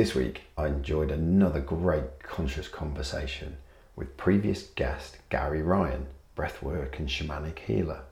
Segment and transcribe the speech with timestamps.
[0.00, 3.58] This week, I enjoyed another great conscious conversation
[3.94, 8.04] with previous guest Gary Ryan, breathwork and shamanic healer.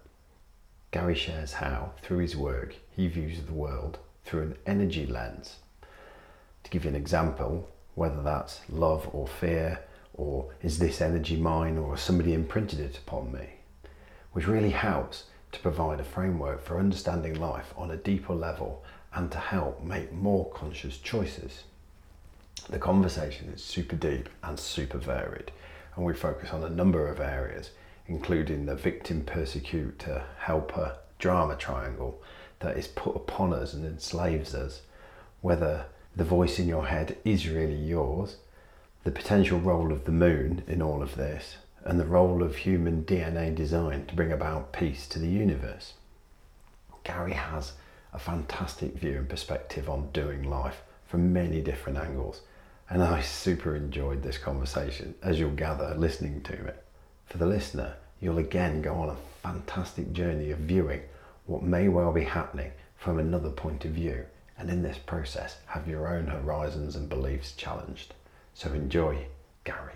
[0.91, 3.97] Gary shares how, through his work, he views the world
[4.27, 5.61] through an energy lens.
[6.65, 9.81] To give you an example, whether that's love or fear,
[10.13, 13.49] or is this energy mine, or somebody imprinted it upon me,
[14.33, 18.85] which really helps to provide a framework for understanding life on a deeper level
[19.15, 21.65] and to help make more conscious choices.
[22.71, 25.53] The conversation is super deep and super varied,
[25.95, 27.71] and we focus on a number of areas,
[28.07, 32.23] including the victim persecutor helper drama triangle
[32.61, 34.83] that is put upon us and enslaves us,
[35.41, 38.37] whether the voice in your head is really yours,
[39.05, 43.05] the potential role of the moon in all of this, and the role of human
[43.05, 45.95] DNA design to bring about peace to the universe.
[47.05, 47.73] Gary has
[48.13, 52.43] a fantastic view and perspective on doing life from many different angles,
[52.91, 56.85] and I super enjoyed this conversation, as you'll gather listening to it.
[57.25, 61.01] For the listener, you'll again go on a fantastic journey of viewing
[61.47, 64.27] what may well be happening from another point of view,
[64.59, 68.13] and in this process, have your own horizons and beliefs challenged.
[68.53, 69.29] So enjoy,
[69.65, 69.95] Gary.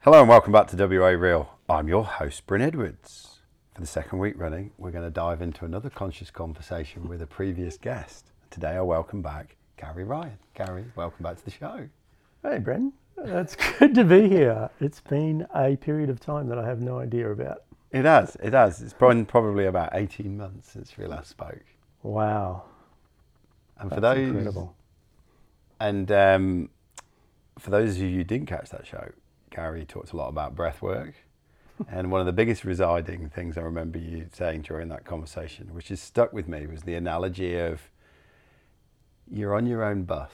[0.00, 1.58] Hello and welcome back to WA Real.
[1.70, 3.38] I'm your host, Bryn Edwards.
[3.74, 7.26] For the second week running, we're going to dive into another conscious conversation with a
[7.26, 8.26] previous guest.
[8.50, 10.38] Today, I welcome back Gary Ryan.
[10.54, 11.88] Gary, welcome back to the show.
[12.42, 12.92] Hey, Bryn.
[13.18, 14.70] It's good to be here.
[14.80, 17.62] It's been a period of time that I have no idea about.
[17.92, 18.80] It has, it has.
[18.80, 21.64] It's been probably about 18 months since we last spoke.
[22.02, 22.64] Wow.
[23.78, 24.74] And for those, incredible.
[25.78, 26.70] And um,
[27.58, 29.12] for those of you who didn't catch that show,
[29.50, 31.14] Gary talked a lot about breath work.
[31.90, 35.88] and one of the biggest residing things I remember you saying during that conversation, which
[35.88, 37.90] has stuck with me, was the analogy of
[39.30, 40.30] you're on your own bus.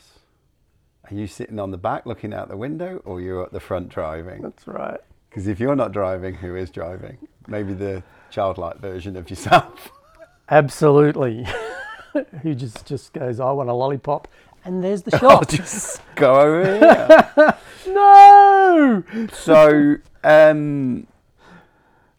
[1.11, 3.89] Are you sitting on the back looking out the window or you're at the front
[3.89, 4.43] driving?
[4.43, 5.01] That's right.
[5.29, 7.19] Because if you're not driving, who is driving?
[7.47, 9.91] Maybe the childlike version of yourself.
[10.51, 11.47] Absolutely.
[12.43, 14.29] who just, just goes, I want a lollipop
[14.65, 15.49] and there's the shop.
[15.49, 17.55] just go over here.
[17.89, 19.03] no.
[19.33, 21.07] So, um,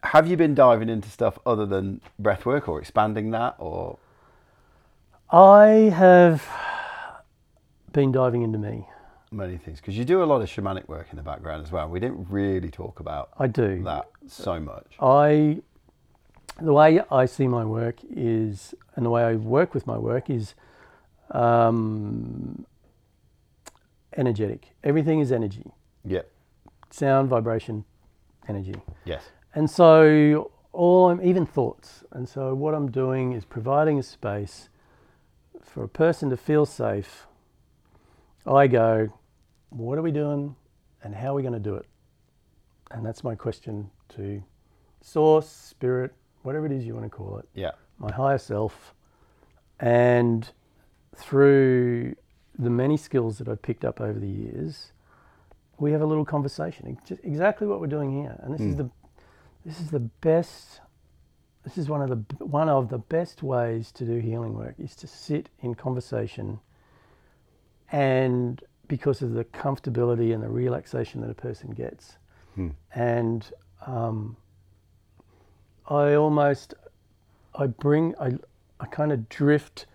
[0.04, 3.98] have you been diving into stuff other than breathwork or expanding that, or?
[5.32, 6.48] I have
[7.94, 8.88] been diving into me.
[9.32, 11.90] Many things because you do a lot of shamanic work in the background as well.
[11.90, 14.96] We didn't really talk about I do that so much.
[15.00, 15.62] I
[16.62, 20.30] the way I see my work is, and the way I work with my work
[20.30, 20.54] is
[21.32, 22.66] um,
[24.16, 24.76] energetic.
[24.84, 25.72] Everything is energy.
[26.06, 26.22] Yeah.
[26.92, 27.86] Sound, vibration,
[28.48, 28.76] energy.
[29.06, 29.24] Yes.
[29.56, 32.04] And so all I'm even thoughts.
[32.12, 34.70] And so what I'm doing is providing a space
[35.62, 37.28] for a person to feel safe.
[38.46, 39.10] I go,
[39.70, 40.56] what are we doing
[41.04, 41.86] and how are we going to do it?
[42.92, 44.44] And that's my question to
[45.02, 47.48] source, spirit, whatever it is you want to call it.
[47.54, 47.72] Yeah.
[47.98, 48.94] My higher self.
[49.80, 50.50] And
[51.16, 52.16] through
[52.58, 54.92] the many skills that I've picked up over the years,
[55.80, 56.98] we have a little conversation.
[57.24, 58.70] exactly what we're doing here, and this mm.
[58.70, 58.82] is hmm.
[58.82, 58.90] the
[59.66, 60.82] this is the best.
[61.64, 64.96] This is one of the one of the best ways to do healing work is
[64.98, 66.60] to sit in conversation,
[67.92, 72.18] and because of the comfortability and the relaxation that a person gets,
[72.58, 72.72] mm.
[72.94, 73.52] and
[73.86, 74.36] um,
[75.88, 76.74] I almost
[77.56, 78.38] I bring I
[78.80, 79.86] I kind of drift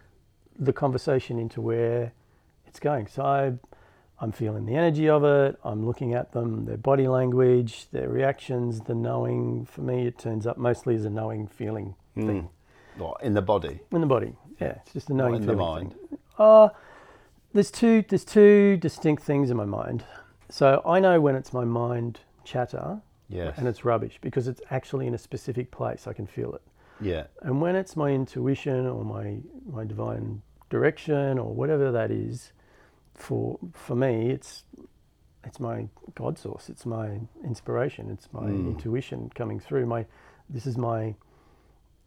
[0.58, 2.12] the conversation into where
[2.66, 3.06] it's going.
[3.06, 3.52] So I,
[4.20, 5.58] I'm feeling the energy of it.
[5.64, 9.66] I'm looking at them, their body language, their reactions, the knowing.
[9.66, 12.26] For me, it turns up mostly as a knowing feeling mm.
[12.26, 12.48] thing.
[12.96, 13.80] What in the body?
[13.92, 14.78] In the body, yeah.
[14.82, 15.92] It's just a knowing in feeling the mind.
[15.92, 16.18] Thing.
[16.38, 16.68] Uh,
[17.52, 18.04] there's two.
[18.08, 20.04] There's two distinct things in my mind.
[20.50, 23.00] So I know when it's my mind chatter.
[23.28, 23.58] Yes.
[23.58, 26.06] And it's rubbish because it's actually in a specific place.
[26.06, 26.62] I can feel it.
[27.00, 27.24] Yeah.
[27.42, 29.38] And when it's my intuition or my
[29.70, 32.52] my divine direction or whatever that is,
[33.14, 34.64] for for me, it's
[35.44, 36.68] it's my God source.
[36.68, 38.10] It's my inspiration.
[38.10, 38.66] It's my mm.
[38.68, 39.86] intuition coming through.
[39.86, 40.06] My
[40.48, 41.14] this is my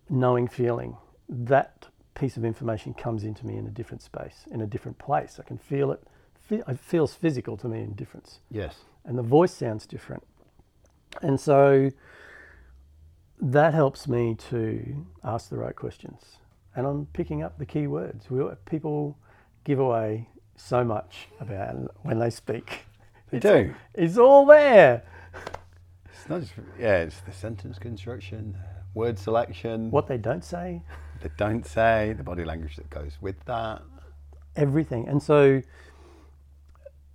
[0.10, 0.98] knowing feeling.
[1.30, 5.40] That piece of information comes into me in a different space, in a different place.
[5.40, 6.04] I can feel it.
[6.50, 8.40] It feels physical to me in difference.
[8.50, 8.76] Yes.
[9.06, 10.24] And the voice sounds different.
[11.22, 11.92] And so
[13.40, 16.38] that helps me to ask the right questions
[16.76, 18.30] and I'm picking up the key words.
[18.30, 19.18] We, people
[19.64, 22.86] give away so much about when they speak.
[23.30, 23.74] They it's, do.
[23.94, 25.04] It's all there.
[26.06, 28.58] It's not just, yeah, it's the sentence construction,
[28.94, 29.90] word selection.
[29.92, 30.84] What they don't say.
[31.22, 33.82] They don't say, the body language that goes with that.
[34.56, 35.08] Everything.
[35.08, 35.62] And so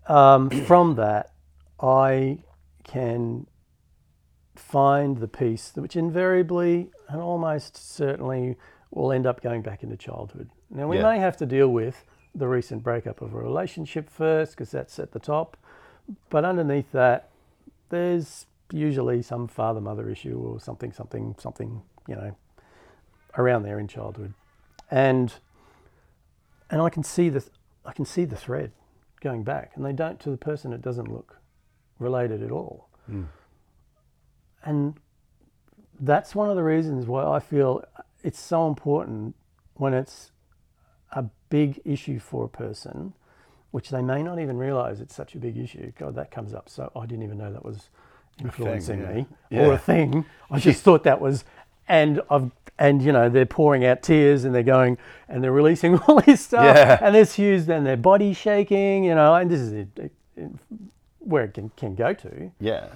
[0.07, 1.33] um, from that,
[1.81, 2.39] I
[2.85, 3.47] can
[4.55, 8.57] find the piece which invariably and almost certainly
[8.91, 10.49] will end up going back into childhood.
[10.71, 11.03] Now, we Yeah.
[11.03, 12.05] may have to deal with
[12.35, 15.57] the recent breakup of a relationship first because that's at the top,
[16.31, 17.29] but underneath that,
[17.89, 22.37] there's usually some father mother issue or something, something, something, you know,
[23.37, 24.35] around there in childhood.
[24.91, 25.33] And
[26.71, 27.45] and I can see the
[27.85, 28.73] I can see the thread
[29.21, 30.73] going back, and they don't to the person.
[30.73, 31.39] It doesn't look
[31.99, 32.89] related at all,
[34.65, 34.95] and
[36.01, 37.83] that's one of the reasons why I feel
[38.23, 39.35] it's so important
[39.75, 40.33] when it's
[41.13, 43.15] a big issue for a person,
[43.71, 45.93] which they may not even realize it's such a big issue.
[45.99, 46.69] God, that comes up.
[46.69, 47.89] So I didn't even know that was
[48.41, 49.13] influencing yeah.
[49.13, 49.67] me Yeah.
[49.67, 50.25] or a thing.
[50.51, 51.45] I just thought that was,
[51.89, 54.99] and I've and you know they're pouring out tears and they're going
[55.29, 56.99] and they're releasing all this stuff Yeah.
[57.01, 60.51] and there's hues and their body shaking, you know, and this is it, it, it-
[61.21, 62.87] where it can, can go to Yeah.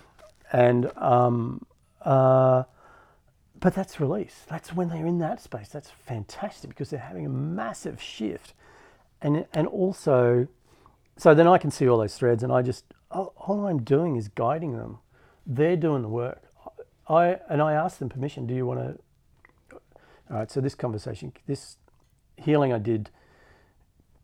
[0.53, 1.65] and um,
[2.03, 2.63] uh,
[3.59, 4.45] but that's release.
[4.49, 5.69] That's when they're in that space.
[5.69, 8.55] That's fantastic because they're having a massive shift,
[9.21, 10.47] and and also,
[11.17, 14.17] so then I can see all those threads, and I just all, all I'm doing
[14.17, 14.99] is guiding them.
[15.47, 16.43] They're doing the work.
[17.11, 18.47] I and I ask them permission.
[18.47, 18.99] Do you want to?
[20.31, 20.51] All right.
[20.51, 21.77] So this conversation, this
[22.37, 23.11] healing I did,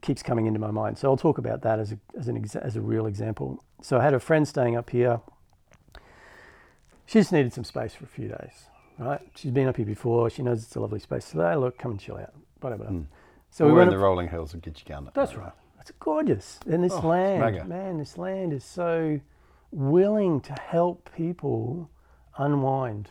[0.03, 0.97] keeps coming into my mind.
[0.99, 3.63] So I'll talk about that as a, as an exa- as a real example.
[3.83, 5.21] So I had a friend staying up here
[7.07, 8.65] she just needed some space for a few days,
[8.99, 9.21] right?
[9.37, 10.29] She's been up here before.
[10.29, 11.25] She knows it's a lovely space.
[11.27, 12.35] So, hey, look, come and chill out.
[12.61, 12.85] Whatever.
[12.85, 13.03] Hmm.
[13.51, 15.15] So we we were in the rolling hills of Gidgegannup.
[15.15, 15.53] that's right.
[15.81, 16.59] It's gorgeous.
[16.69, 19.21] And this Oh, land, man, this land is so
[19.71, 21.89] willing to help people
[22.39, 23.11] unwind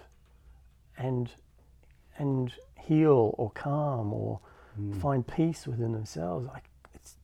[0.98, 1.32] and
[2.18, 4.40] and heal or calm or
[5.00, 6.48] find peace within themselves.
[6.48, 7.16] Like it's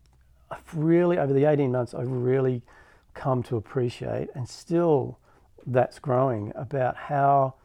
[0.49, 2.61] I've really over the 18 months I've really
[3.13, 5.17] come to appreciate and still
[5.65, 7.55] that's growing about how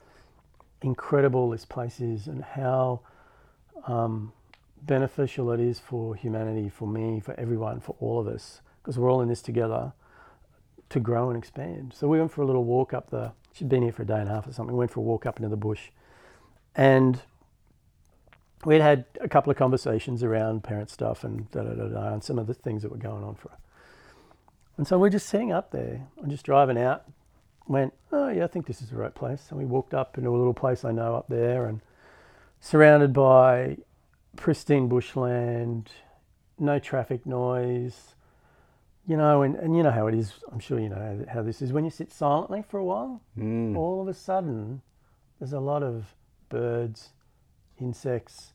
[0.82, 3.00] incredible this place is and how
[3.86, 4.32] um,
[4.82, 9.10] beneficial it is for humanity, for me, for everyone, for all of us, because we're
[9.10, 9.92] all in this together
[10.90, 11.92] to grow and expand.
[11.94, 13.32] So we went for a little walk up the.
[13.56, 14.74] She'd been here for a day and a half or something.
[14.74, 15.88] We went for a walk up into the bush,
[16.74, 17.20] and
[18.66, 22.22] we'd had a couple of conversations around parent stuff and da da da da, and
[22.22, 23.56] some of the things that were going on for her.
[24.76, 26.06] And so we're just sitting up there.
[26.22, 27.04] I'm just driving out.
[27.66, 29.46] Went, oh yeah, I think this is the right place.
[29.48, 31.80] And we walked up into a little place I know up there, and
[32.60, 33.78] surrounded by
[34.36, 35.90] pristine bushland,
[36.58, 38.15] no traffic noise.
[39.08, 40.32] You know, and, and you know how it is.
[40.52, 41.72] I'm sure you know how this is.
[41.72, 43.76] When you sit silently for a while, Mm.
[43.76, 44.82] all of a sudden,
[45.38, 46.14] there's a lot of
[46.48, 47.10] birds,
[47.80, 48.52] insects,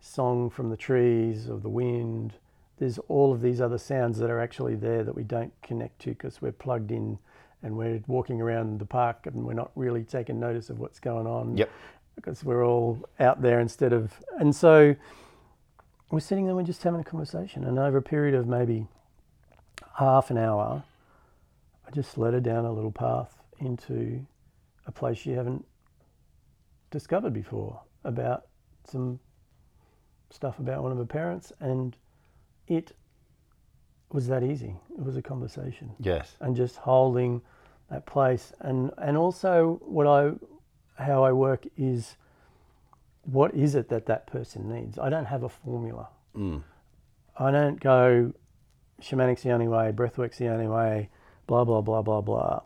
[0.00, 2.34] song from the trees or the wind.
[2.76, 6.10] There's all of these other sounds that are actually there that we don't connect to
[6.10, 7.18] because we're plugged in
[7.62, 11.26] and we're walking around the park and we're not really taking notice of what's going
[11.26, 11.70] on Yep.
[12.16, 14.12] because we're all out there instead of.
[14.38, 14.94] And so
[16.10, 17.64] we're sitting there, and we're just having a conversation.
[17.64, 18.86] And over a period of maybe
[19.96, 20.82] half an hour,
[21.86, 24.24] I just led her down a little path into
[24.86, 25.64] a place she haven't
[26.90, 28.46] discovered before about
[28.84, 29.18] some
[30.30, 31.52] stuff about one of her parents.
[31.60, 31.96] And
[32.66, 32.92] it
[34.12, 34.76] was that easy.
[34.96, 36.36] It was a conversation Yes.
[36.40, 37.42] and just holding
[37.90, 40.32] that place and and also what I
[41.02, 42.16] how I work is
[43.24, 46.62] what is it that that person needs I don't have a formula Mm.
[47.38, 48.32] I don't go
[49.00, 51.08] shamanic's the only way breathwork's the only way
[51.46, 52.60] blah blah blah blah blah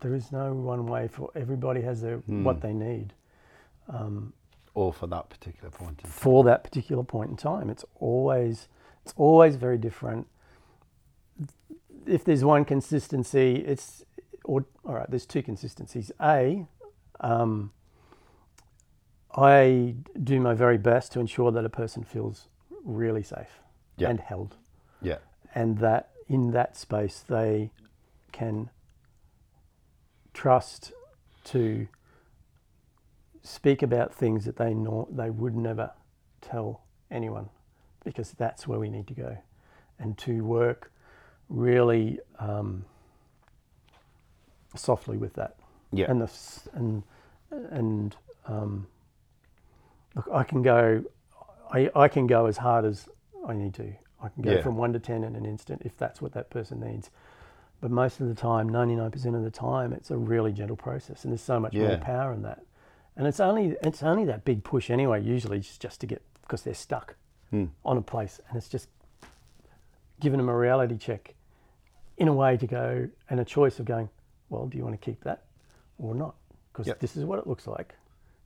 [0.00, 3.12] there is no one way for everybody has their what they need
[4.74, 6.10] Or for that particular point in time.
[6.10, 7.70] for that particular point in time.
[7.70, 8.68] It's always
[9.04, 10.26] it's always very different.
[12.06, 14.04] If there's one consistency, it's
[14.44, 15.08] or all right.
[15.08, 16.10] There's two consistencies.
[16.20, 16.66] A,
[17.20, 17.70] um,
[19.36, 22.48] I do my very best to ensure that a person feels
[22.84, 23.60] really safe
[23.96, 24.10] Yeah.
[24.10, 24.56] and held,
[25.02, 25.18] Yeah.
[25.54, 27.70] And that in that space they
[28.32, 28.70] can
[30.32, 30.92] trust
[31.44, 31.86] to
[33.42, 35.92] speak about things that they know they would never
[36.40, 37.48] tell anyone
[38.04, 39.36] because that's where we need to go.
[39.98, 40.90] And to work
[41.48, 42.84] really um,
[44.74, 45.56] softly with that.
[45.92, 46.10] Yeah.
[46.10, 46.30] and the
[46.72, 47.02] and
[47.70, 48.88] and um,
[50.16, 51.04] look I can go
[51.72, 53.08] I, I can go as hard as
[53.46, 53.94] I need to
[54.24, 54.62] I can go Yeah.
[54.62, 57.10] from one to ten in an instant if that's what that person needs
[57.80, 61.32] but most of the time 99% of the time it's a really gentle process and
[61.32, 62.62] there's so much more power in that
[63.16, 66.62] and it's only it's only that big push anyway usually just, just to get because
[66.62, 67.14] they're stuck
[67.50, 67.66] Hmm.
[67.84, 68.88] on a place and it's just
[70.20, 71.34] giving them a reality check
[72.16, 74.08] in a way to go and a choice of going,
[74.48, 75.42] well, do you want to keep that
[75.98, 76.34] or not?
[76.72, 77.00] Because Yep.
[77.00, 77.94] this is what it looks like.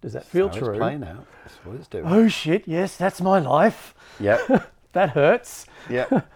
[0.00, 0.68] Does that feel How true?
[0.70, 1.24] It's playing out.
[1.44, 2.04] That's what it's doing.
[2.06, 2.66] Oh shit!
[2.66, 3.94] Yes, that's my life.
[4.20, 4.38] Yeah.
[4.92, 5.66] That hurts.
[5.90, 6.22] Yeah.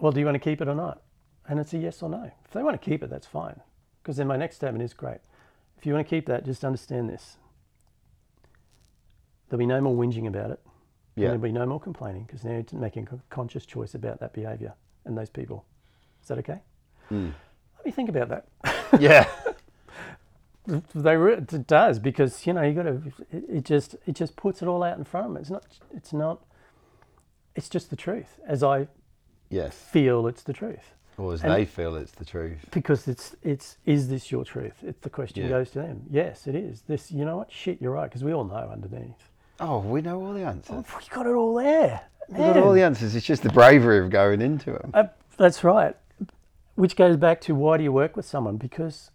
[0.00, 1.02] Well, do you want to keep it or not?
[1.46, 2.30] And it's a yes or no.
[2.46, 3.60] If they want to keep it, that's fine.
[4.02, 5.18] Because then my next statement is great.
[5.76, 7.36] If you want to keep that, just understand this.
[9.50, 10.60] There'll be no more whinging about it.
[11.16, 11.28] And Yeah.
[11.28, 14.72] there'll be no more complaining because now you're making a conscious choice about that behaviour
[15.04, 15.66] and those people.
[16.22, 16.62] Is that okay?
[17.10, 17.34] Mm.
[17.76, 18.46] Let me think about that.
[19.00, 19.28] Yeah.
[20.94, 23.02] they re- it does because you know you got to.
[23.30, 25.40] It, it just it just puts it all out in front of them.
[25.42, 25.64] It's not.
[25.94, 26.42] It's not.
[27.54, 28.88] It's just the truth, as I
[29.48, 29.74] Yes.
[29.76, 30.94] feel it's the truth.
[31.18, 32.64] Or as And- they feel it's the truth.
[32.70, 34.82] because it's it's is this your truth?
[34.82, 35.50] If the question Yeah.
[35.50, 36.82] goes to them, yes, it is.
[36.82, 37.50] This, you know what?
[37.52, 39.28] Shit, you're right because we all know underneath.
[39.58, 40.74] Oh, we know all the answers.
[40.78, 42.02] Oh, we got it all there.
[42.28, 43.14] We've got all the answers.
[43.14, 44.92] It's just the bravery of going into them.
[44.94, 45.04] Uh,
[45.36, 45.96] that's right.
[46.76, 48.56] Which goes back to why do you work with someone?
[48.56, 49.10] Because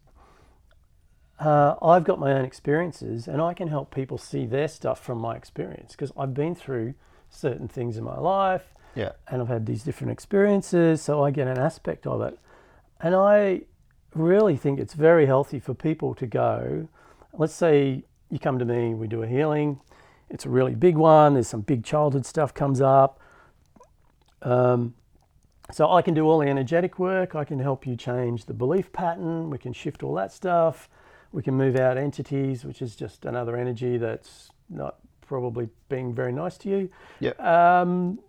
[1.40, 5.18] uh, I've got my own experiences and I can help people see their stuff from
[5.20, 6.94] my experience because I've been through
[7.36, 9.12] certain things in my life Yeah.
[9.28, 12.40] and I've had these different experiences, so I get an aspect of it.
[13.02, 13.62] And I
[14.14, 16.88] really think it's very healthy for people to go.
[17.34, 19.80] Let's say you come to me, we do a healing,
[20.30, 23.20] it's a really big one, there's some big childhood stuff comes up.
[24.42, 24.96] Um,
[25.72, 28.92] so I can do all the energetic work, I can help you change the belief
[28.94, 30.90] pattern, we can shift all that stuff,
[31.32, 36.32] we can move out entities, which is just another energy that's not probably being very
[36.32, 36.90] nice to you.
[37.20, 37.40] Yep.
[37.40, 38.20] Um,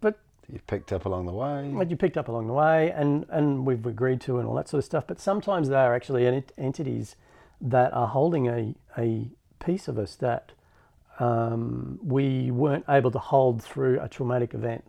[0.00, 0.18] but
[0.52, 1.68] You've picked up along the way.
[1.68, 4.68] what you picked up along the way, and and we've agreed to, and all that
[4.68, 5.04] sort of stuff.
[5.06, 7.16] But sometimes they are actually ent- entities
[7.60, 10.52] that are holding a a piece of us that
[11.18, 14.84] um, we weren't able to hold through a traumatic event.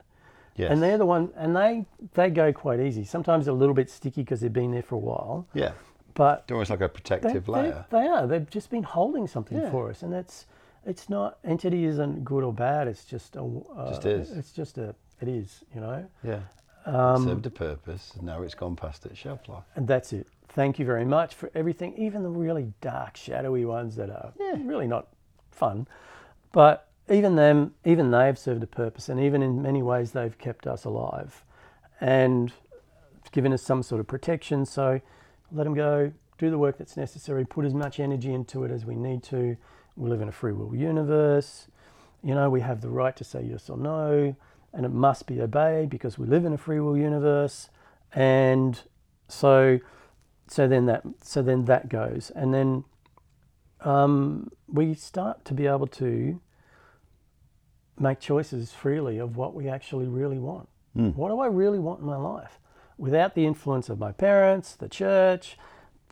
[0.55, 0.71] Yes.
[0.71, 1.85] And they're the one, and they
[2.15, 3.03] they go quite easy.
[3.03, 5.73] Sometimes they're a little bit sticky because they've been there for a while, yeah.
[6.15, 7.85] but It's almost like a protective they, layer.
[7.91, 8.25] they are.
[8.25, 9.69] They've just been holding something Yeah.
[9.69, 10.47] for us, and it's
[10.87, 12.87] it's not entity isn't good or bad.
[12.87, 14.31] It's just a uh, Just is.
[14.31, 15.63] It's just a it is.
[15.75, 16.05] You know.
[16.23, 16.39] Yeah.
[16.85, 18.13] Um, Served a purpose.
[18.15, 19.65] and Now it's gone past its shelf life.
[19.75, 20.27] And that's it.
[20.47, 24.87] Thank you very much for everything, even the really dark, shadowy ones that are really
[24.87, 25.07] not
[25.51, 25.85] fun.
[26.53, 30.65] But even them, even they've served a purpose, and even in many ways, they've kept
[30.65, 31.43] us alive
[31.99, 32.53] and
[33.31, 34.65] given us some sort of protection.
[34.65, 35.01] So
[35.51, 38.85] let them go, do the work that's necessary, put as much energy into it as
[38.85, 39.57] we need to.
[39.97, 41.67] We live in a free will universe.
[42.23, 44.35] You know, we have the right to say yes or no,
[44.73, 47.69] and it must be obeyed because we live in a free will universe.
[48.13, 48.79] And
[49.27, 49.79] so,
[50.47, 52.83] so then that, so then that goes, and then
[53.81, 56.39] um, we start to be able to
[57.99, 60.69] make choices freely of what we actually really want.
[60.95, 61.15] Mm.
[61.15, 62.59] What do I really want in my life?
[62.97, 65.57] Without the influence of my parents, the church,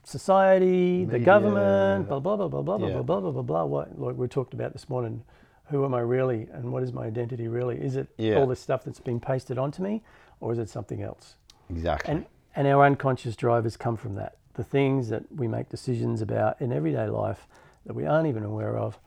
[0.05, 2.93] society, the government, blah blah blah blah blah blah Yeah.
[3.01, 3.65] blah blah blah blah blah.
[3.65, 5.23] What like we talked about this morning.
[5.69, 7.81] Who am I really, and what is my identity really?
[7.81, 8.35] Is it Yeah.
[8.39, 10.03] all this stuff that's been pasted onto me,
[10.39, 11.35] or is it something else?
[11.69, 12.13] Exactly.
[12.13, 14.37] And and our unconscious drivers come from that.
[14.53, 17.47] The things that we make decisions about in everyday life
[17.85, 18.99] that we aren't even aware of.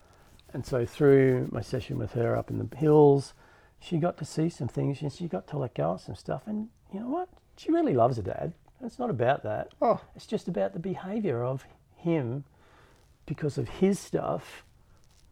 [0.52, 3.34] And so through my session with her up in the hills,
[3.78, 6.42] she got to see some things and she got to let go of some stuff.
[6.46, 7.28] And you know what?
[7.56, 8.52] She really loves her dad.
[8.85, 9.68] It's not about that.
[9.82, 11.64] oh, It's just about the behavior of
[11.97, 12.44] him
[13.26, 14.64] because of his stuff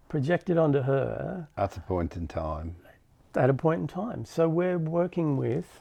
[0.09, 2.77] projected onto her at a point in time.
[3.35, 4.25] at a point in time.
[4.25, 5.81] So we're working with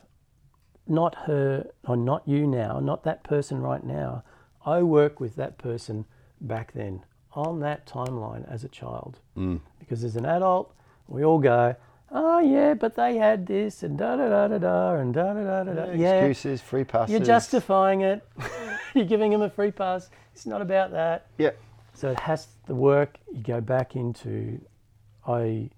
[0.88, 4.24] not her or not you now, not that person right now.
[4.66, 6.06] I work with that person
[6.42, 7.04] back then
[7.34, 9.20] on that timeline as a child.
[9.38, 9.62] Mm.
[9.80, 10.74] Because as an adult,
[11.08, 11.76] we all go,
[12.16, 15.44] oh yeah, but they had this and da da da da da and da da
[15.44, 15.92] da da da.
[15.94, 17.12] Yeah, Excuses, free passes.
[17.12, 18.26] you're justifying it.
[18.96, 20.10] you're giving him a free pass.
[20.34, 21.28] It's not about that.
[21.38, 21.52] Yeah.
[21.94, 23.20] So it has the work.
[23.32, 24.60] You go back into,
[25.28, 25.70] I.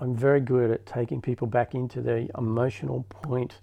[0.00, 3.58] I'm very good at taking people back into the emotional point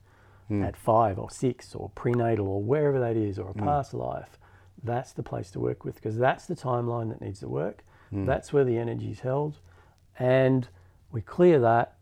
[0.50, 0.64] hmm.
[0.64, 3.62] at five or six or prenatal or wherever that is or a hmm.
[3.62, 4.38] past life.
[4.84, 7.86] That's the place to work with because that's the timeline that needs to work.
[8.10, 8.26] Hmm.
[8.26, 9.60] That's where the energy is held,
[10.20, 10.68] and
[11.12, 11.94] we clear that.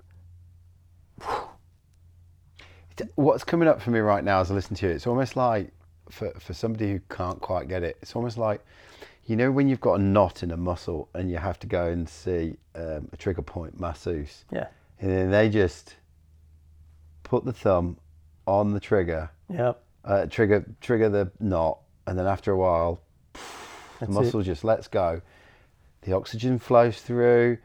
[3.15, 5.71] What's coming up for me right now as I listen to you, it's almost like
[6.09, 8.63] for, for somebody who can't quite get it, it's almost like,
[9.25, 11.87] you know, when you've got a knot in a muscle and you have to go
[11.87, 14.67] and see um, a trigger point masseuse, Yeah.
[14.99, 15.95] and then they just
[17.23, 17.97] put the thumb
[18.45, 19.81] on the trigger, Yep.
[20.05, 23.01] uh, trigger trigger the knot, and then after a while,
[23.99, 25.21] the muscle just lets go.
[26.01, 27.57] The oxygen flows through,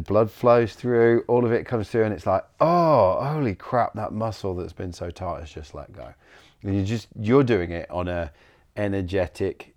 [0.00, 3.92] the blood flows through, all of it comes through, and it's like, oh, holy crap,
[3.92, 6.14] that muscle that's been so tight has just let go.
[6.62, 8.32] And you just you're doing it on a
[8.78, 9.74] energetic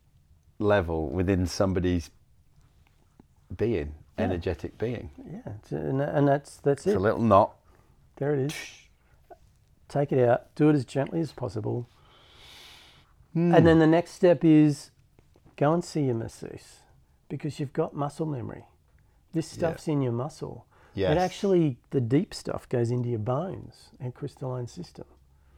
[0.60, 2.10] level within somebody's
[3.58, 4.24] being, Yeah.
[4.24, 5.10] energetic being.
[5.30, 6.98] Yeah, and, that's that's It's it.
[6.98, 7.56] a little knot.
[8.16, 8.56] There it is.
[9.90, 10.56] Take it out.
[10.56, 11.90] Do it as gently as possible.
[13.34, 13.54] Hmm.
[13.54, 14.92] And then the next step is
[15.58, 16.78] go and see your masseuse
[17.28, 18.64] because you've got muscle memory.
[19.34, 19.58] This Yeah.
[19.70, 20.66] stuff's in your muscle.
[20.94, 21.12] Yes.
[21.12, 25.06] It actually, the deep stuff goes into your bones and crystalline system.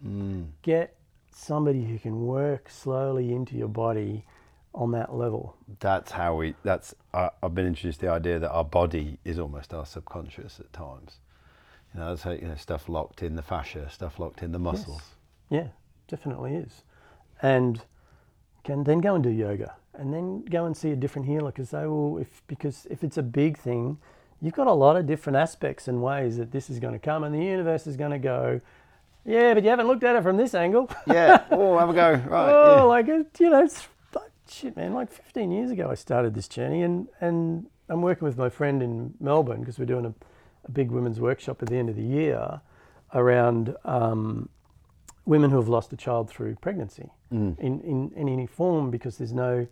[0.03, 0.47] Mm.
[0.61, 0.95] Get
[1.31, 4.25] somebody who can work slowly into your body
[4.73, 5.55] on that level.
[5.79, 6.55] That's how we.
[6.63, 10.59] That's I I've been introduced to the idea that our body is almost our subconscious
[10.59, 11.19] at times.
[11.93, 14.59] You know, that's how, you know stuff locked in the fascia, stuff locked in the
[14.59, 15.01] muscles.
[15.49, 15.67] Yeah,
[16.07, 16.83] definitely is.
[17.41, 17.81] And
[18.63, 21.71] can then go and do yoga, and then go and see a different healer because
[21.71, 22.17] they will.
[22.17, 23.97] If because if it's a big thing,
[24.41, 27.23] you've got a lot of different aspects and ways that this is going to come,
[27.23, 28.61] and the universe is going to go.
[29.25, 30.89] Yeah, but you haven't looked at it from this angle.
[31.07, 31.43] Yeah.
[31.51, 32.11] oh, have a go.
[32.29, 32.51] Right.
[32.51, 32.81] oh, yeah.
[32.83, 34.93] like you know, it's like, shit, man.
[34.93, 38.81] Like 15 years ago, I started this journey, and and I'm working with my friend
[38.83, 40.13] in Melbourne because we're doing a,
[40.65, 42.61] a big women's workshop at the end of the year
[43.13, 44.49] around um,
[45.25, 47.57] women who have lost a child through pregnancy Mm.
[47.59, 49.65] in, in in any form because there's no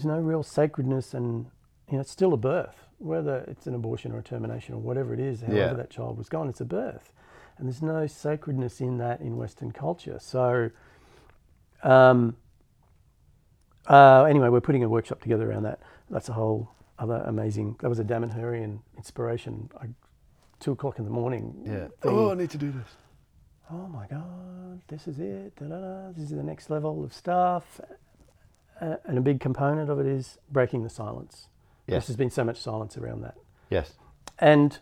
[0.00, 1.44] there's no real sacredness and
[1.88, 5.12] you know it's still a birth whether it's an abortion or a termination or whatever
[5.12, 5.72] it is however Yeah.
[5.74, 7.12] that child was gone it's a birth
[7.58, 10.70] and there's no sacredness in that in western culture so
[11.82, 12.34] um,
[13.88, 17.90] uh, anyway we're putting a workshop together around that that's a whole other amazing that
[17.90, 19.86] was a Damanhurian inspiration I,
[20.60, 21.88] two o'clock in the morning Yeah.
[22.00, 22.88] thing Oh, I need to do this.
[23.70, 27.80] oh my god, this is it, da-da-da, this is the next level of stuff.
[28.80, 31.48] Uh, and a big component of it is breaking the silence.
[31.86, 32.06] Yes.
[32.06, 33.36] There's been so much silence around that.
[33.68, 33.94] Yes.
[34.38, 34.78] And,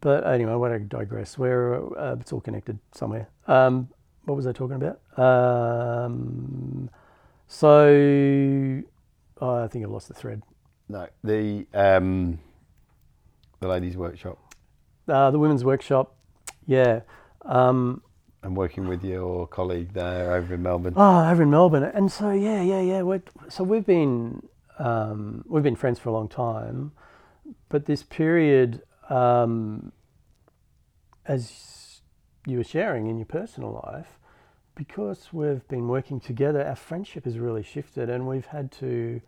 [0.00, 1.38] but anyway, I digress.
[1.38, 3.28] Where uh, it's all connected somewhere.
[3.46, 3.88] Um,
[4.24, 5.00] what was I talking about?
[5.18, 6.90] Um,
[7.46, 8.82] so,
[9.40, 10.42] oh, I think I've lost the thread.
[10.88, 11.06] No.
[11.22, 12.40] The um,
[13.60, 14.38] the ladies' workshop.
[15.06, 16.16] Uh, the women's workshop,
[16.66, 17.00] yeah.
[17.44, 18.02] Um,
[18.42, 20.94] I'm working with your colleague there over in Melbourne.
[20.96, 23.02] Oh, over in Melbourne, and so yeah, yeah, yeah.
[23.02, 24.42] We're, so we've been
[24.78, 26.92] um, we've been friends for a long time,
[27.68, 29.92] but this period, um,
[31.26, 32.00] as
[32.46, 34.18] you were sharing in your personal life,
[34.74, 39.20] because we've been working together, our friendship has really shifted, and we've had to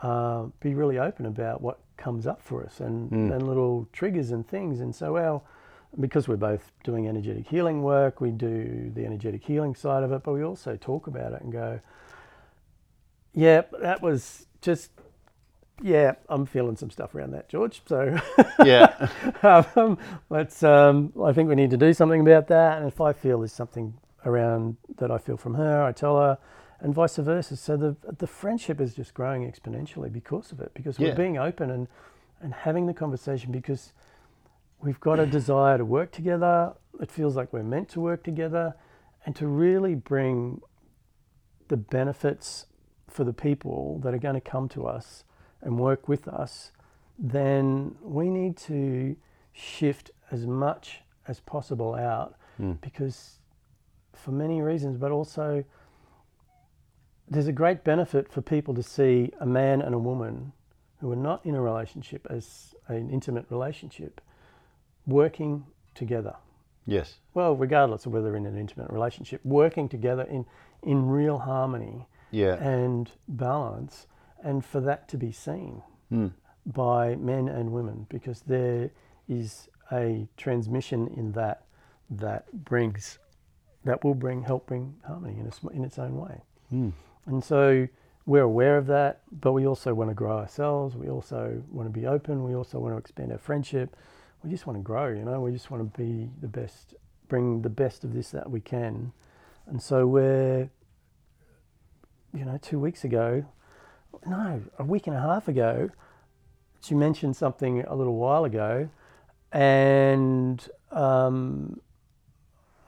[0.00, 3.32] uh, be really open about what comes up for us and, Mm.
[3.34, 4.80] and little triggers and things.
[4.80, 5.42] And so our
[5.98, 10.22] because we're both doing energetic healing work, we do the energetic healing side of it,
[10.22, 11.80] but we also talk about it and go,
[13.32, 14.90] yeah, that was just,
[15.82, 17.82] yeah, I'm feeling some stuff around that, George.
[17.86, 18.18] So
[18.64, 19.08] yeah.
[19.42, 19.98] um,
[20.30, 22.78] let's, um, I think we need to do something about that.
[22.78, 23.94] And if I feel there's something
[24.24, 26.38] around that I feel from her, I tell her,
[26.80, 27.56] and vice versa.
[27.56, 31.70] So the the friendship is just growing exponentially because of it, because we're being open
[31.70, 31.88] and
[32.42, 33.92] and having the conversation because
[34.80, 36.74] we've got a desire to work together.
[37.00, 38.74] It feels like we're meant to work together,
[39.24, 40.60] and to really bring
[41.68, 42.66] the benefits
[43.08, 45.24] for the people that are going to come to us
[45.62, 46.70] and work with us,
[47.18, 49.16] then we need to
[49.52, 52.80] shift as much as possible out Mm.
[52.80, 53.40] because
[54.14, 55.62] for many reasons, but also
[57.28, 60.52] there's a great benefit for people to see a man and a woman
[61.00, 64.20] who are not in a relationship as an intimate relationship
[65.06, 65.64] working
[65.94, 66.34] together.
[66.84, 67.18] Yes.
[67.34, 70.46] Well, regardless of whether in an intimate relationship, working together in,
[70.82, 72.54] in real harmony Yeah.
[72.56, 74.06] and balance,
[74.42, 76.32] and for that to be seen Mm.
[76.64, 78.90] by men and women, because there
[79.28, 81.62] is a transmission in that
[82.10, 83.18] that brings
[83.84, 86.40] that will bring help bring harmony in, a, in its own way.
[86.72, 86.92] Mm.
[87.26, 87.86] And so
[88.24, 90.96] we're aware of that, but we also want to grow ourselves.
[90.96, 92.42] We also want to be open.
[92.44, 93.96] We also want to expand our friendship.
[94.46, 96.94] We just want to grow, you know, we just want to be the best,
[97.26, 99.10] bring the best of this that we can.
[99.66, 100.70] And so we're,
[102.32, 103.44] you know, two weeks ago,
[104.24, 105.90] no, a week and a half ago,
[106.80, 108.88] she mentioned something a little while ago,
[109.50, 111.80] and um,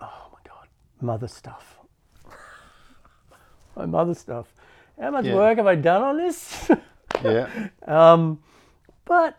[0.01, 0.68] oh my God,
[1.01, 1.81] mother stuff.
[3.77, 4.55] my mother stuff.
[5.01, 5.35] How much Yeah.
[5.35, 6.71] work have I done on this?
[7.25, 7.49] Yeah.
[7.85, 8.38] um,
[9.05, 9.37] but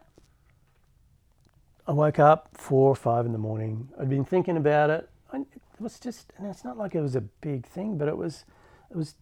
[1.89, 3.89] I woke up four or five in the morning.
[3.99, 5.10] I'd been thinking about it.
[5.34, 8.15] I, it was just, and it's not like it was a big thing, but it
[8.15, 8.45] was,
[8.91, 9.15] it was,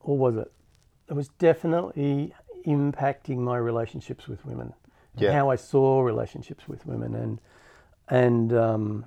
[0.00, 0.50] or was it?
[1.10, 2.32] It was definitely
[2.66, 4.72] impacting my relationships with women.
[5.12, 5.32] and Yeah.
[5.32, 7.38] how I saw relationships with women, and
[8.08, 9.04] and um,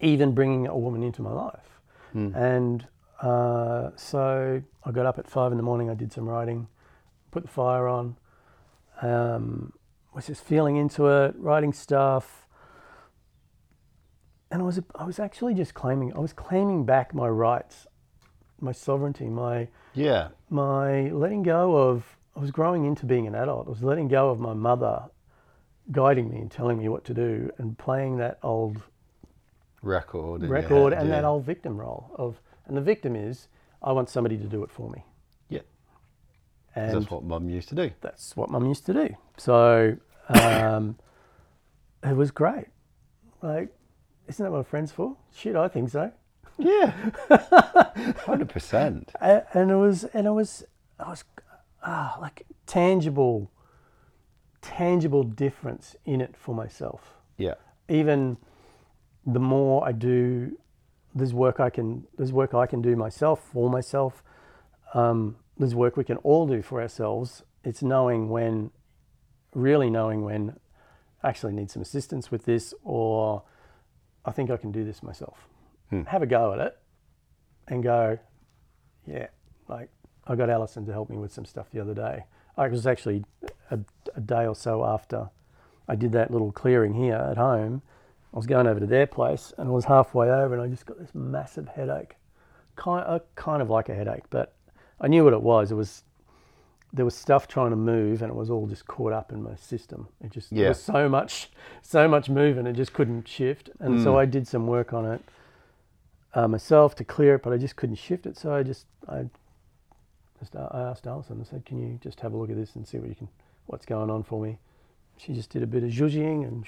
[0.00, 1.78] even bringing a woman into my life.
[2.34, 2.86] And
[3.20, 5.88] uh, so I got up at five in the morning.
[5.88, 6.66] I did some writing,
[7.30, 8.16] put the fire on.
[9.02, 9.72] Um,
[10.14, 12.46] was just feeling into it, writing stuff,
[14.50, 17.86] and I was I was actually just claiming I was claiming back my rights,
[18.60, 20.28] my sovereignty, my Yeah.
[20.50, 23.66] my letting go of I was growing into being an adult.
[23.66, 25.04] I was letting go of my mother
[25.90, 28.82] guiding me and telling me what to do and playing that old
[29.82, 30.42] Record.
[30.44, 33.48] record head, and that old victim role of and the victim is
[33.82, 35.04] I want somebody to do it for me.
[36.74, 37.90] And That's what mum used to do.
[38.00, 39.14] that's what mum used to do.
[39.36, 39.96] So
[40.28, 40.98] um,
[42.02, 42.66] it was great.
[43.42, 43.74] Like,
[44.28, 45.16] isn't that what a friend's for?
[45.34, 46.12] Shit, I think so.
[46.58, 46.92] Yeah.
[48.26, 49.12] Hundred percent.
[49.20, 50.64] And it was and it was
[50.98, 51.24] I was
[51.82, 53.50] ah, like tangible
[54.60, 57.14] tangible difference in it for myself.
[57.36, 57.54] Yeah.
[57.88, 58.36] Even
[59.26, 60.56] the more I do
[61.14, 64.22] there's work I can there's work I can do myself for myself.
[64.94, 67.42] Um, there's work we can all do for ourselves.
[67.64, 68.70] It's knowing when
[69.54, 70.56] really knowing when
[71.22, 73.42] I actually need some assistance with this or
[74.24, 75.48] I think I can do this myself.
[76.06, 76.78] Have a go at it
[77.68, 78.18] and go,
[79.06, 79.26] yeah,
[79.68, 79.90] like
[80.26, 82.24] I got Alison to help me with some stuff the other day.
[82.56, 83.24] I was actually
[83.70, 83.78] a,
[84.14, 85.28] a day or so after
[85.88, 87.82] I did that little clearing here at home.
[88.32, 90.86] I was going over to their place and I was halfway over and I just
[90.86, 92.16] got this massive headache.
[92.76, 94.54] Kind, uh, kind of like a headache, but
[95.02, 95.70] I knew what it was.
[95.70, 96.04] It was
[96.94, 99.54] there was stuff trying to move and it was all just caught up in my
[99.56, 100.08] system.
[100.22, 101.50] It just there was so much
[101.82, 103.68] so much movement it just couldn't shift.
[103.80, 105.22] And so I did some work on it
[106.34, 108.36] uh, myself to clear it, but I just couldn't shift it.
[108.38, 109.26] So I just I
[110.38, 111.40] just uh, I asked Alison.
[111.40, 113.28] I said, "Can you just have a look at this and see what you can
[113.66, 114.58] what's going on for me?"
[115.16, 116.64] She just did a bit of zhuzhing and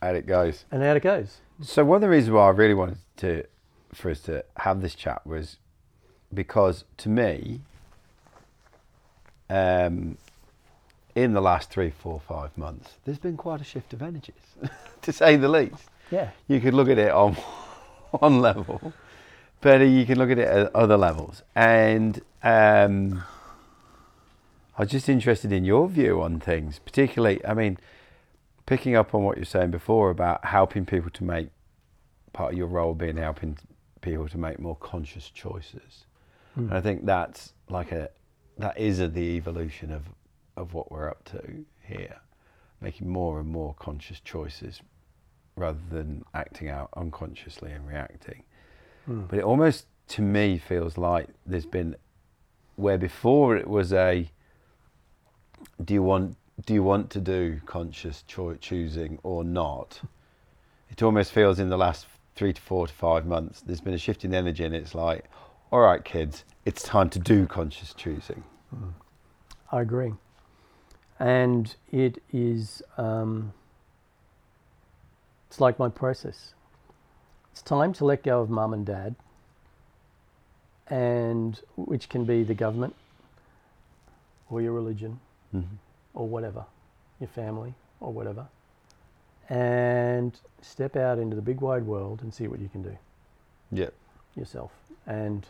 [0.00, 0.64] And it goes.
[0.70, 1.38] and out it goes.
[1.60, 3.44] So one of the reasons why I really wanted to
[3.94, 5.58] for us to have this chat was
[6.34, 7.60] because to me,
[9.50, 10.16] um,
[11.14, 14.34] in the last three, four, five months, there's been quite a shift of energies,
[15.02, 15.84] to say the least.
[16.10, 17.34] Yeah, You could look at it on
[18.10, 18.92] one level,
[19.60, 21.42] but you can look at it at other levels.
[21.54, 23.22] And um,
[24.76, 27.78] I was just interested in your view on things, particularly, I mean,
[28.66, 31.48] picking up on what you're saying before about helping people to make
[32.32, 33.58] part of your role being helping
[34.00, 36.04] people to make more conscious choices.
[36.54, 36.68] Hmm.
[36.68, 38.10] And I think that's like a
[38.58, 40.02] that is a, the evolution of
[40.56, 42.16] of what we're up to here,
[42.80, 44.80] making more and more conscious choices
[45.56, 48.42] rather than acting out unconsciously and reacting.
[49.06, 49.22] Hmm.
[49.28, 51.96] But it almost to me feels like there's been
[52.76, 54.30] where before it was a
[55.84, 56.36] do you want
[56.66, 60.00] do you want to do conscious choi- choosing or not?
[60.90, 63.98] It almost feels in the last three to four to five months there's been a
[63.98, 65.24] shift in energy and it's like,
[65.72, 68.44] all right, kids, it's time to do conscious choosing.
[69.72, 70.12] I agree.
[71.18, 73.52] And it is um,
[75.48, 76.52] it's like my process.
[77.52, 79.14] It's time to let go of mum and dad,
[80.88, 82.94] and which can be the government
[84.50, 85.20] or your religion
[85.54, 85.78] Mhm.
[86.14, 86.66] or whatever,
[87.20, 88.48] your family or whatever,
[89.48, 92.96] and step out into the big wide world and see what you can do
[93.70, 93.90] Yeah.
[94.34, 94.72] yourself.
[95.06, 95.46] And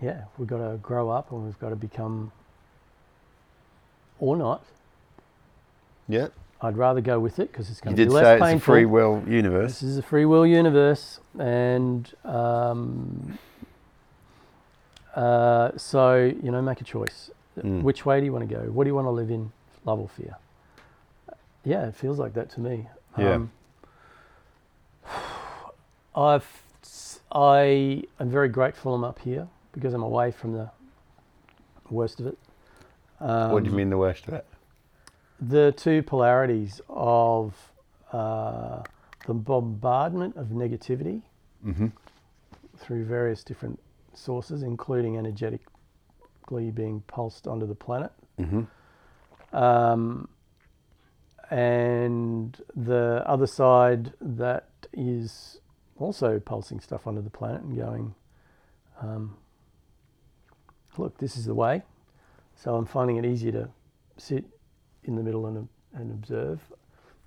[0.00, 2.32] yeah, we've got to grow up and we've got to become,
[4.18, 4.64] or not.
[6.08, 6.28] Yeah.
[6.60, 8.62] I'd rather go with it because it's You going to did be say less it's
[8.62, 9.72] a free will universe.
[9.72, 13.38] This is a free will universe, and um,
[15.14, 17.30] uh, so you know, make a choice.
[17.58, 17.82] Mm.
[17.82, 18.62] Which way do you want to go?
[18.70, 19.52] What do you want to live in?
[19.84, 20.36] Love or fear?
[21.64, 22.88] Yeah, it feels like that to me.
[23.18, 23.40] Yeah.
[26.16, 26.46] I've
[27.30, 30.70] I am very grateful I'm up here because I'm away from the
[31.90, 32.38] worst of it.
[33.20, 34.44] Um, what do you mean the worst of it?
[35.38, 37.54] the two polarities of
[38.10, 38.82] uh,
[39.26, 41.22] the bombardment of negativity
[41.66, 41.88] Mm-hmm.
[42.78, 43.78] through various different
[44.14, 49.56] sources, including energetically being pulsed onto the planet, Mm-hmm.
[49.56, 50.28] um,
[51.50, 55.58] and the other side that is
[55.98, 58.14] also pulsing stuff onto the planet and going,
[59.02, 59.36] um,
[60.98, 61.82] look, this is the way.
[62.56, 63.68] So I'm finding it easier to
[64.16, 64.44] sit
[65.04, 66.60] in the middle and, and observe.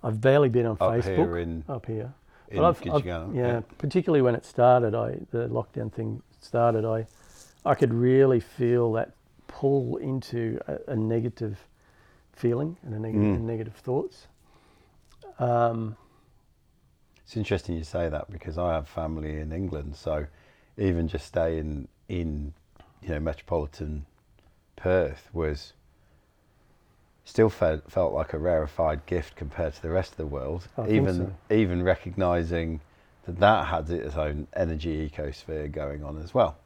[0.02, 2.12] I've barely been on Up Facebook here in, up here.
[2.48, 7.06] in I've, I've- Gidgana, yeah, particularly when it started, I the lockdown thing started, I
[7.64, 9.12] I could really feel that
[9.46, 11.58] pull into a, a negative
[12.32, 13.34] feeling and a negative, Mm.
[13.36, 14.26] and negative thoughts.
[15.38, 15.96] Um,
[17.24, 20.26] It's interesting you say that because I have family in England, so
[20.76, 22.54] even just staying in,
[23.02, 24.06] you know, metropolitan
[24.76, 25.72] Perth was
[27.24, 30.68] still felt felt like a rarefied gift compared to the rest of the world.
[30.76, 32.80] I even even recognizing
[33.24, 36.56] that that had its own energy ecosphere going on as well.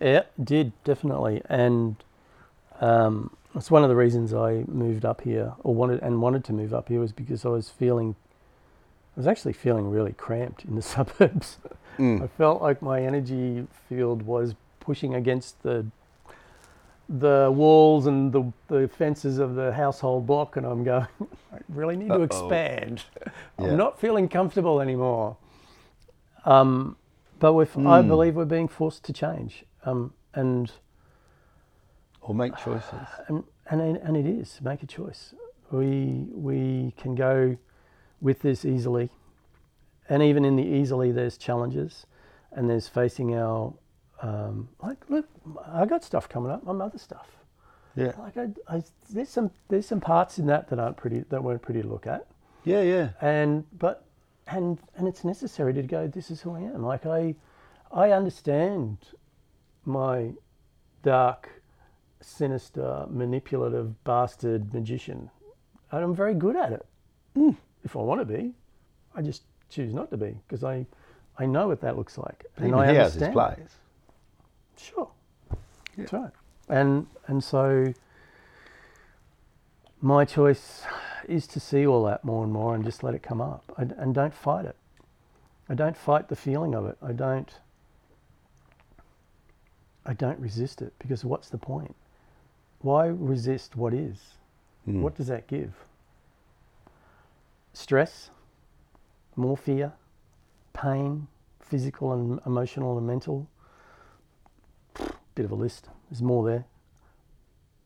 [0.00, 1.96] Yeah, did definitely, and
[2.80, 6.52] um, it's one of the reasons I moved up here, or wanted and wanted to
[6.52, 8.16] move up here, was because I was feeling,
[9.16, 11.58] I was actually feeling really cramped in the suburbs.
[11.98, 15.86] I felt like my energy field was pushing against the
[17.08, 21.06] the walls and the, the fences of the household block, and I'm going,
[21.52, 22.22] I really need to Uh-oh.
[22.22, 23.04] expand.
[23.58, 23.66] Yeah.
[23.70, 25.36] I'm not feeling comfortable anymore.
[26.44, 26.96] Um,
[27.38, 28.08] but we've, I Mm.
[28.08, 30.72] believe we're being forced to change, um, and
[32.22, 33.08] Or make choices.
[33.28, 35.34] and and and it is make a choice.
[35.70, 37.56] We we can go
[38.20, 39.10] with this easily,
[40.08, 42.06] and even in the easily, there's challenges,
[42.52, 43.74] and there's facing our
[44.22, 45.28] um, like look,
[45.66, 47.28] I got stuff coming up, my mother stuff.
[47.94, 48.12] Yeah.
[48.18, 51.60] Like I, I there's some there's some parts in that that aren't pretty that weren't
[51.62, 52.26] pretty to look at,
[52.64, 53.10] Yeah, yeah.
[53.20, 54.04] and but
[54.46, 56.06] and and it's necessary to go.
[56.06, 56.82] This is who I am.
[56.84, 57.34] Like I
[57.90, 58.98] I understand
[59.84, 60.30] my
[61.02, 61.50] dark,
[62.20, 65.30] sinister, manipulative bastard magician,
[65.90, 66.86] and I'm very good at it.
[67.84, 68.54] If I want to be,
[69.14, 70.86] I just choose not to be because I
[71.38, 73.34] I know what that looks like, and Even I he has his understand.
[74.82, 75.08] Sure.
[75.96, 76.30] That's right.
[76.68, 77.92] And and so
[80.00, 80.82] my choice
[81.28, 83.72] is to see all that more and more and just let it come up.
[83.78, 84.76] I, and don't fight it.
[85.68, 86.96] I don't fight the feeling of it.
[87.02, 87.50] I don't
[90.04, 91.94] I don't resist it because what's the point?
[92.80, 94.34] Why resist what is?
[94.88, 95.00] Mm.
[95.00, 95.72] What does that give?
[97.72, 98.30] Stress,
[99.36, 99.92] more fear,
[100.72, 101.28] pain,
[101.60, 103.46] physical and emotional and mental.
[105.34, 105.88] Bit of a list.
[106.10, 106.64] There's more there.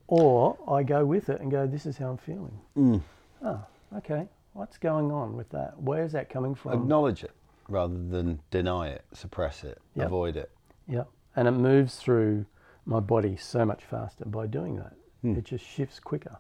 [0.09, 2.59] Or I go with it and go, this is how I'm feeling.
[2.77, 3.03] Mm.
[3.45, 3.61] Oh,
[3.99, 4.29] okay.
[4.53, 5.75] What's going on with that?
[5.81, 6.73] Where's that coming from?
[6.73, 7.33] Acknowledge it
[7.69, 10.07] rather than deny it, suppress it, Yep.
[10.07, 10.51] avoid it.
[10.87, 11.05] Yeah.
[11.35, 12.47] And it moves through
[12.85, 14.93] my body so much faster by doing that.
[15.23, 15.35] Hmm.
[15.37, 16.39] It just shifts quicker.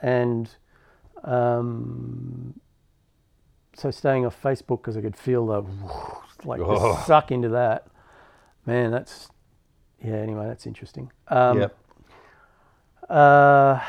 [0.00, 0.50] And
[1.24, 2.60] um,
[3.74, 5.62] so staying off Facebook because I could feel the
[6.44, 7.02] like the Oh.
[7.06, 7.86] suck into that.
[8.66, 9.28] Man, that's
[10.02, 10.14] yeah.
[10.16, 11.10] Anyway, that's interesting.
[11.28, 11.76] Um, yep.
[13.08, 13.80] Uh,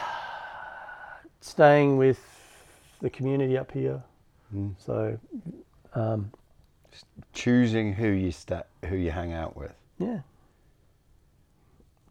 [1.41, 2.19] staying with
[3.01, 4.01] the community up here.
[4.55, 4.73] Mm.
[4.77, 5.17] So
[5.93, 6.31] um,
[7.33, 9.73] Choosing who you sta- who you hang out with.
[9.99, 10.19] yeah.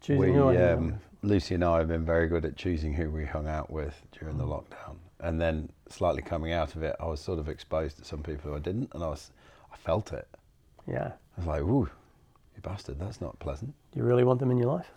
[0.01, 0.99] Choosing we, um.
[1.23, 4.37] Lucy and I have been very good at choosing who we hung out with during
[4.37, 4.39] Mm.
[4.39, 8.05] the lockdown, and then slightly coming out of it, I was sort of exposed to
[8.05, 9.33] some people who I didn't, and I was,
[9.73, 10.29] I felt it.
[10.87, 11.09] Yeah.
[11.37, 11.89] I was like, "Ooh,
[12.59, 14.91] you bastard, that's not pleasant." You really want them in your life?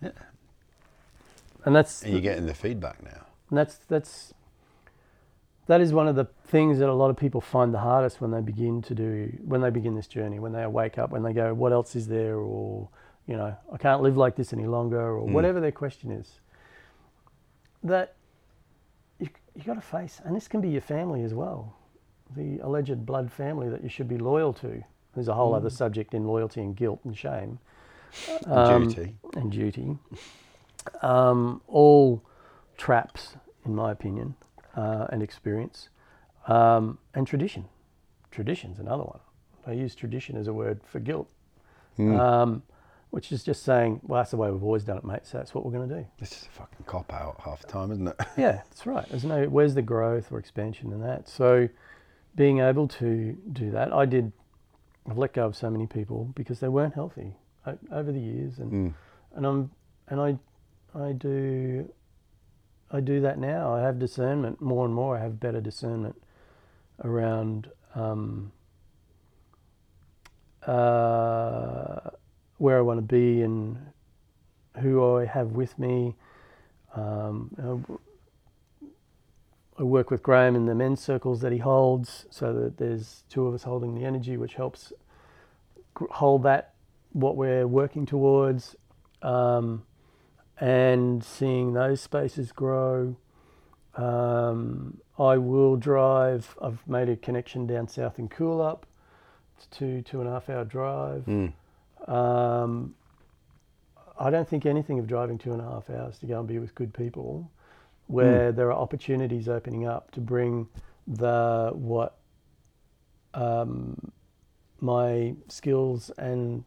[0.00, 0.10] Yeah.
[1.64, 3.26] And that's And you're getting the feedback now.
[3.50, 4.32] And that's that's
[5.66, 8.30] that is one of the things that a lot of people find the hardest when
[8.30, 11.32] they begin to do when they begin this journey when they wake up when they
[11.32, 12.88] go what else is there or
[13.26, 15.32] you know I can't live like this any longer or Mm.
[15.32, 16.40] whatever their question is
[17.82, 18.14] that
[19.18, 21.74] you you got to face and this can be your family as well
[22.34, 24.82] the alleged blood family that you should be loyal to
[25.18, 27.58] there's a whole other subject in loyalty and guilt and shame
[28.46, 29.16] Um, Duty.
[29.34, 29.98] and duty.
[31.02, 32.22] Um, all
[32.76, 33.34] traps,
[33.66, 34.34] in my opinion,
[34.76, 35.88] uh, and experience.
[36.46, 37.66] Um, and tradition.
[38.30, 39.18] Tradition's another one.
[39.66, 41.28] I use tradition as a word for guilt,
[41.98, 42.18] Mm.
[42.18, 42.62] um,
[43.10, 45.52] which is just saying, well, that's the way we've always done it, mate, so that's
[45.54, 46.06] what we're going to do.
[46.20, 48.16] It's just a fucking cop out half the time, isn't it?
[48.38, 49.06] Yeah, that's right.
[49.10, 51.28] There's no, where's the growth or expansion in that?
[51.28, 51.68] So
[52.36, 54.32] being able to do that, I did,
[55.08, 57.34] I've let go of so many people because they weren't healthy
[57.90, 58.58] over the years.
[58.58, 58.94] And Mm.
[59.34, 59.70] and I'm
[60.08, 60.38] and I
[60.94, 61.92] I do
[62.90, 63.74] I do that now.
[63.74, 65.16] I have discernment more and more.
[65.16, 66.20] I have better discernment
[67.04, 68.52] around um,
[70.66, 72.10] uh,
[72.58, 73.78] where I want to be and
[74.80, 76.14] who I have with me.
[76.94, 77.98] Um,
[79.78, 83.46] I work with Graham in the men's circles that he holds, so that there's two
[83.46, 84.92] of us holding the energy, which helps
[86.10, 86.74] hold that
[87.12, 88.74] what we're working towards,
[89.22, 89.84] um,
[90.58, 93.16] and seeing those spaces grow.
[93.94, 96.56] Um, I will drive.
[96.60, 98.82] I've made a connection down south in Coolup.
[99.56, 101.24] It's two two and a half hour drive.
[101.26, 101.52] Mm.
[102.08, 102.94] Um,
[104.18, 106.58] I don't think anything of driving two and a half hours to go and be
[106.58, 107.50] with good people
[108.08, 110.66] where there are opportunities opening up to bring
[111.06, 112.18] the what
[113.34, 114.10] um,
[114.80, 116.64] my skills and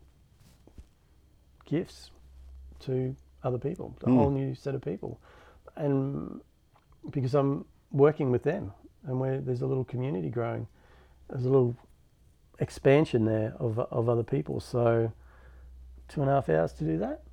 [1.65, 2.12] gifts
[2.80, 4.15] to other people, a Mm.
[4.15, 5.19] whole new set of people,
[5.75, 6.41] and
[7.10, 8.71] because I'm working with them,
[9.04, 10.67] and where there's a little community growing,
[11.30, 11.75] there's a little
[12.60, 14.60] expansion there of of other people.
[14.60, 15.12] So,
[16.08, 17.23] two and a half hours to do that,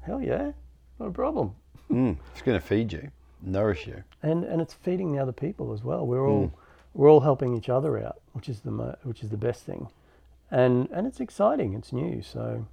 [0.00, 0.52] hell yeah,
[0.98, 1.54] not a problem.
[1.90, 2.16] Mm.
[2.32, 3.10] It's going to feed you,
[3.46, 4.02] nourish you.
[4.22, 6.06] and and it's feeding the other people as well.
[6.06, 6.52] We're all Mm.
[6.94, 9.88] we're all helping each other out, which is the mo- which is the best thing,
[10.50, 11.74] and and it's exciting.
[11.74, 12.66] It's new, so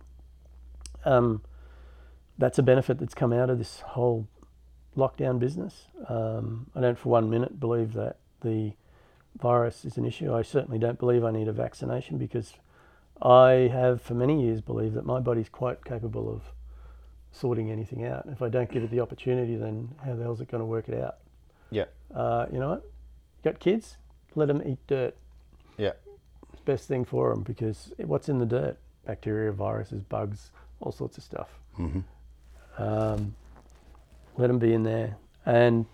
[1.06, 1.42] um,
[2.38, 4.28] that's a benefit that's come out of this whole
[4.96, 5.88] lockdown business.
[6.08, 8.74] Um, I don't for one minute believe that the
[9.40, 10.34] virus is an issue.
[10.34, 12.54] I certainly don't believe I need a vaccination because
[13.22, 16.42] I have for many years believed that my body's quite capable of
[17.32, 18.26] sorting anything out.
[18.30, 20.90] If I don't give it the opportunity, then how the hell's it going to work
[20.90, 21.18] it out?
[21.70, 21.86] Yeah.
[22.14, 22.92] Uh, you know what?
[23.44, 23.98] Got kids?
[24.36, 25.16] Let them eat dirt.
[25.78, 25.94] Yeah.
[26.52, 28.78] It's best thing for them because what's in the dirt?
[29.06, 31.50] Bacteria, viruses, bugs, all sorts of stuff.
[31.76, 32.00] hmm
[32.78, 33.36] Um,
[34.38, 35.16] let them be in there.
[35.46, 35.86] And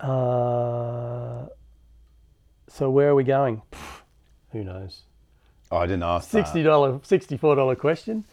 [0.00, 1.46] uh,
[2.68, 3.62] so where are we going?
[3.72, 4.00] Pff,
[4.52, 5.02] who knows?
[5.70, 6.68] Oh, I didn't ask Sixty that.
[6.68, 8.24] dollar, sixty-four dollar question.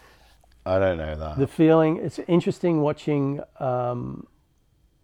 [0.66, 1.38] I don't know that.
[1.38, 4.28] the feeling it's interesting watching um,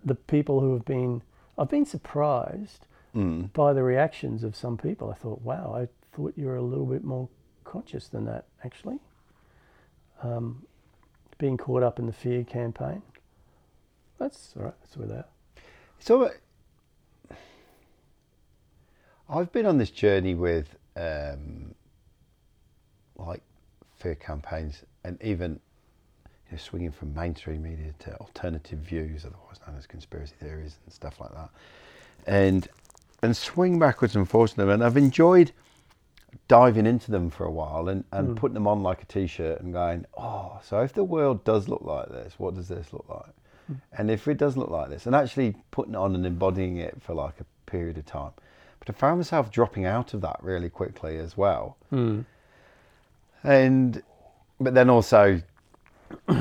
[0.04, 1.21] the people who have been
[1.58, 3.52] i've been surprised mm.
[3.54, 6.86] by the reactions of some people i thought wow i thought you were a little
[6.86, 7.30] bit more
[7.63, 8.97] conscious than that actually
[10.24, 10.65] um,
[11.38, 13.02] being caught up in the fear campaign
[14.17, 15.26] that's all right that's where they are
[16.00, 17.34] So, uh,
[19.30, 21.76] I've been on this journey with um,
[23.15, 23.41] like
[23.97, 25.60] fear campaigns and even
[26.50, 30.94] you know, swinging from mainstream media to alternative views, otherwise known as conspiracy theories and
[30.94, 31.50] stuff like that,
[32.28, 32.68] and
[33.24, 34.70] and swing backwards and forwards them.
[34.70, 35.52] And I've enjoyed
[36.48, 39.74] diving into them for a while and, and putting them on like a t-shirt and
[39.74, 43.34] going, oh, so if the world does look like this, what does this look like?
[43.98, 47.02] And if it does look like this, and actually putting it on and embodying it
[47.02, 48.32] for like a period of time.
[48.80, 51.78] But I found myself dropping out of that really quickly as well.
[51.90, 52.22] Hmm.
[53.44, 54.04] And,
[54.63, 55.41] but then also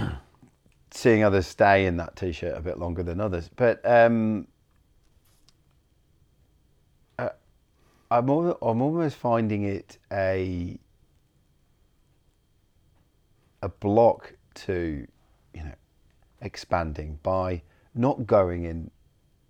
[0.90, 3.48] seeing others stay in that t shirt a bit longer than others.
[3.54, 4.46] But um,
[7.18, 7.30] uh,
[8.10, 10.78] I'm, I'm almost finding it a,
[13.62, 15.06] a block to,
[15.54, 15.74] you know,
[16.42, 17.62] expanding by
[17.94, 18.90] not going in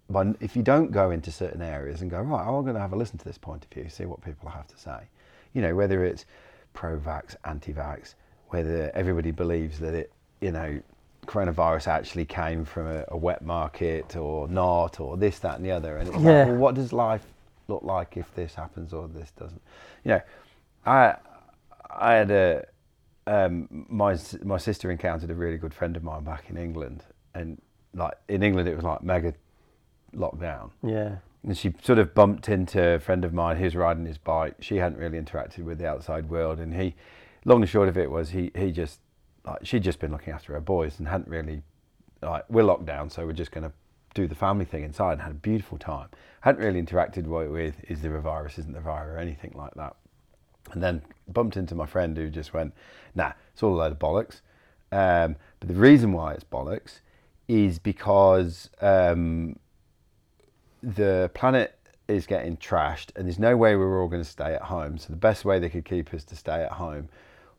[0.08, 2.92] by if you don't go into certain areas and go right i'm going to have
[2.92, 4.98] a listen to this point of view see what people have to say
[5.52, 6.26] you know whether it's
[6.72, 8.14] pro-vax anti-vax
[8.50, 10.80] whether everybody believes that it you know
[11.26, 15.70] coronavirus actually came from a, a wet market or not or this that and the
[15.70, 15.96] other.
[15.98, 16.38] And it's Yeah.
[16.40, 17.24] like well, what does life
[17.68, 19.62] look like if this happens or this doesn't?
[20.04, 20.20] You know
[20.86, 21.14] i
[21.90, 22.64] i had a
[23.26, 27.60] um, my my sister encountered a really good friend of mine back in England, and
[27.94, 29.34] like in England it was like mega
[30.14, 31.16] lockdown, yeah.
[31.44, 34.56] And she sort of bumped into a friend of mine who's riding his bike.
[34.60, 36.94] She hadn't really interacted with the outside world, and he,
[37.44, 39.00] long and short of it was he he just
[39.44, 41.62] like she'd just been looking after her boys and hadn't really
[42.22, 43.72] like we're locked down, so we're just going to
[44.14, 46.08] do the family thing inside and had a beautiful time.
[46.40, 49.74] Hadn't really interacted with is there a virus, isn't there a virus, or anything like
[49.74, 49.96] that.
[50.72, 52.74] And then bumped into my friend who just went,
[53.14, 54.40] nah, it's all a load of bollocks.
[54.92, 57.00] Um, but the reason why it's bollocks
[57.48, 59.58] is because um,
[60.82, 64.62] the planet is getting trashed and there's no way we're all going to stay at
[64.62, 64.98] home.
[64.98, 67.08] So the best way they could keep us to stay at home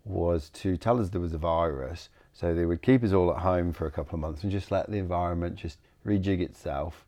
[0.05, 2.09] was to tell us there was a virus.
[2.33, 4.71] So they would keep us all at home for a couple of months and just
[4.71, 7.05] let the environment just rejig itself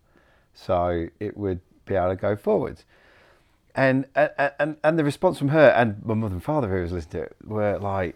[0.54, 2.86] so it would be able to go forwards.
[3.76, 7.24] And, and, and, the response from her and my mother and father who was listening
[7.24, 8.16] to it were like,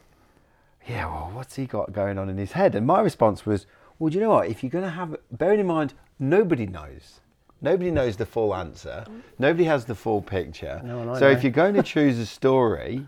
[0.88, 2.76] yeah, well, what's he got going on in his head?
[2.76, 3.66] And my response was,
[3.98, 4.48] well, do you know what?
[4.48, 7.22] If you're going to have, bearing in mind, nobody knows.
[7.60, 9.04] Nobody knows the full answer.
[9.10, 9.22] Mm.
[9.40, 10.80] Nobody has the full picture.
[10.84, 11.30] No, so know.
[11.30, 13.08] if you're going to choose a story,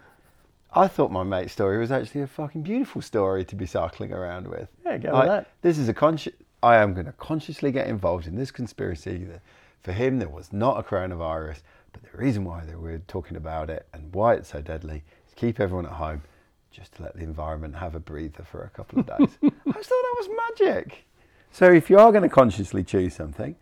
[0.74, 4.48] I thought my mate's story was actually a fucking beautiful story to be cycling around
[4.48, 4.70] with.
[4.86, 5.48] Yeah, go with that.
[5.62, 6.34] This is a conscious.
[6.62, 9.24] I am going to consciously get involved in this conspiracy.
[9.26, 9.42] That
[9.82, 11.62] for him, there was not a coronavirus,
[11.94, 15.34] but the reason why they were talking about it and why it's so deadly is
[15.36, 16.22] keep everyone at home,
[16.70, 19.38] just to let the environment have a breather for a couple of days.
[19.44, 21.06] I just thought that was magic.
[21.52, 23.56] So if you are going to consciously choose something,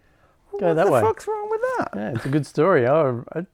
[0.59, 1.01] Go what that the way.
[1.01, 1.89] fuck's wrong with that?
[1.95, 3.45] yeah it's a good story I, I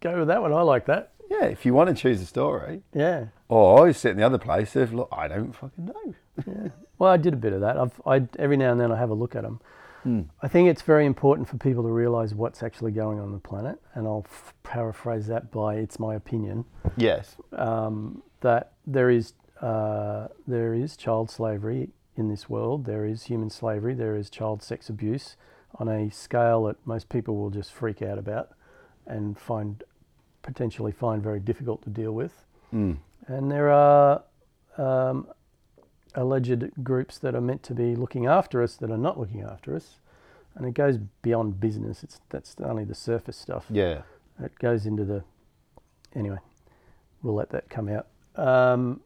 [0.00, 2.82] go with that one i like that Yeah, if you want to choose a story,
[2.92, 6.14] yeah or I sit in the other place of look, I don't fucking know.
[6.46, 6.68] yeah.
[6.98, 7.76] Well, I did a bit of that.
[7.76, 9.60] I've, I every now and then I have a look at them.
[10.04, 10.22] Hmm.
[10.40, 13.78] I think it's very important for people to realise what's actually going on the planet,
[13.94, 16.64] and I'll f- paraphrase that by "It's my opinion."
[16.96, 17.36] Yes.
[17.52, 22.86] um, that there is uh, there is child slavery in this world.
[22.86, 23.94] There is human slavery.
[23.94, 25.36] There is child sex abuse
[25.74, 28.50] on a scale that most people will just freak out about
[29.06, 29.82] and find
[30.42, 32.32] potentially find very difficult to deal with.
[32.72, 32.98] Mm.
[33.26, 34.22] And there are
[34.78, 35.26] um,
[36.14, 39.76] alleged groups that are meant to be looking after us that are not looking after
[39.76, 39.96] us.
[40.54, 42.02] And it goes beyond business.
[42.02, 44.02] It's that's only the surface stuff Yeah.
[44.42, 45.22] it goes into the
[46.14, 46.38] anyway
[47.22, 49.00] we'll let that come out um,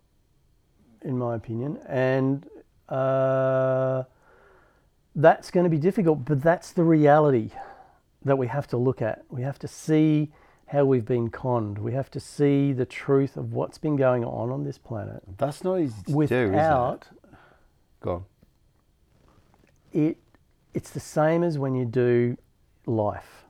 [1.03, 2.47] in my opinion and
[2.89, 4.05] uh,
[5.15, 7.51] that's going to be difficult but that's the reality
[8.25, 10.31] that we have to look at we have to see
[10.69, 14.51] how we've been conned we have to see the truth of what's been going on
[14.51, 16.17] on this planet That's not easy to do, is
[16.51, 17.39] without it?
[18.01, 18.25] Go on.
[19.93, 20.17] it
[20.73, 22.37] it's the same as when you do
[22.85, 23.45] life.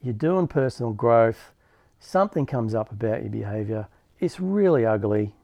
[0.00, 1.52] You're doing personal growth,
[1.98, 3.88] something comes up about your behavior,
[4.20, 5.34] it's really ugly,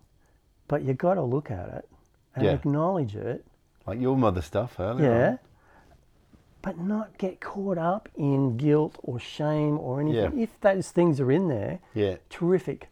[0.69, 1.89] but you got to look at it
[2.37, 2.53] and Yeah.
[2.53, 3.45] acknowledge it.
[3.87, 5.11] Like your mother stuff earlier.
[5.11, 5.29] Yeah.
[5.31, 5.39] on.
[6.65, 10.39] But not get caught up in guilt or shame or anything.
[10.39, 10.43] Yeah.
[10.45, 12.17] If those things are in there, Yeah.
[12.31, 12.89] terrific.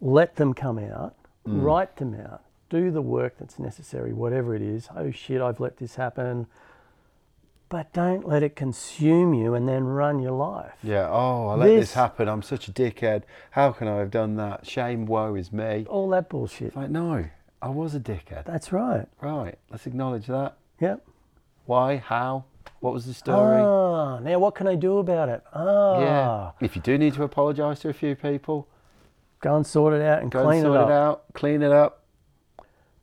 [0.00, 1.14] Let them come out,
[1.46, 1.62] Mm.
[1.64, 4.88] write them out, do the work that's necessary, whatever it is.
[4.96, 6.46] Oh shit, I've let this happen.
[7.68, 10.78] But don't let it consume you and then run your life.
[10.84, 11.08] Yeah.
[11.10, 12.28] Oh, I let this This- happen.
[12.28, 13.24] I'm such a dickhead.
[13.50, 14.66] How can I have done that?
[14.66, 15.84] Shame, woe is me.
[15.90, 16.68] All that bullshit.
[16.68, 17.24] It's like, no,
[17.60, 18.44] I was a dickhead.
[18.44, 19.08] That's right.
[19.20, 19.58] Right.
[19.70, 20.56] Let's acknowledge that.
[20.78, 21.04] Yep.
[21.64, 21.96] Why?
[21.96, 22.44] How?
[22.80, 23.60] What was the story?
[23.62, 25.42] Ah, now what can I do about it?
[25.54, 26.50] Ah, Yeah.
[26.60, 28.68] If you do need to apologise to a few people,
[29.40, 30.88] go and sort it out and go clean and sort it up.
[30.88, 32.02] it out, clean it up.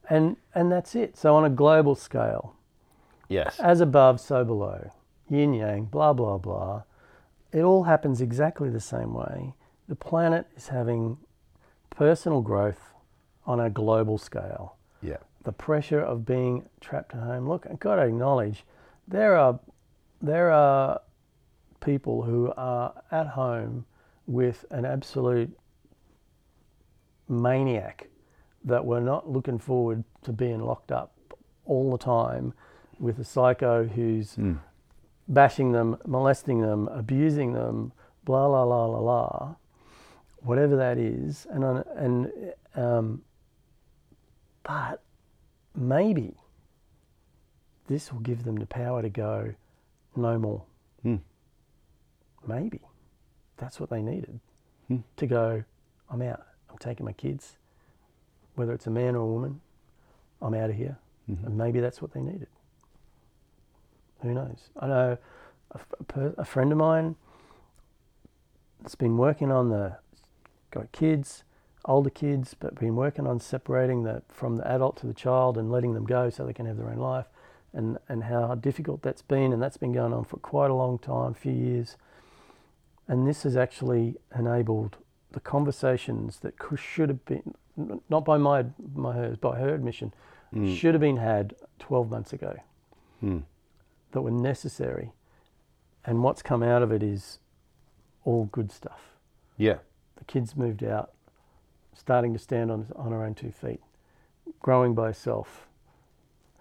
[0.09, 1.17] And and that's it.
[1.17, 2.55] So on a global scale,
[3.30, 3.59] Yes.
[3.59, 4.91] as above, so below,
[5.30, 6.84] yin yang, blah blah blah.
[7.51, 9.53] It all happens exactly the same way.
[9.88, 11.17] The planet is having
[11.89, 12.93] personal growth
[13.45, 14.76] on a global scale.
[15.01, 15.17] Yeah.
[15.43, 17.47] The pressure of being trapped at home.
[17.47, 18.63] Look, I've got to acknowledge
[19.07, 19.59] there are
[20.21, 21.01] there are
[21.81, 23.85] people who are at home
[24.25, 25.57] with an absolute
[27.27, 28.07] maniac
[28.63, 31.13] that were not looking forward to being locked up
[31.65, 32.53] all the time
[32.99, 34.59] with a psycho who's Mm.
[35.27, 37.91] bashing them, molesting them, abusing them,
[38.23, 39.55] blah la la la la,
[40.41, 41.63] whatever that is, and
[41.95, 42.31] and
[42.75, 43.23] um,
[44.63, 45.01] but
[45.75, 46.35] maybe
[47.93, 49.53] this will give them the power to go
[50.15, 50.63] no more.
[51.03, 51.17] Hmm.
[52.47, 52.79] Maybe
[53.57, 54.39] that's what they needed
[54.87, 54.97] Hmm.
[55.17, 55.63] to go.
[56.09, 56.43] I'm out.
[56.71, 57.55] I'm taking my kids,
[58.55, 59.61] whether it's a man or a woman.
[60.41, 60.97] I'm out of here,
[61.29, 61.45] Mhm.
[61.45, 62.47] and maybe that's what they needed.
[64.21, 64.69] Who knows?
[64.75, 65.17] I know
[65.71, 67.15] a, a per- a friend of mine
[68.81, 69.97] that's been working on the
[70.71, 71.43] got kids,
[71.85, 75.71] older kids, but been working on separating the from the adult to the child and
[75.71, 77.27] letting them go so they can have their own life,
[77.74, 80.97] and and how difficult that's been, and that's been going on for quite a long
[80.99, 81.97] time, a few years,
[83.07, 84.97] and this has actually enabled
[85.32, 87.55] the conversations that should have been
[88.09, 90.13] not by my my hers by her admission
[90.53, 90.76] Mm.
[90.78, 92.57] should have been had 12 months ago
[93.24, 93.41] Mm.
[94.11, 95.11] that were necessary.
[96.05, 97.39] And what's come out of it is
[98.24, 99.17] all good stuff.
[99.57, 99.80] Yeah.
[100.17, 101.11] The kid's moved out,
[101.95, 103.82] starting to stand on, on her own two feet,
[104.59, 105.67] growing by herself.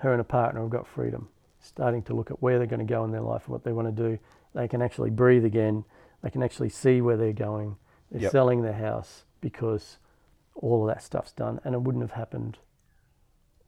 [0.02, 1.28] Her and a partner have got freedom,
[1.60, 3.72] starting to look at where they're going to go in their life and what they
[3.72, 4.18] want to do.
[4.52, 5.84] They can actually breathe again.
[6.22, 7.76] They can actually see where they're going.
[8.10, 8.32] They're Yep.
[8.32, 9.98] selling their house because
[10.56, 12.58] all of that stuff's done, and it wouldn't have happened.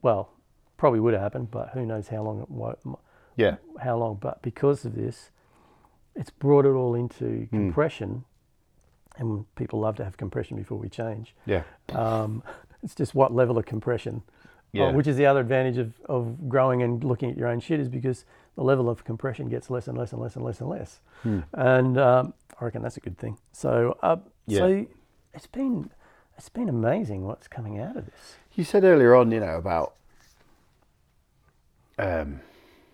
[0.03, 0.31] Well,
[0.77, 2.75] probably would have happened, but who knows how long it wa-
[3.37, 3.57] Yeah.
[3.81, 5.31] how long, but because of this,
[6.17, 7.57] it's brought it all into Hmm.
[7.69, 8.25] compression.
[9.17, 11.37] And people love to have compression before we change.
[11.47, 11.63] Yeah.
[11.91, 12.43] Um,
[12.83, 14.23] it's just what level of compression,
[14.75, 14.87] Yeah.
[14.89, 17.81] uh, which is the other advantage of, of growing and looking at your own shit,
[17.81, 18.25] is because
[18.57, 21.01] the level of compression gets less and less and less and less and less.
[21.23, 21.41] Hmm.
[21.53, 23.39] And um, I reckon that's a good thing.
[23.53, 24.17] So, uh,
[24.47, 24.59] Yeah.
[24.59, 24.87] so
[25.33, 25.91] it's been
[26.37, 28.37] it's been amazing what's coming out of this.
[28.55, 29.95] You said earlier on, you know, about
[31.99, 32.41] um,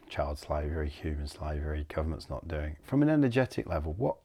[0.08, 2.76] child slavery, human slavery, government's not doing.
[2.82, 4.16] From an energetic level, what?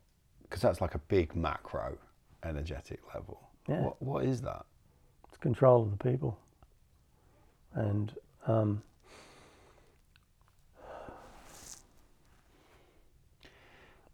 [0.44, 1.98] Because that's like a big macro
[2.44, 3.40] energetic level.
[3.68, 3.82] Yeah.
[3.82, 4.66] What, what is that?
[5.30, 6.38] It's control of the people.
[7.76, 8.14] And
[8.48, 8.82] um,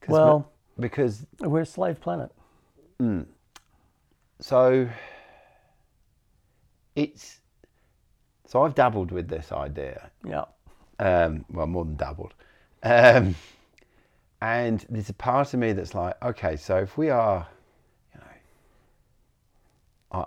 [0.07, 2.31] well, we- because we're a slave planet.
[4.39, 4.89] so
[6.95, 7.39] it's
[8.45, 10.11] So I've dabbled with this idea.
[10.25, 10.45] Yeah.
[10.99, 12.33] Um, well, more than dabbled.
[12.83, 13.35] Um,
[14.41, 17.47] and there's a part of me that's like, okay, so if we are,
[18.13, 18.27] you know,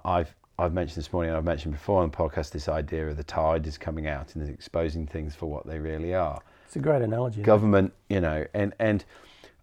[0.04, 3.08] I, I've I've mentioned this morning, and I've mentioned before on the podcast, this idea
[3.08, 6.40] of the tide is coming out and is exposing things for what they really are.
[6.66, 7.42] It's a great analogy.
[7.42, 9.04] Government, you know, and and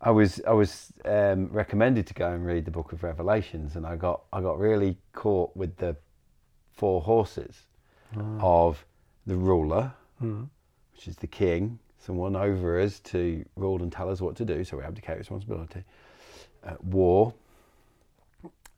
[0.02, 3.86] I was I was um, recommended to go and read the Book of Revelations, and
[3.86, 5.96] I got I got really caught with the
[6.74, 7.64] four horses
[8.42, 8.86] of
[9.26, 10.50] the ruler, Mm.
[10.94, 14.64] which is the king, someone over us to rule and tell us what to do,
[14.64, 15.84] so we abdicate responsibility.
[16.64, 17.34] Uh, war,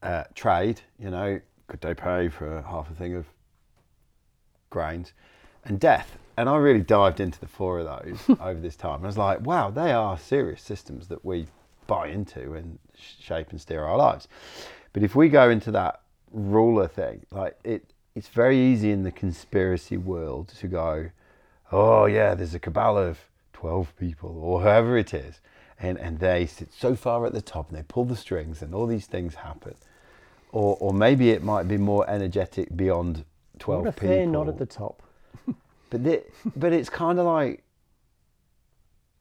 [0.04, 3.26] uh, trade, you know, could they pay for half a thing of
[4.74, 5.14] grains,
[5.64, 6.18] and death.
[6.36, 8.96] And I really dived into the four of those over this time.
[8.96, 11.46] And I was like, wow, they are serious systems that we
[11.88, 14.28] buy into and shape and steer our lives.
[14.92, 16.02] But if we go into that
[16.32, 21.12] ruler thing, like it, it's very easy in the conspiracy world to go,
[21.72, 23.20] oh yeah, there's a cabal of
[23.54, 25.40] 12 people or whoever it is.
[25.80, 28.74] And, and they sit so far at the top and they pull the strings and
[28.74, 29.76] all these things happen.
[30.54, 33.26] Or, or maybe it might be more energetic beyond
[33.58, 34.08] 12 What if people.
[34.10, 35.02] they're not at the top?
[35.90, 36.24] But the,
[36.56, 37.64] but it's kind of like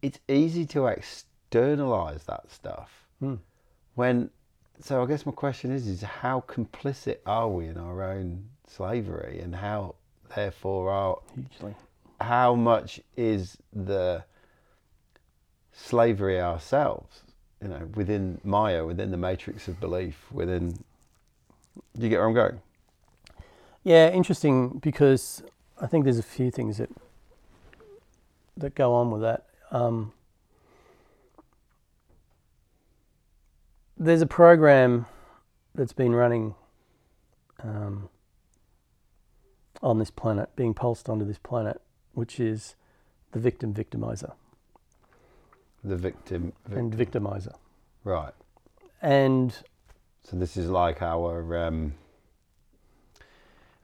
[0.03, 3.35] it's easy to externalize that stuff Hmm.
[3.95, 4.31] when.
[4.81, 9.41] So I guess my question is: is how complicit are we in our own slavery,
[9.41, 9.95] and how
[10.35, 11.75] therefore are Hugely.
[12.21, 14.25] how much is the
[15.73, 17.21] slavery ourselves?
[17.63, 20.83] You know, within Maya, within the matrix of belief, within.
[21.97, 22.61] Do you get where I'm going?
[23.85, 25.43] Yeah, interesting because
[25.81, 26.91] I think there's a few things that
[28.57, 29.47] that go on with that.
[29.71, 30.13] Um,
[33.97, 35.07] there's a program
[35.75, 36.55] that's been running
[37.63, 38.09] um,
[39.83, 41.81] on this planet, being pulsed onto this planet,
[42.13, 42.75] which is
[43.33, 44.33] the victim victimizer
[45.83, 47.55] The victim, vic- and victimizer.
[48.05, 48.35] right?
[49.01, 49.57] And
[50.25, 51.95] So this is like our um,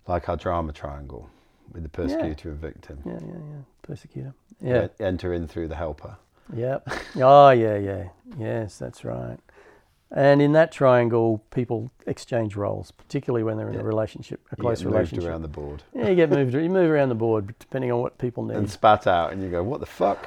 [0.06, 1.28] like our drama triangle
[1.72, 2.98] with the persecutor and victim.
[3.04, 4.34] yeah, yeah, yeah, persecutor.
[4.60, 6.16] Yeah, Enter in through the helper.
[6.54, 6.88] Yep.
[7.16, 8.08] Oh, yeah, yeah.
[8.38, 9.36] Yes, that's right.
[10.10, 13.80] And in that triangle, people exchange roles, particularly when they're in Yeah.
[13.80, 15.28] a relationship, a You close get moved relationship.
[15.28, 16.54] around the board Yeah, you get moved.
[16.54, 18.56] You move around the board depending on what people need.
[18.56, 20.26] and spat out, and you go, "What the fuck?"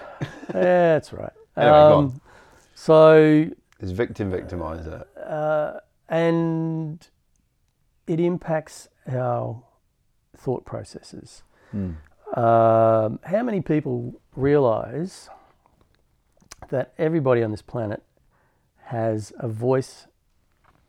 [0.53, 1.33] yeah, that's right.
[1.57, 1.75] Anyway.
[1.77, 2.21] Um,
[2.75, 3.47] so,
[3.79, 5.05] It's victim victimizer.
[5.25, 5.79] uh,
[6.11, 7.07] and
[8.05, 9.63] it impacts our
[10.37, 11.41] thought processes.
[11.71, 11.91] Hmm.
[12.37, 15.29] Um, how many people realize
[16.69, 18.03] that everybody on this planet
[18.85, 20.07] has a voice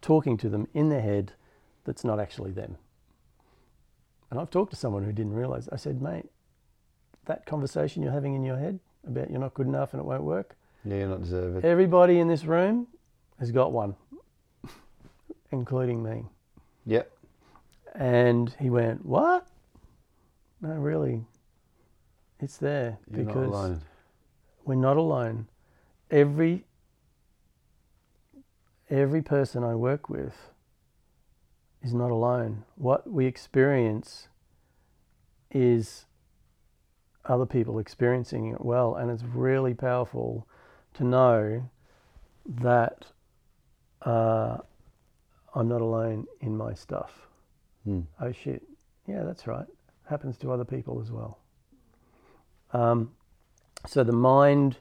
[0.00, 1.32] talking to them in their head
[1.84, 2.76] that's not actually them?
[4.30, 5.68] And I've talked to someone who didn't realize.
[5.70, 6.26] I said, mate,
[7.26, 10.22] that conversation you're having in your head about you're not good enough and it won't
[10.24, 11.64] work, Yeah, you're not deserving.
[11.64, 12.86] everybody in this room
[13.38, 13.94] has got one,
[15.52, 16.24] including me.
[16.86, 17.10] Yep.
[17.94, 19.46] And he went, What?
[20.60, 21.24] No, really.
[22.40, 23.80] It's there You're not because alone.
[24.64, 25.48] we're not alone.
[26.10, 26.64] Every
[28.90, 30.50] every person I work with
[31.82, 32.64] is not alone.
[32.74, 34.28] What we experience
[35.50, 36.06] is
[37.24, 40.46] other people experiencing it well, and it's really powerful
[40.94, 41.70] to know
[42.46, 43.06] that
[44.02, 44.58] uh,
[45.54, 47.28] I'm not alone in my stuff.
[47.84, 48.00] Hmm.
[48.20, 48.62] Oh shit,
[49.06, 49.66] yeah, that's right.
[50.08, 51.38] Happens to other people as well.
[52.72, 53.12] Um,
[53.86, 54.78] so the mind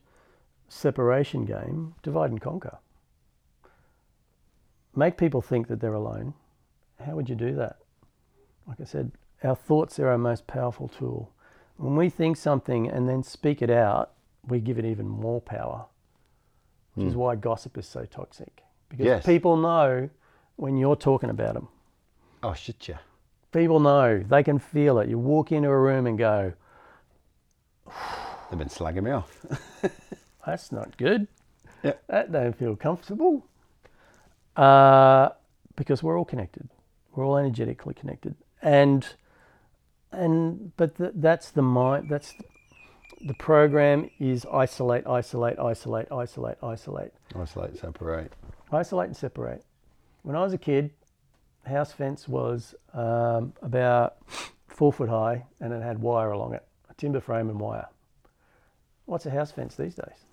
[0.69, 2.78] separation game, divide and conquer.
[4.95, 6.34] Make people think that they're alone.
[7.05, 7.78] How would you do that?
[8.67, 9.11] Like I said,
[9.43, 11.32] our thoughts are our most powerful tool.
[11.78, 14.11] When we think something and then speak it out,
[14.47, 15.86] we give it even more power,
[16.93, 18.63] which is why gossip is so toxic.
[18.89, 19.26] Because Yes.
[19.26, 20.09] people know
[20.62, 21.68] when you're talking about them.
[22.43, 22.99] Oh shit, yeah.
[23.51, 25.09] People know, they can feel it.
[25.09, 26.53] You walk into a room and go,
[28.49, 29.36] They've been slagging me off.
[30.45, 31.28] that's not good.
[31.84, 31.93] Yeah.
[32.07, 33.45] That don't feel comfortable.
[34.55, 35.30] Uh,
[35.76, 36.70] because we're all connected.
[37.16, 38.36] We're all energetically connected.
[38.62, 39.07] And
[40.12, 42.36] and but th- that's the mind that's
[43.26, 47.14] the program is isolate, isolate, isolate, isolate, isolate.
[47.36, 48.34] Isolate, separate.
[48.72, 49.64] Isolate and separate.
[50.24, 50.91] When I was a kid,
[51.65, 54.17] house fence was um, about
[54.67, 57.88] four foot high and it had wire along it, a timber frame and wire.
[59.05, 60.26] What's a house fence these days?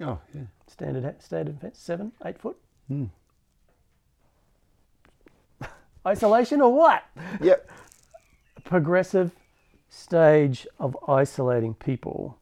[0.00, 0.42] Oh yeah.
[0.66, 2.56] Standard standard fence, seven, eight foot.
[2.88, 3.04] Hmm.
[6.06, 7.04] Isolation or what?
[7.40, 7.70] Yep.
[8.64, 9.32] Progressive
[9.88, 12.38] stage of isolating people,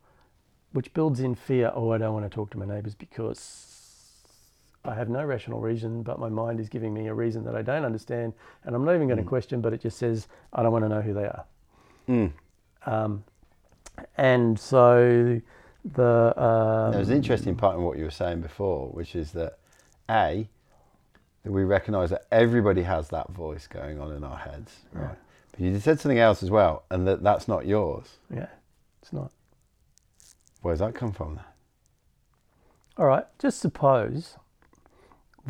[0.72, 1.72] which builds in fear.
[1.74, 3.69] Oh, I don't want to talk to my neighbours because
[4.84, 7.62] I have no rational reason, but my mind is giving me a reason that I
[7.62, 8.32] don't understand,
[8.64, 9.60] and I'm not even going to question.
[9.60, 11.44] But it just says I don't want to know who they are.
[12.08, 12.32] Mm.
[12.86, 13.24] Um,
[14.16, 15.40] and so
[15.84, 19.32] the um, There was an interesting part in what you were saying before, which is
[19.32, 19.58] that
[20.08, 20.48] A,
[21.42, 25.10] that we recognise that everybody has that voice going on in our heads, right?
[25.10, 25.14] Yeah.
[25.52, 28.18] But you said something else as well, and that that's not yours.
[28.34, 28.48] yeah,
[29.02, 29.30] it's not.
[30.62, 31.40] Where's that come from?
[32.96, 34.36] All right, just suppose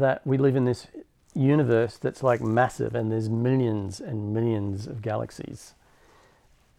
[0.01, 0.89] that we live in this
[1.35, 5.75] universe that's like massive and there's millions and millions of galaxies.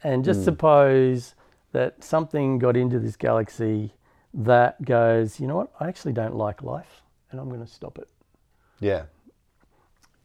[0.03, 0.45] And just Hmm.
[0.45, 1.35] suppose
[1.71, 3.93] that something got into this galaxy
[4.33, 7.97] that goes, you know what, I actually don't like life and I'm going to stop
[7.97, 8.09] it.
[8.79, 9.03] Yeah.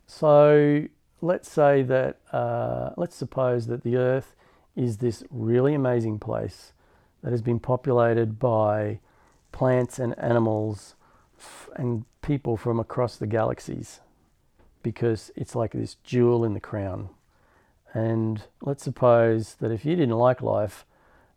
[0.07, 0.87] So
[1.21, 4.35] let's say that, uh, let's suppose that the Earth
[4.75, 6.73] is this really amazing place
[7.23, 8.99] that has been populated by
[9.53, 10.96] plants and animals
[11.75, 14.01] and people from across the galaxies
[14.83, 17.09] because it's like this jewel in the crown.
[17.93, 20.85] And let's suppose that if you didn't like life,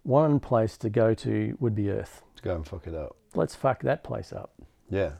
[0.03, 2.23] one place to go to would be Earth.
[2.37, 3.15] To go and fuck it up.
[3.35, 4.53] Let's fuck that place up.
[4.89, 5.13] Yeah.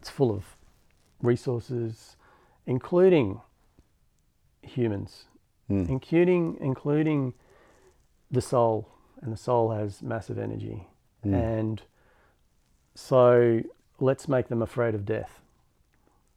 [0.00, 0.56] It's full of
[1.22, 2.16] resources,
[2.66, 3.40] including
[4.62, 5.24] humans,
[5.70, 5.88] Mm.
[5.88, 7.34] including including
[8.30, 8.88] the soul,
[9.20, 10.86] and the soul has massive energy.
[11.24, 11.34] Mm.
[11.34, 11.82] And
[12.94, 13.62] so
[14.00, 15.40] let's make them afraid of death.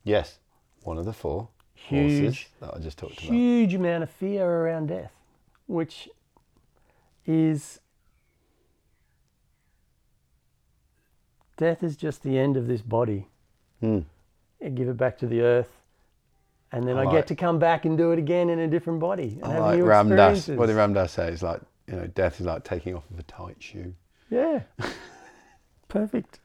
[0.03, 0.39] Yes.
[0.83, 3.33] One of the four Huge, horses that I just talked about.
[3.33, 5.11] huge amount of fear around death,
[5.67, 6.09] which
[7.25, 7.79] is
[11.57, 13.27] death is just the end of this body.
[13.83, 14.05] Mm.
[14.63, 15.69] I give it back to the earth,
[16.71, 18.67] and then I I, like- get to come back and do it again in a
[18.67, 20.37] different body and I have like new Ram Dass.
[20.37, 20.57] experiences.
[20.57, 21.29] What did Ram Dass say?
[21.31, 23.93] It's like you know, death is like taking off of a tight shoe.
[24.29, 24.61] Yeah.
[25.87, 26.39] Perfect.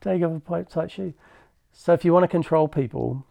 [0.00, 1.14] Take off a pipe tight shoe.
[1.72, 3.24] So if you want to control people,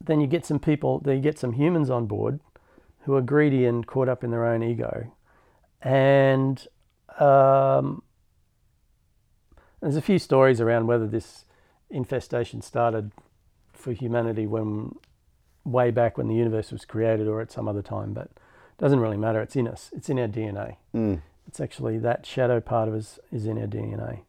[0.00, 2.40] then you get some people, then you get some humans on board
[3.00, 5.12] who are greedy and caught up in their own ego.
[5.82, 6.66] And
[7.18, 8.02] um,
[9.80, 11.44] there's a few stories around whether this
[11.90, 13.12] infestation started
[13.72, 14.94] for humanity when
[15.64, 19.00] way back when the universe was created or at some other time, but it doesn't
[19.00, 19.40] really matter.
[19.40, 19.90] It's in us.
[19.92, 20.76] It's in our DNA.
[20.94, 21.22] Mm.
[21.46, 24.20] It's actually that shadow part of us is in our DNA.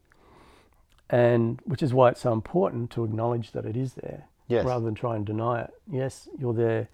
[1.10, 4.64] And which is why it's so important to acknowledge that it is there Yes.
[4.64, 5.70] rather than try and deny it.
[5.90, 6.88] Yes, you're there.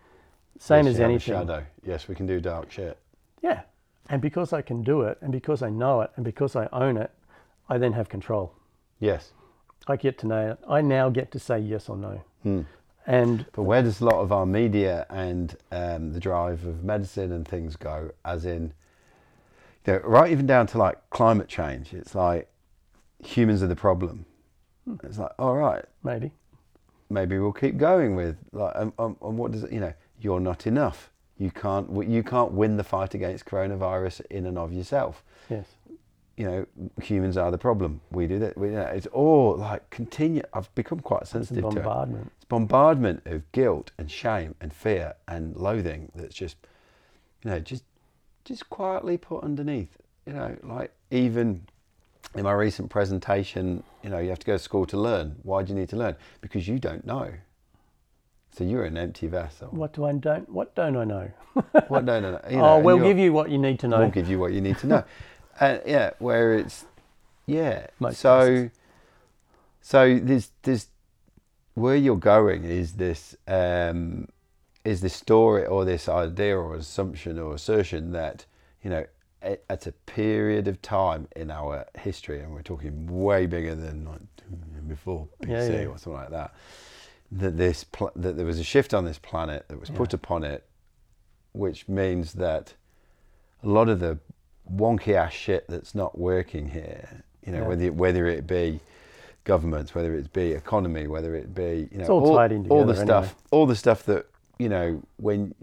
[0.59, 1.35] Same Yes, as you have a anything.
[1.35, 1.65] shadow.
[1.85, 2.99] Yes, we can do dark shit.
[3.43, 3.63] Yeah.
[4.11, 6.97] And because I can do it and because I know it and because I own
[6.97, 7.11] it,
[7.69, 8.53] I then have control.
[9.01, 9.33] Yes.
[9.89, 10.59] I get to know it.
[10.69, 12.21] I now get to say yes or no.
[12.43, 12.61] Hmm.
[13.07, 17.33] And But where does a lot of our media and um, the drive of medicine
[17.33, 18.11] and things go?
[18.25, 18.73] As in,
[19.87, 21.93] you know, right even down to like climate change.
[21.95, 22.49] It's like
[23.23, 24.25] humans are the problem.
[25.05, 26.33] It's like, all right, maybe.
[27.09, 29.73] maybe we'll keep going with like, um, um, and what does it?
[29.73, 31.11] You know, you're not enough.
[31.39, 31.89] You can't.
[32.09, 35.23] You can't win the fight against coronavirus in and of yourself.
[35.49, 35.67] Yes.
[36.37, 36.67] You know,
[37.03, 38.01] humans are the problem.
[38.11, 38.57] We do that.
[38.57, 40.43] We, you know, it's all like continue.
[40.53, 42.33] I've become quite It's sensitive to it bombardment.
[42.37, 46.57] it's bombardment of guilt and shame and fear and loathing that's just
[47.45, 47.85] you know just
[48.45, 49.97] just quietly put underneath
[50.27, 51.67] you know like even
[52.35, 55.37] in my recent presentation you know you have to go to school to learn.
[55.43, 56.17] Why do you need to learn?
[56.41, 57.33] Because you don't know.
[58.53, 59.69] So you're an empty vessel.
[59.69, 61.31] What do I don't what don't I know?
[61.89, 62.41] what no no no.
[62.51, 63.99] You know, oh, we'll give you what you need to know.
[63.99, 65.05] we'll give you what you need to know.
[65.61, 66.85] And yeah where it's
[67.47, 67.87] yeah.
[67.99, 68.71] Most so
[69.81, 70.89] so there's there's
[71.75, 74.29] where you're going is this um
[74.85, 78.45] is this story or this idea or assumption or assertion that
[78.83, 79.07] you know
[79.43, 84.21] at a period of time in our history and we're talking way bigger than like
[84.89, 85.87] before BC Yeah, yeah.
[85.87, 86.55] or something like that
[87.33, 90.45] that this pl- that there was a shift on this planet that was put upon
[90.45, 90.65] it
[91.53, 92.75] which means that
[93.63, 94.19] a lot of the
[94.71, 97.69] wonky ass shit that's not working here, you know, Yeah.
[97.69, 98.81] whether whether it be
[99.45, 103.07] governments, whether it be economy, whether it be you know all in all the together
[103.07, 104.27] stuff, all the stuff that
[104.63, 105.55] you know when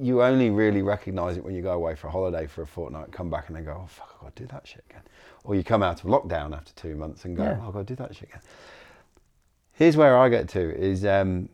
[0.00, 3.12] you only really recognise it when you go away for a holiday for a fortnight,
[3.12, 5.02] come back and then go, oh fuck, I got to do that shit again,
[5.44, 7.60] or you come out of lockdown after two months and go, Yeah.
[7.62, 8.42] oh, I got to do that shit again.
[9.72, 11.48] Here's where I get to is um,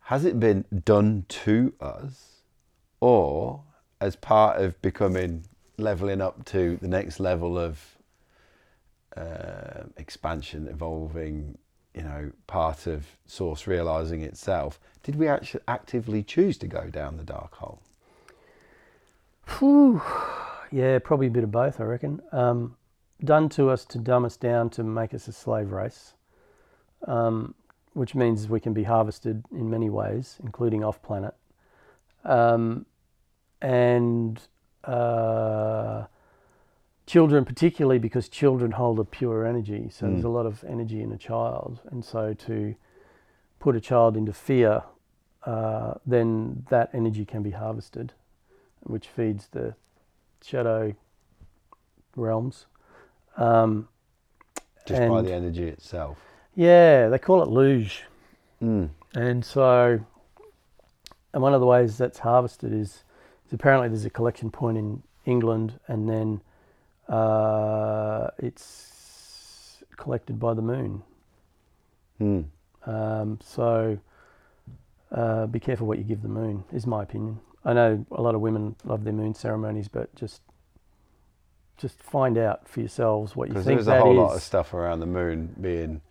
[0.00, 2.42] has it been done to us
[3.00, 3.62] or
[4.00, 5.44] as part of becoming
[5.78, 7.80] leveling up to the next level of
[9.16, 11.56] uh, expansion evolving
[11.94, 17.16] you know part of source realizing itself did we actually actively choose to go down
[17.16, 17.80] the dark hole
[19.58, 20.02] Whew.
[20.70, 22.20] Yeah, probably a bit of both, I reckon.
[22.32, 22.76] Um,
[23.22, 26.14] done to us to dumb us down to make us a slave race,
[27.06, 27.54] um,
[27.92, 31.34] which means we can be harvested in many ways, including off planet.
[32.24, 32.86] Um,
[33.60, 34.40] and
[34.82, 36.04] uh,
[37.06, 40.26] children, particularly because children hold a pure energy, so there's Mm.
[40.26, 41.80] a lot of energy in a child.
[41.90, 42.74] And so to
[43.58, 44.82] put a child into fear,
[45.44, 48.12] uh, then that energy can be harvested,
[48.82, 49.74] which feeds the
[50.42, 50.94] shadow
[52.16, 52.66] realms.
[53.36, 53.88] Um,
[54.86, 56.18] Just by the energy itself.
[56.54, 58.02] yeah, they call it loosh.
[58.62, 58.90] Mm.
[59.14, 60.00] And so,
[61.32, 63.04] and one of the ways that's harvested is,
[63.46, 66.40] is apparently there's a collection point in England, and then
[67.08, 71.02] uh, it's collected by the moon.
[72.20, 72.44] Mm.
[72.86, 73.98] Um, so,
[75.10, 77.40] uh, be careful what you give the moon, is my opinion.
[77.64, 80.42] I know a lot of women love their moon ceremonies, but just
[81.76, 84.74] just find out for yourselves what you Because think there's a whole lot of stuff
[84.74, 86.02] around the moon being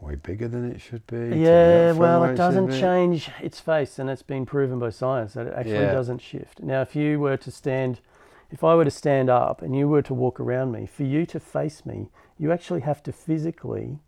[0.00, 1.38] way bigger than it should be.
[1.38, 5.54] Yeah, well, it doesn't change its face, and it's been proven by science that it
[5.56, 5.92] actually Yeah.
[5.92, 6.62] doesn't shift.
[6.62, 8.00] Now, if you were to stand,
[8.50, 11.26] if I were to stand up and you were to walk around me, for you
[11.26, 13.98] to face me, you actually have to physically,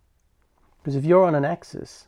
[0.77, 2.07] because if you're on an axis,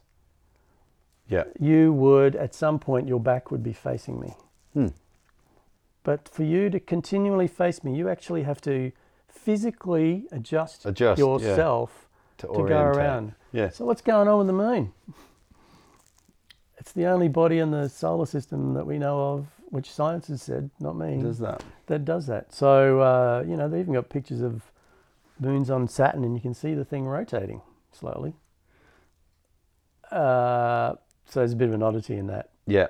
[1.28, 1.46] Yeah.
[1.60, 4.36] you would, at some point, your back would be facing me.
[4.74, 4.88] Hmm.
[6.04, 8.92] But for you to continually face me, you actually have to
[9.28, 12.08] physically adjust, Adjust, yeah, yourself
[12.38, 13.34] To, to go around.
[13.52, 13.70] Yeah.
[13.70, 14.94] So what's going on with the moon?
[16.78, 20.42] It's the only body in the solar system that we know of, which science has
[20.42, 21.64] said, not me, Does that?
[21.88, 22.54] that does that.
[22.54, 24.64] So uh, you know they've even got pictures of
[25.40, 27.62] moons on Saturn, and you can see the thing rotating
[27.92, 28.34] slowly.
[30.12, 30.94] Uh,
[31.26, 32.50] so there's a bit of an oddity in that.
[32.66, 32.88] Yeah.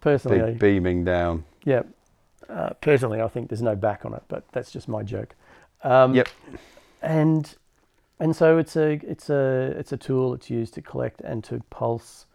[0.00, 1.44] Personally, Big beaming down.
[1.64, 1.82] yeah.
[2.48, 5.34] Uh, personally, I think there's no back on it, but that's just my joke.
[5.82, 6.28] Um, Yep.
[7.00, 7.56] And
[8.20, 11.62] and so it's a it's a it's a tool that's used to collect and to
[11.70, 12.26] pulse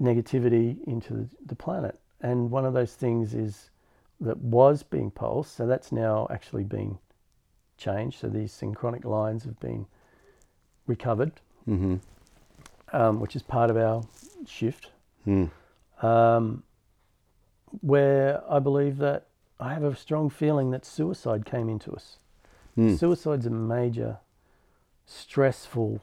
[0.00, 1.98] negativity into the planet.
[2.26, 3.70] And one of those things is
[4.20, 6.98] that was being pulsed, so that's now actually been
[7.76, 8.18] changed.
[8.20, 9.86] So these synchronic lines have been
[10.86, 11.32] recovered,
[11.68, 11.96] Mm-hmm.
[12.96, 14.02] um, which is part of our
[14.46, 14.90] shift.
[15.26, 15.50] Mm.
[16.02, 16.62] um,
[17.80, 19.26] where I believe that
[19.58, 22.18] I have a strong feeling that suicide came into us.
[22.78, 22.96] Mm.
[22.96, 24.18] Suicide's a major,
[25.04, 26.00] stressful,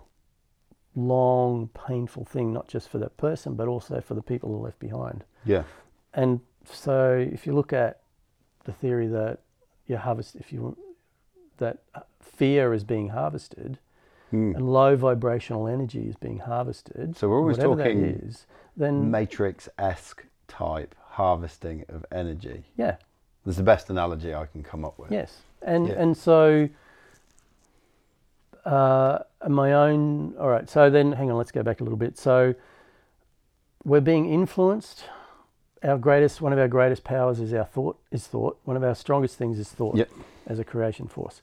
[0.96, 4.66] long, painful thing, not just for that person, but also for the people who are
[4.66, 5.24] left behind.
[5.46, 5.64] Yeah.
[6.14, 8.02] And so, if you look at
[8.66, 9.40] the theory that
[9.88, 10.78] you harvest, if you
[11.58, 11.80] that
[12.22, 13.80] fear is being harvested
[14.32, 14.56] Mm.
[14.56, 20.26] and low vibrational energy is being harvested, So we're always talking is, then Matrix esque
[20.48, 22.64] type harvesting of energy.
[22.76, 22.96] yeah,
[23.46, 25.12] That's the best analogy I can come up with.
[25.12, 25.94] Yes, and Yeah.
[26.02, 26.68] and so
[28.66, 30.36] uh, my own.
[30.40, 32.18] All right, so then hang on, let's go back a little bit.
[32.18, 32.56] So
[33.84, 35.04] we're being influenced.
[35.84, 38.00] Our greatest, one of our greatest powers is our thought.
[38.12, 38.58] Is thought.
[38.64, 40.10] One of our strongest things is thought Yep.
[40.48, 41.42] as a creation force.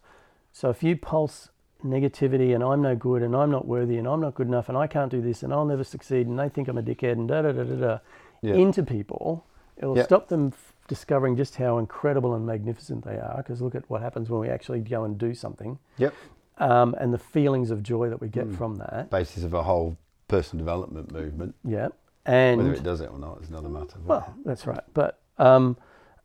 [0.53, 1.51] So if you pulse
[1.85, 4.77] negativity and I'm no good and I'm not worthy and I'm not good enough and
[4.77, 7.29] I can't do this and I'll never succeed and they think I'm a dickhead and
[7.29, 7.99] da da da da da
[8.43, 8.55] Yeah.
[8.55, 9.45] into people,
[9.77, 10.05] it'll Yep.
[10.07, 13.39] stop them f- discovering just how incredible and magnificent they are.
[13.39, 16.13] Because look at what happens when we actually go and do something, Yep.
[16.59, 18.57] um, and the feelings of joy that we get Mm.
[18.57, 19.09] from that.
[19.11, 19.97] Basis of a whole
[20.29, 21.55] personal development movement.
[21.65, 21.89] Yeah,
[22.27, 23.99] and Whether it does it or not is another matter.
[24.05, 24.83] well, that's right.
[24.95, 25.77] But um,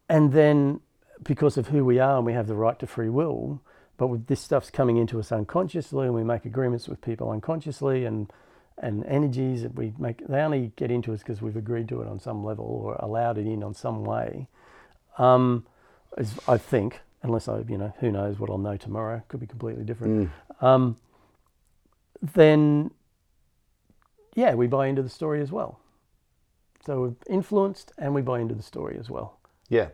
[0.10, 0.82] and then
[1.24, 3.62] because of who we are and we have the right to free will,
[3.98, 8.06] but with this stuff's coming into us unconsciously, and we make agreements with people unconsciously,
[8.06, 8.32] and
[8.78, 12.08] and energies that we make, they only get into us because we've agreed to it
[12.08, 14.48] on some level or allowed it in on some way.
[15.18, 15.66] Um,
[16.48, 19.84] I think, unless I, you know, who knows what I'll know tomorrow, could be completely
[19.84, 20.30] different.
[20.62, 20.64] Mm.
[20.64, 20.98] Um,
[22.22, 22.92] then,
[24.36, 25.80] yeah, we buy into the story as well.
[26.86, 29.40] So we're influenced and we buy into the story as well.
[29.70, 29.90] Yeah.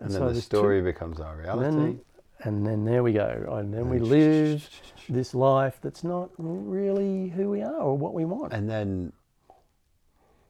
[0.00, 1.76] And then so the there's two- story becomes our And reality.
[1.76, 2.00] then,
[2.40, 3.54] and then there we go.
[3.58, 4.68] And then we And live
[5.08, 8.52] this life that's not really who we are or what we want.
[8.52, 9.12] and then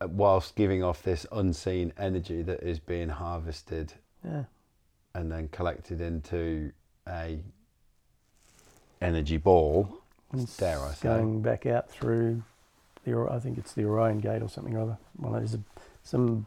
[0.00, 4.44] uh, whilst giving off this unseen energy that is being harvested Yeah.
[5.14, 6.72] and then collected into
[7.08, 7.38] a
[9.00, 10.00] energy ball
[10.32, 11.08] And dare I say.
[11.08, 12.42] Going back out through
[13.06, 14.98] the, I think it's the Orion Gate or something or other.
[15.18, 15.60] Well, there's a,
[16.02, 16.46] some,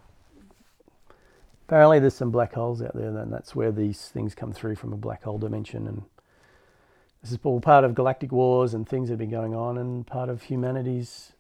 [1.68, 4.94] apparently there's some black holes out there and that's where these things come through from
[4.94, 6.04] a black hole dimension and
[7.24, 10.06] this is all part of galactic wars and things that have been going on and
[10.08, 11.34] part of humanity's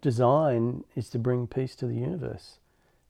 [0.00, 2.58] design is to bring peace to the universe.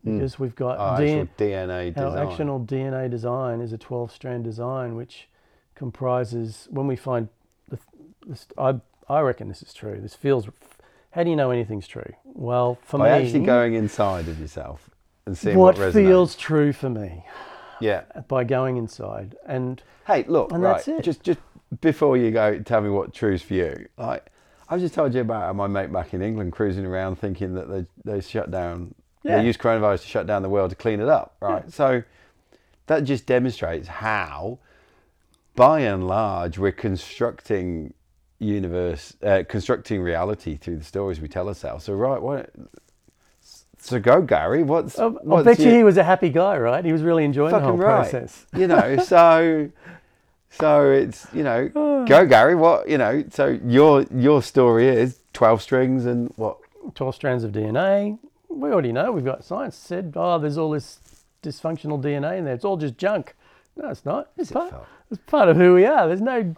[0.04, 2.18] because we've got Our actual DNA design.
[2.18, 5.28] our actual DNA design is a 12 strand design, which
[5.74, 7.28] comprises, when we find,
[7.68, 7.78] the,
[8.58, 8.80] I,
[9.12, 10.00] I reckon this is true.
[10.00, 10.48] This feels,
[11.10, 12.14] how do you know anything's true?
[12.24, 14.88] Well, for By me, actually going inside of yourself
[15.26, 17.24] and seeing what, what feels true for me
[17.80, 18.04] Yeah.
[18.28, 19.36] by going inside.
[19.46, 20.76] And Hey, look, And right.
[20.76, 21.02] that's it.
[21.02, 21.40] Just, just
[21.82, 23.86] before you go, tell me what true's for you.
[23.98, 24.26] Like,
[24.68, 27.68] I was just told you about my mate back in England cruising around thinking that
[27.68, 29.36] they they shut down, Yeah.
[29.38, 31.70] they used coronavirus to shut down the world to clean it up, right?
[31.70, 32.02] So
[32.86, 34.58] that just demonstrates how,
[35.54, 37.92] by and large, we're constructing
[38.42, 41.84] universe, uh, constructing reality through the stories we tell ourselves.
[41.84, 42.50] So right, what?
[43.78, 44.62] So go, Gary.
[44.62, 46.84] What's I, I what's bet you your- he was a happy guy, right?
[46.84, 48.10] He was really enjoying the whole right.
[48.10, 48.46] process.
[48.56, 49.70] You know, so
[50.50, 51.68] so it's you know,
[52.08, 52.54] go Gary.
[52.54, 53.24] What you know?
[53.30, 56.58] So your your story is twelve strings and what?
[56.94, 58.18] 12 strands of DNA.
[58.48, 59.12] We already know.
[59.12, 60.98] We've got science said, oh, there's all this
[61.42, 62.54] dysfunctional DNA in there.
[62.54, 63.34] It's all just junk.
[63.76, 64.30] No, it's not.
[64.36, 64.74] It's, it, part,
[65.10, 66.06] it's part of who we are.
[66.06, 66.54] There's no,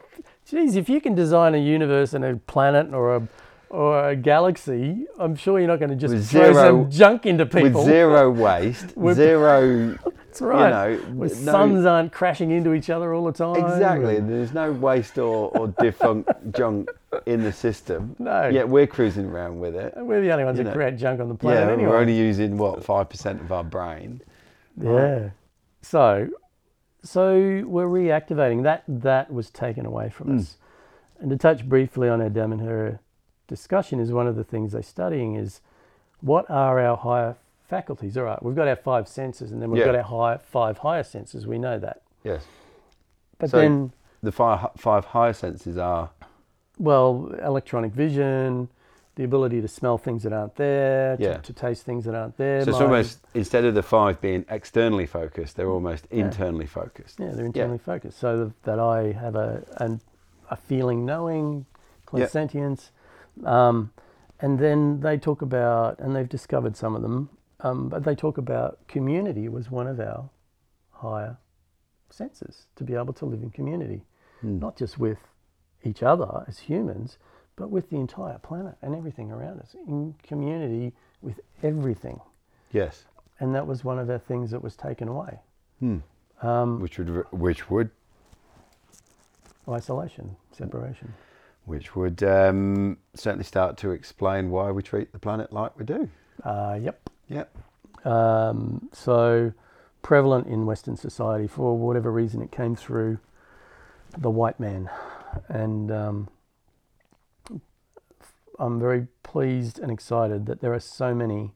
[0.49, 3.28] geez, if you can design a universe and a planet or a
[3.70, 7.26] or a galaxy, I'm sure you're not going to just With throw zero- some junk
[7.26, 7.80] into people.
[7.82, 9.99] With zero waste, With- zero.
[10.34, 10.70] That's right.
[10.70, 13.57] know, Where no- suns aren't crashing into each other all the time.
[13.57, 14.16] Exactly.
[14.16, 16.88] and- There's no waste or, or defunct junk
[17.26, 18.14] in the system.
[18.20, 18.49] No.
[18.49, 19.92] Yet we're cruising around with it.
[19.97, 20.76] We're the only ones You that know.
[20.76, 21.88] create junk on the planet Yeah, anyway.
[21.90, 24.20] we're only using what five percent of our brain.
[24.80, 25.30] Yeah.
[25.82, 26.28] So,
[27.05, 28.82] so we're reactivating that.
[28.88, 30.38] That was taken away from hmm.
[30.38, 30.57] us.
[31.20, 33.00] And to touch briefly on our her
[33.46, 35.61] discussion, is one of the things they're studying is
[36.20, 37.36] what are our higher
[37.68, 38.16] faculties?
[38.16, 39.92] All right, we've got our five senses, and then we've Yeah.
[39.92, 41.46] got our high, five higher senses.
[41.46, 42.02] We know that.
[42.24, 42.46] Yes.
[43.38, 43.92] But So- then,
[44.22, 46.09] The five five higher senses are
[46.78, 48.68] well, electronic vision,
[49.17, 51.35] the ability to smell things that aren't there, Yeah.
[51.37, 52.65] to, to taste things that aren't there.
[52.65, 57.21] So it's almost instead of the five being externally focused, they're almost internally focused.
[57.21, 58.19] Yeah, they're internally focused.
[58.19, 60.01] So th- that I have a an,
[60.51, 61.67] a feeling, knowing,
[62.07, 62.91] clairsentience,
[63.45, 63.93] um,
[64.41, 68.37] and then they talk about, and they've discovered some of them, um, but they talk
[68.37, 70.29] about community was one of our
[70.91, 71.37] higher
[72.11, 74.03] senses to be able to live in community,
[74.41, 74.59] Hmm.
[74.59, 75.19] not just with
[75.85, 77.19] each other as humans,
[77.57, 80.92] but with the entire planet and everything around us, in community
[81.22, 82.20] with everything.
[82.72, 83.05] Yes.
[83.40, 85.38] And that was one of the things that was taken away.
[85.80, 85.98] Hmm.
[86.42, 87.90] Um, Which would which would
[89.68, 91.14] isolation, separation.
[91.64, 96.09] which would um, certainly start to explain why we treat the planet like we do.
[96.42, 97.09] Uh, yep.
[97.28, 97.57] Yep.
[98.05, 99.52] Um, so
[100.02, 103.18] prevalent in Western society for whatever reason it came through
[104.18, 104.90] the white man,
[105.48, 106.28] and um,
[108.59, 111.52] I'm very pleased and excited that there are so many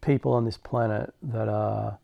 [0.00, 1.98] people on this planet that are,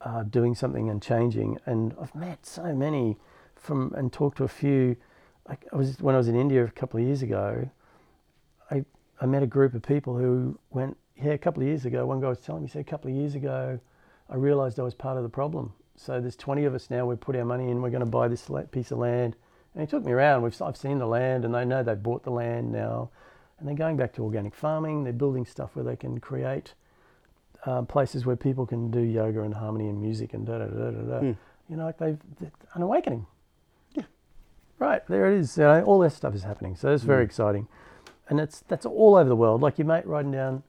[0.00, 1.58] are doing something and changing.
[1.66, 3.18] And I've met so many
[3.54, 4.96] from and talked to a few.
[5.48, 7.68] Like I was when I was in India a couple of years ago.
[8.70, 8.84] I
[9.20, 12.06] I met a group of people who went yeah a couple of years ago.
[12.06, 13.78] One guy was telling me he said a couple of years ago,
[14.28, 15.72] I realised I was part of the problem.
[15.96, 17.06] So there's 20 of us now.
[17.06, 17.82] We put our money in.
[17.82, 19.36] We're going to buy this piece of land.
[19.74, 20.42] And he took me around.
[20.42, 23.10] We've I've seen the land, and they know they've bought the land now,
[23.62, 25.04] and they're going back to organic farming.
[25.04, 26.74] They're building stuff where they can create
[27.64, 30.90] uh, places where people can do yoga and harmony and music and da da da
[30.90, 31.18] da da.
[31.20, 31.32] Hmm.
[31.68, 32.18] You know, like they've
[32.74, 33.24] an awakening.
[33.94, 34.02] Yeah.
[34.80, 35.56] Right there it is.
[35.56, 36.74] You know, all that stuff is happening.
[36.74, 37.28] So it's very Mm.
[37.28, 37.68] exciting,
[38.28, 39.60] and it's that's all over the world.
[39.62, 40.64] Like your mate riding down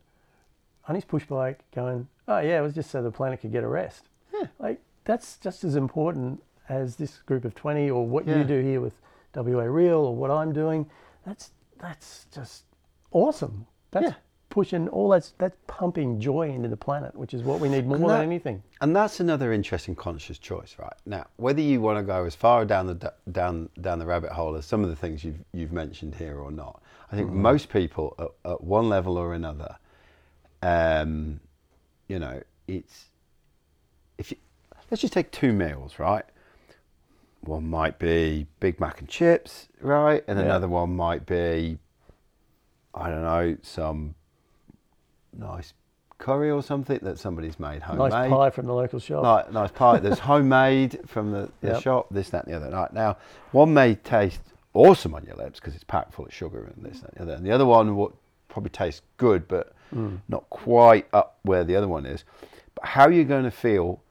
[0.88, 3.64] on his push bike, going, "Oh yeah, it was just so the planet could get
[3.64, 4.48] a rest." Yeah.
[4.60, 8.38] Like that's just as important as this group of twenty, or what Yeah.
[8.38, 8.94] you do here with
[9.36, 10.86] WA Real, or what I'm doing.
[11.26, 12.66] That's that's just
[13.14, 13.66] awesome.
[13.92, 14.14] That's Yeah.
[14.50, 17.98] pushing all that's that's pumping joy into the planet, which is what we need more
[17.98, 18.62] And than anything.
[18.82, 20.94] And that's another interesting conscious choice, right?
[21.06, 24.56] Now, whether you want to go as far down the down down the rabbit hole
[24.56, 28.16] as some of the things you've you've mentioned here or not, I think most people
[28.20, 29.78] at, at one level or another,
[30.62, 31.40] um,
[32.08, 33.06] you know, it's
[34.18, 34.38] if you,
[34.92, 36.26] let's just take two meals, right?
[37.42, 40.46] One might be Big Mac and chips, right, and Yeah.
[40.46, 41.78] another one might be,
[42.96, 44.16] I don't know, some
[45.38, 45.74] nice
[46.20, 49.24] curry or something that somebody's made homemade Nice pie from the local shop.
[49.24, 51.82] nice, nice pie that's homemade from the, the Yep.
[51.82, 52.70] shop, this, that, and the other.
[52.76, 53.18] Right, now,
[53.52, 54.42] one may taste
[54.74, 57.22] awesome on your lips because it's packed full of sugar and this, that, and the
[57.24, 57.34] other.
[57.38, 58.14] And the other one will
[58.48, 60.22] probably taste good, but Mm.
[60.28, 62.24] not quite up where the other one is.
[62.74, 64.02] But how are you going to feel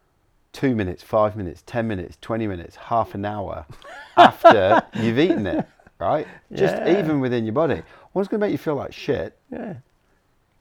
[0.53, 3.66] two minutes, five minutes, 10 minutes, 20 minutes, half an hour
[4.16, 5.66] after you've eaten it,
[5.99, 6.28] right?
[6.55, 7.83] Just even within your body.
[8.14, 9.74] One's going to make you feel like shit, Yeah.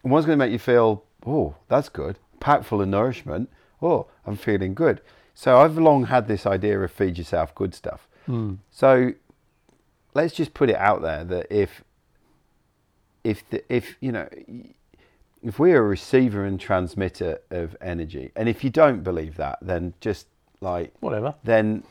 [0.03, 2.17] and one's going to make you feel, oh, that's good.
[2.39, 3.49] packed full of nourishment.
[3.81, 5.01] Oh, I'm feeling good.
[5.33, 8.07] So I've long had this idea of feed yourself good stuff.
[8.27, 8.57] Mm.
[8.71, 9.13] So
[10.13, 11.83] let's just put it out there that if
[13.23, 14.27] if the, if you know
[15.43, 19.93] if we're a receiver and transmitter of energy, and if you don't believe that, then
[20.01, 20.27] just
[20.61, 21.33] like Whatever.
[21.43, 21.83] then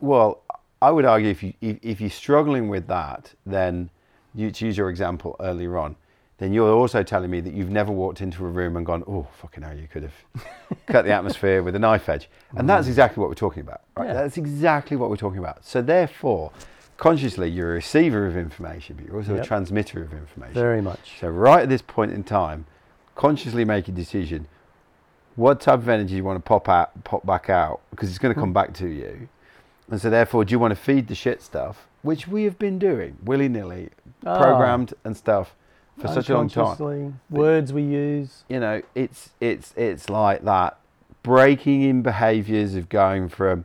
[0.00, 0.40] well
[0.80, 3.90] i would argue if you if, if you're struggling with that then
[4.34, 5.96] you to use your example earlier on
[6.38, 9.26] then you're also telling me that you've never walked into a room and gone oh
[9.40, 10.46] fucking hell you could have
[10.86, 12.90] cut the atmosphere with a knife edge and that's mm.
[12.90, 14.14] exactly what we're talking about right Yeah.
[14.14, 16.52] that's exactly what we're talking about so therefore
[16.96, 19.44] consciously you're a receiver of information but you're also Yep.
[19.44, 21.18] a transmitter of information Very much.
[21.20, 22.66] so right at this point in time,
[23.14, 24.46] consciously make a decision.
[25.36, 28.34] What type of energy you want to pop out, pop back out, because it's going
[28.34, 28.54] to come mm.
[28.54, 29.28] back to you.
[29.90, 32.78] And so therefore, do you want to feed the shit stuff, which we have been
[32.78, 33.90] doing willy nilly,
[34.26, 34.38] Ah.
[34.38, 35.54] programmed and stuff
[36.00, 37.20] for such a long time.
[37.30, 38.44] Words we use.
[38.48, 40.78] You know, it's it's it's like that
[41.22, 43.64] breaking in behaviours of going from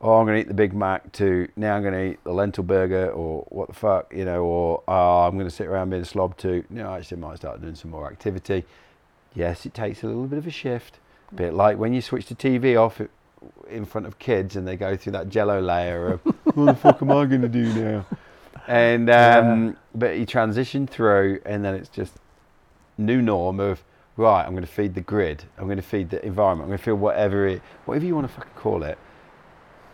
[0.00, 2.32] oh I'm going to eat the Big Mac to now I'm going to eat the
[2.32, 5.90] lentil burger or what the fuck you know or oh, I'm going to sit around
[5.90, 8.64] being a slob to you know actually I might start doing some more activity.
[9.34, 10.98] Yes, it takes a little bit of a shift.
[11.32, 13.00] A bit like when you switch the TV off
[13.68, 16.20] in front of kids and they go through that jello layer of
[16.54, 18.06] what the fuck am I going to do now?
[18.66, 22.14] And um, but you transition through and then it's just
[22.98, 23.82] new norm of
[24.16, 24.44] right.
[24.44, 25.44] I'm going to feed the grid.
[25.58, 26.64] I'm going to feed the environment.
[26.64, 28.98] I'm going to feed whatever it, whatever you want to fucking call it.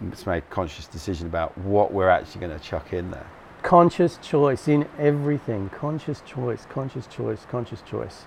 [0.01, 3.27] Let's make a conscious decision about what we're actually going to chuck in there.
[3.63, 5.71] Conscious choice in everything.
[5.71, 8.25] Conscious choice, conscious choice, conscious choice.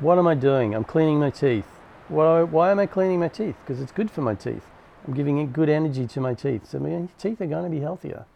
[0.00, 0.74] What am I doing?
[0.74, 1.66] I'm cleaning my teeth.
[2.08, 3.54] Why, why am I cleaning my teeth?
[3.64, 4.66] Because it's good for my teeth.
[5.06, 6.68] I'm giving it good energy to my teeth.
[6.68, 8.26] So my teeth are going to be healthier.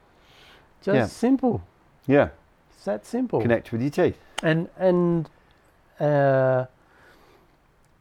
[0.83, 1.07] Just Yeah.
[1.07, 1.62] simple.
[2.07, 2.29] Yeah,
[2.74, 3.41] It's that simple.
[3.43, 4.18] connect with your teeth.
[4.43, 5.29] And and
[6.01, 6.66] uh,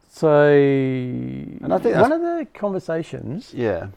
[0.09, 3.87] so And I think one of the conversations Yeah,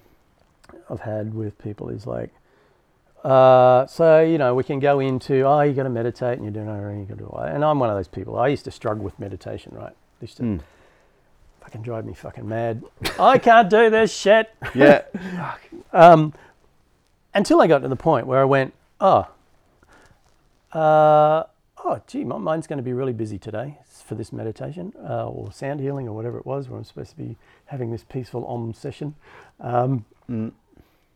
[0.89, 2.31] I've had with people is like,
[3.25, 6.53] uh, so you know, we can go into oh, you got to meditate and you're
[6.53, 7.55] doing and you got to do it.
[7.55, 8.39] And I'm one of those people.
[8.39, 9.91] I used to struggle with meditation, right?
[9.93, 10.61] It used to Mm.
[11.61, 12.83] fucking drive me fucking mad.
[13.19, 14.51] I can't do this shit.
[14.75, 15.03] yeah,
[15.93, 16.33] Um,
[17.35, 19.29] until I got to the point where I went, oh,
[20.73, 21.45] uh,
[21.85, 25.53] oh, gee, my mind's going to be really busy today for this meditation uh, or
[25.53, 28.75] sound healing or whatever it was, where I'm supposed to be having this peaceful om
[28.75, 29.15] session.
[29.61, 30.53] Um, Mm.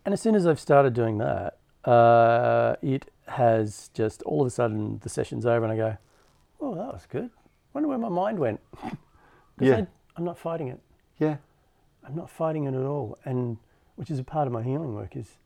[0.05, 4.51] And as soon as I've started doing that, uh, it has just all of a
[4.51, 5.97] sudden the session's over and I go,
[6.61, 7.31] oh, that was good.
[7.73, 8.61] Wonder where my mind went.
[9.61, 9.77] Yeah.
[9.77, 9.87] I,
[10.17, 10.81] I'm not fighting it.
[11.21, 11.37] yeah.
[12.05, 13.57] I'm not fighting it at all, and
[13.95, 15.15] which is a part of my healing work.
[15.15, 15.37] Is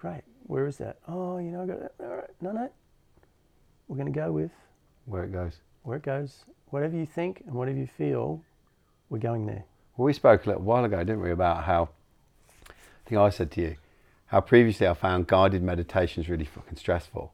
[0.00, 0.22] great.
[0.46, 0.96] Where is that?
[1.06, 1.92] Oh, you know, I got that.
[2.00, 2.70] All right, no, no.
[3.86, 4.50] We're going to go with
[5.04, 5.56] Where it goes.
[5.82, 6.44] where it goes.
[6.70, 8.42] Whatever you think and whatever you feel,
[9.10, 9.64] we're going there.
[9.96, 11.90] Well, we spoke a little while ago, didn't we, about how
[12.68, 12.72] I
[13.06, 13.76] think I said to you
[14.26, 17.32] how previously I found guided meditations really fucking stressful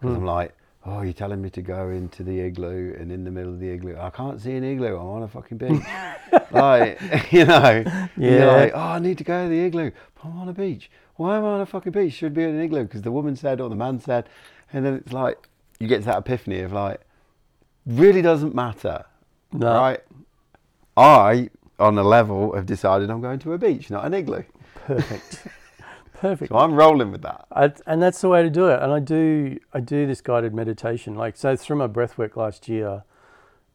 [0.00, 0.22] because Hmm.
[0.22, 0.54] I'm like,
[0.88, 3.68] oh, you're telling me to go into the igloo and in the middle of the
[3.68, 4.96] igloo, I can't see an igloo.
[4.96, 5.82] I'm on a fucking beach.
[6.52, 7.00] like,
[7.32, 7.82] you know,
[8.16, 8.46] you're Yeah.
[8.46, 9.90] like, oh, I need to go to the igloo.
[10.14, 10.90] But I'm on a beach.
[11.16, 12.12] Why am I on a fucking beach?
[12.12, 14.28] Should be in an igloo because the woman said or the man said,
[14.72, 15.48] and then it's like
[15.80, 17.00] you get to that epiphany of like,
[17.86, 19.04] really doesn't matter
[19.52, 20.00] No, right?
[20.96, 24.44] I, on a level, have decided I'm going to a beach, not an igloo.
[24.86, 25.46] perfect,
[26.20, 26.50] perfect.
[26.50, 27.46] So I'm rolling with that.
[27.52, 28.82] I, and that's the way to do it.
[28.82, 31.14] And I do I do this guided meditation.
[31.14, 33.04] Like so through my breath work last year,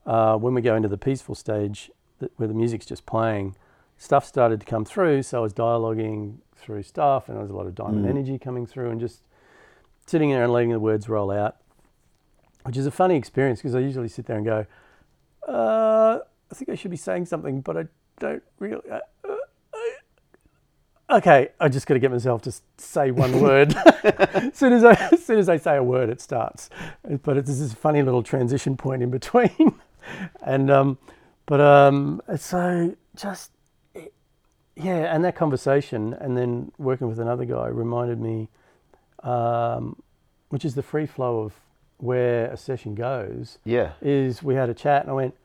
[0.06, 3.56] uh, when we go into the peaceful stage that, where the music's just playing,
[3.98, 5.24] stuff started to come through.
[5.24, 8.10] So I was dialoguing through stuff, and there was a lot of diamond Mm.
[8.10, 9.24] energy coming through, and just
[10.06, 11.58] sitting there and letting the words roll out,
[12.64, 14.66] which is a funny experience because I usually sit there and go,
[15.48, 16.20] uh,
[16.52, 17.86] I think I should be saying something, but I
[18.20, 18.82] don't really.
[18.90, 19.36] Uh, uh, uh,
[21.12, 23.76] okay, I just got to get myself to say one word.
[24.04, 26.70] as soon as I, as soon as I say a word, it starts.
[27.24, 29.76] But it's this funny little transition point in between,
[30.42, 30.98] and um,
[31.46, 33.52] but um, so just
[34.76, 38.48] yeah, and that conversation, and then working with another guy reminded me,
[39.24, 40.02] um,
[40.50, 41.54] which is the free flow of
[41.98, 43.60] where a session goes.
[43.64, 43.92] Yeah.
[44.02, 45.36] Is we had a chat, and I went,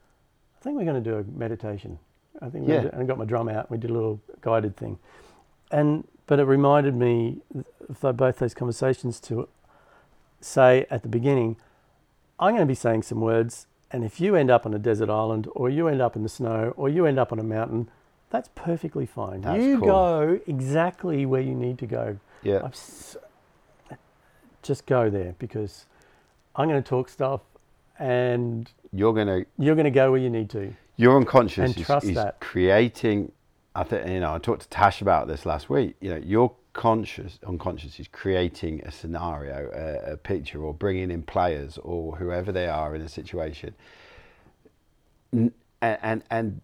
[0.58, 1.98] I think we're going to do a meditation.
[2.40, 2.86] I think, Yeah.
[2.92, 3.70] and I got my drum out.
[3.70, 4.98] We did a little guided thing,
[5.70, 7.38] and but it reminded me
[8.02, 9.48] of both those conversations to
[10.40, 11.56] say at the beginning,
[12.40, 15.08] I'm going to be saying some words, and if you end up on a desert
[15.08, 17.88] island, or you end up in the snow, or you end up on a mountain,
[18.30, 19.42] that's perfectly fine.
[19.42, 19.86] That's you cool.
[19.86, 22.18] go exactly where you need to go.
[22.42, 22.58] Yeah.
[22.64, 23.16] I'm s-
[24.62, 25.86] just go there because
[26.56, 27.40] I'm going to talk stuff,
[27.98, 30.74] and You're gonna you're going to go where you need to.
[30.96, 32.40] your unconscious And is, trust is that.
[32.40, 33.30] creating.
[33.76, 34.34] I think you know.
[34.34, 35.96] I talked to Tash about this last week.
[36.00, 41.22] You know, your conscious unconscious is creating a scenario, a, a picture, or bringing in
[41.22, 43.74] players or whoever they are in a situation.
[45.32, 46.60] And, and and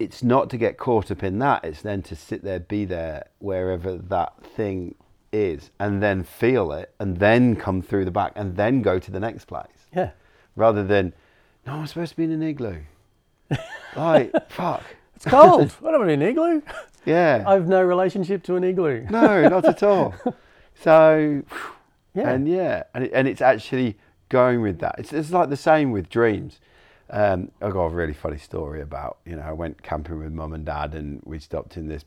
[0.00, 1.64] it's not to get caught up in that.
[1.64, 4.96] It's then to sit there, be there wherever that thing
[5.32, 9.10] is, and then feel it, and then come through the back, and then go to
[9.10, 10.10] the next place Yeah.
[10.56, 11.12] rather than
[11.66, 12.80] no, I'm supposed to be in an igloo.
[13.96, 14.82] like fuck.
[15.20, 15.60] It's cold.
[15.86, 16.62] I don't want an igloo.
[17.04, 17.44] Yeah.
[17.46, 19.06] I have no relationship to an igloo.
[19.10, 20.14] no, not at all.
[20.82, 21.42] So
[22.14, 22.30] Yeah.
[22.30, 23.96] and yeah, and it, and it's actually
[24.30, 24.96] going with that.
[24.98, 26.58] It's it's like the same with dreams.
[27.10, 30.52] Um, I got a really funny story about you know I went camping with mum
[30.52, 32.04] and dad and we stopped in this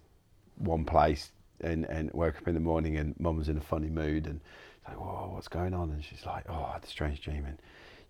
[0.58, 3.90] one place and and woke up in the morning and mum was in a funny
[3.90, 4.42] mood and
[4.88, 7.58] like whoa what's going on and she's like oh I had a strange dream and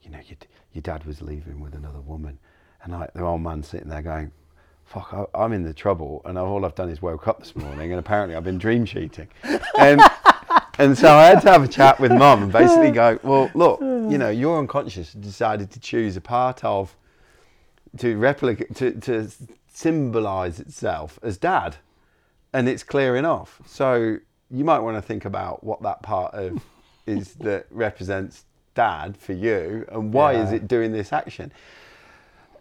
[0.02, 0.38] you know your
[0.72, 2.40] your dad was leaving with another woman
[2.84, 4.32] and like the old man sitting there going
[4.94, 7.92] fuck I, I'm in the trouble and all I've done is woke up this morning
[7.92, 9.28] and apparently I've been dream cheating
[9.80, 10.00] and
[10.80, 13.80] and so I had to have a chat with mum and basically go, well, look,
[13.82, 16.96] you know, your unconscious decided to choose a part of
[17.98, 19.30] to replicate to to
[19.72, 21.76] symbolise itself as dad,
[22.54, 23.62] and it's clearing off.
[23.66, 24.18] So
[24.50, 26.62] you might want to think about what that part of
[27.06, 31.52] is that represents dad for you, and why is it doing this action?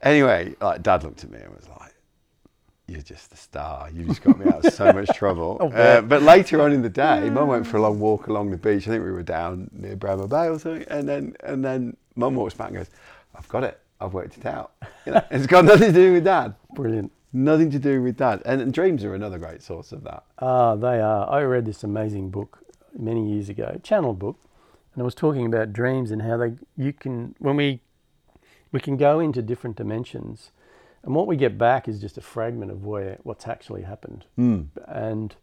[0.03, 1.92] Anyway, like dad looked at me and was like
[2.89, 3.89] you're just a star.
[3.91, 5.59] You just got me out of so much trouble.
[5.75, 8.57] uh, but later on in the day, Mum went for a long walk along the
[8.57, 8.87] beach.
[8.89, 10.85] I think we were down near Bremer Bay or something.
[10.89, 12.91] And then, and then Mum walks back and goes,
[13.35, 13.81] "I've got it.
[14.01, 14.73] I've worked it out.
[15.07, 16.55] You know, it's got nothing to do with Dad.
[16.75, 17.13] Brilliant.
[17.33, 18.43] Nothing to do with Dad.
[18.45, 20.25] And, and dreams are another great source of that.
[20.41, 21.31] Ah, they are.
[21.31, 22.59] I read this amazing book
[22.99, 24.37] many years ago, channel book,
[24.95, 27.81] and it was talking about dreams and how they you can when we
[28.73, 30.51] we can go into different dimensions,
[31.05, 35.35] and what we get back is just a fragment of where what's actually happened, and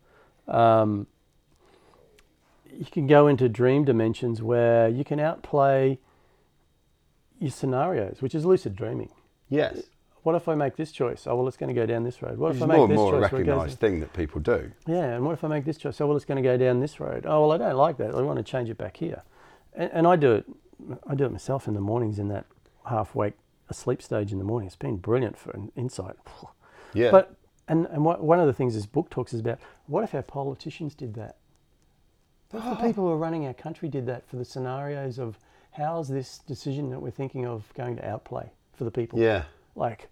[0.48, 1.08] um,
[2.72, 6.00] you can go into dream dimensions where you can outplay
[7.40, 9.10] your scenarios, which is lucid dreaming.
[9.50, 9.82] Yes.
[10.24, 11.26] What if I make this choice?
[11.26, 12.38] Oh well, it's going to go down this road.
[12.38, 13.32] What It's if I make more and this more a choice?
[13.32, 14.72] where it goes- recognised thing that people do.
[14.86, 16.00] yeah, and what if I make this choice?
[16.02, 17.26] Oh, well, it's going to go down this road.
[17.28, 18.14] Oh, well, I don't like that.
[18.14, 19.24] I want to change it back here.
[19.74, 20.46] And, and I do it.
[21.08, 22.46] I do it myself in the mornings in that
[22.90, 23.34] half wake
[23.70, 24.68] asleep stage in the morning.
[24.68, 26.16] It's been brilliant for an insight.
[26.96, 27.12] Yeah.
[27.12, 27.36] But
[27.68, 29.60] and and what, one of the things this book talks is about.
[29.86, 31.36] What if our politicians did that?
[32.50, 35.38] What if the people who are running our country did that for the scenarios of
[35.74, 39.20] how's this decision that we're thinking of going to outplay for the people?
[39.20, 39.44] yeah.
[39.76, 40.10] Like,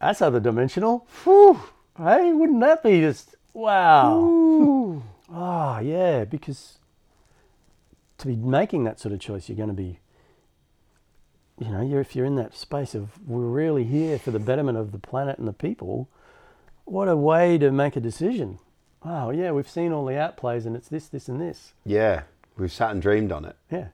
[0.00, 1.06] that's other dimensional.
[1.22, 1.60] Whew.
[1.96, 5.00] Hey, wouldn't that be just wow?
[5.30, 6.78] Ah, yeah, because
[8.18, 10.00] to be making that sort of choice, you're going to be,
[11.58, 14.78] you know, you're, if you're in that space of we're really here for the betterment
[14.78, 16.08] of the planet and the people,
[16.84, 18.58] what a way to make a decision.
[19.04, 21.74] Oh, yeah, we've seen all the outplays and it's this, this, and this.
[21.84, 22.22] Yeah.
[22.56, 23.56] We've sat and dreamed on it.
[23.70, 23.88] Yeah.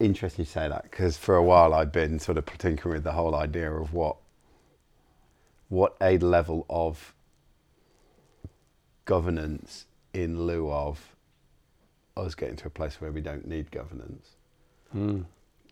[0.00, 3.12] interesting you say that because for a while I've been sort of tinkering with the
[3.12, 4.16] whole idea of what
[5.68, 7.14] what a level of
[9.04, 11.16] governance in lieu of
[12.16, 14.35] us getting to a place where we don't need governance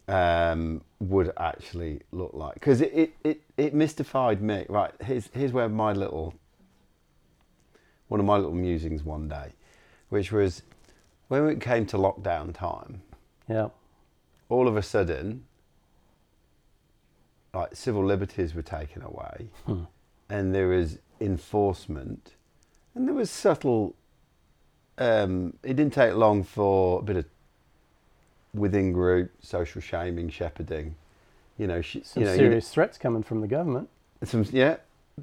[0.09, 5.53] um, would actually look like because it, it, it, it mystified me right here's, here's
[5.53, 6.35] where my little
[8.09, 9.53] one of my little musings one day
[10.11, 10.63] which was
[11.29, 13.01] when it came to lockdown time
[13.49, 13.69] Yeah.
[14.51, 15.45] all of a sudden,
[17.55, 19.49] like civil liberties were taken away,
[20.29, 22.35] and there was enforcement,
[22.95, 23.95] and there was subtle.
[24.99, 27.25] Um, it didn't take long for a bit of
[28.55, 30.95] within group social shaming, shepherding.
[31.59, 33.89] You know, sh- Some you know, you- serious threats coming from the government.
[34.25, 34.77] some yeah,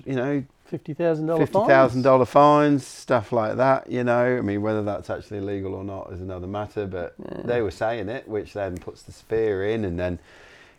[0.05, 3.91] you know, Fifty thousand dollar fifty thousand dollar fines, stuff like that.
[3.91, 6.87] You know, I mean, whether that's actually legal or not is another matter.
[6.87, 7.13] But
[7.45, 10.17] they were saying it, which then puts the fear in, and then,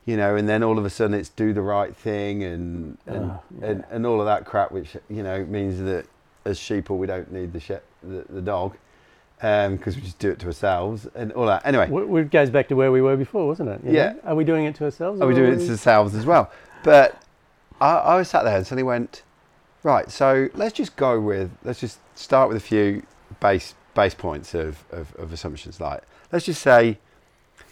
[0.07, 3.13] you know, and then all of a sudden it's do the right thing, and ah,
[3.13, 6.07] and, Oh, and, and all of that crap, which you know means that
[6.47, 8.77] as sheeple we don't need the she- the, the dog,
[9.43, 11.67] because we just do it to ourselves and all that.
[11.67, 13.81] Anyway, W- It goes back to where we were before, wasn't it?
[13.85, 14.13] You Yeah.
[14.13, 14.21] know?
[14.27, 15.21] Are we doing it to ourselves?
[15.21, 16.49] Are we doing it to ourselves as well?
[16.85, 17.21] But
[17.81, 19.25] I, I was sat there and suddenly went,
[19.83, 23.03] right, so let's just go with, let's just start with a few
[23.41, 25.81] base base points of, of, of assumptions.
[25.81, 26.99] Like, let's just say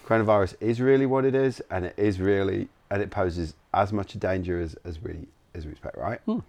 [0.07, 4.15] coronavirus is really what it is, and it is really, and it poses as much
[4.17, 6.21] a danger as, as we as we expect, right?
[6.27, 6.41] Hmm.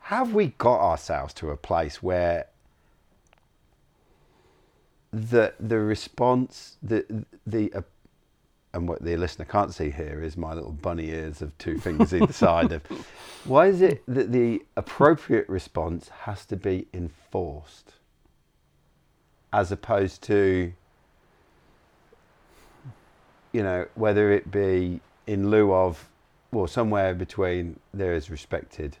[0.00, 2.46] Have we got ourselves to a place where
[5.12, 7.82] the the response, the the uh,
[8.74, 12.14] and what the listener can't see here is my little bunny ears of two fingers
[12.14, 12.82] either side of.
[13.44, 17.94] Why is it that the appropriate response has to be enforced,
[19.52, 20.72] as opposed to,
[23.52, 26.08] you know, whether it be in lieu of,
[26.50, 28.96] well somewhere between there is respected,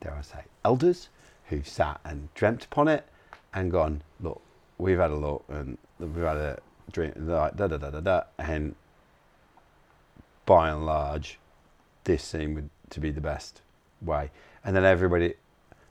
[0.00, 1.10] dare I say, elders
[1.48, 3.06] who've sat and dreamt upon it
[3.52, 4.40] and gone, look,
[4.78, 6.58] we've had a look and we've had a
[6.92, 8.74] drink, da da da da da, and
[10.44, 11.38] by and large,
[12.04, 13.62] this seemed to be the best
[14.00, 14.30] way.
[14.64, 15.34] And then everybody,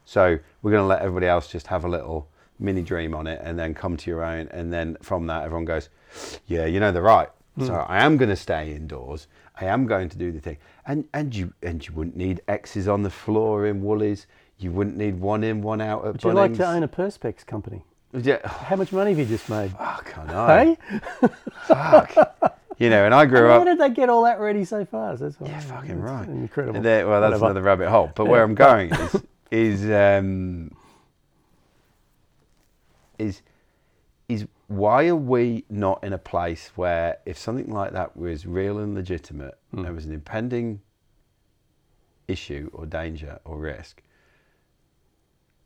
[0.05, 3.41] so we're going to let everybody else just have a little mini dream on it
[3.43, 4.47] and then come to your own.
[4.51, 5.89] And then from that, everyone goes,
[6.47, 7.29] yeah, you know, they're right.
[7.57, 7.65] Hmm.
[7.65, 9.27] So I am going to stay indoors.
[9.59, 10.57] I am going to do the thing.
[10.85, 14.27] And, and, you, and you wouldn't need X's on the floor in Woolies.
[14.57, 17.45] You wouldn't need one in, one out at Would you like to own a Perspex
[17.45, 17.83] company?
[18.15, 18.47] Yeah.
[18.47, 19.71] How much money have you just made?
[19.71, 20.47] Fuck, I know.
[20.47, 21.29] Hey?
[21.67, 22.15] Fuck.
[22.77, 23.59] You know, and I grew up.
[23.59, 25.21] How did they get all that ready so fast?
[25.21, 26.27] That's Yeah, fucking right.
[26.27, 26.81] Incredible.
[26.81, 27.45] There- well, that's Whatever.
[27.45, 28.11] another rabbit hole.
[28.15, 30.71] But where I'm going is is um,
[33.17, 33.41] is
[34.27, 38.79] is why are we not in a place where if something like that was real
[38.79, 39.83] and legitimate, Hmm.
[39.83, 40.81] there was an impending
[42.27, 44.01] issue or danger or risk,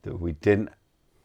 [0.04, 0.70] that we didn't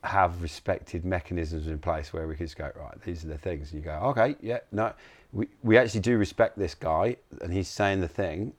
[0.04, 3.00] have respected mechanisms in place where we could just go right.
[3.02, 3.72] These are the things.
[3.72, 4.92] And you go, okay, yeah, no,
[5.32, 8.52] we we actually do respect this guy, and he's saying the thing.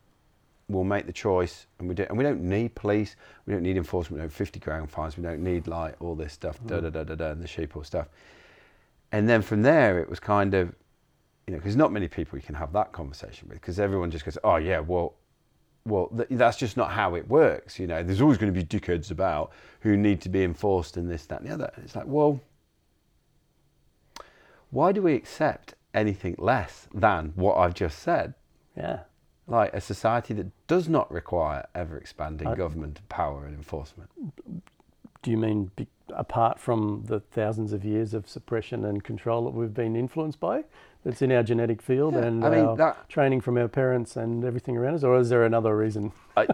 [0.67, 2.07] We'll make the choice, and we do.
[2.09, 3.15] And we don't need police.
[3.45, 4.19] We don't need enforcement.
[4.19, 5.15] We don't fifty grand fines.
[5.15, 6.59] We don't need like all this stuff.
[6.65, 8.07] Da da da da da, and the sheeple stuff.
[9.11, 10.73] And then from there, it was kind of,
[11.45, 14.26] you know, because not many people you can have that conversation with, because everyone just
[14.26, 15.13] goes, oh yeah, well,
[15.86, 17.80] well, th- that's just not how it works.
[17.80, 19.52] You know, there's always going to be dickheads about
[19.82, 21.72] who need to be enforced and this, that, and the other.
[21.78, 22.41] It's like, well,
[24.72, 28.34] why do we accept anything less than what I've just said?
[28.76, 29.02] Yeah.
[29.48, 34.10] Like a society that does not require ever expanding I- government power and enforcement.
[35.22, 39.52] Do you mean be, apart from the thousands of years of suppression and control that
[39.52, 40.64] we've been influenced by?
[41.06, 44.44] That's in our genetic field Yeah, and I mean, that- training from our parents and
[44.44, 46.11] everything around us, or is there another reason?
[46.36, 46.48] I,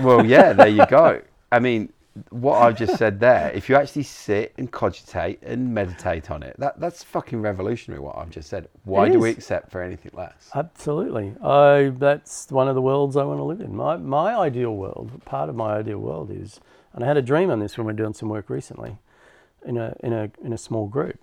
[0.00, 1.20] well, yeah, there you go.
[1.50, 1.92] I mean,
[2.30, 6.54] what I've just said there, if you actually sit and cogitate and meditate on it,
[6.58, 8.68] that, that's fucking revolutionary what I've just said.
[8.84, 10.50] Why do we accept for anything less?
[10.54, 11.34] Absolutely.
[11.42, 13.74] I that's one of the worlds I want to live in.
[13.74, 16.60] My my ideal world, part of my ideal world is
[16.92, 18.98] and I had a dream on this when we were doing some work recently
[19.64, 21.18] in a in a in a small group.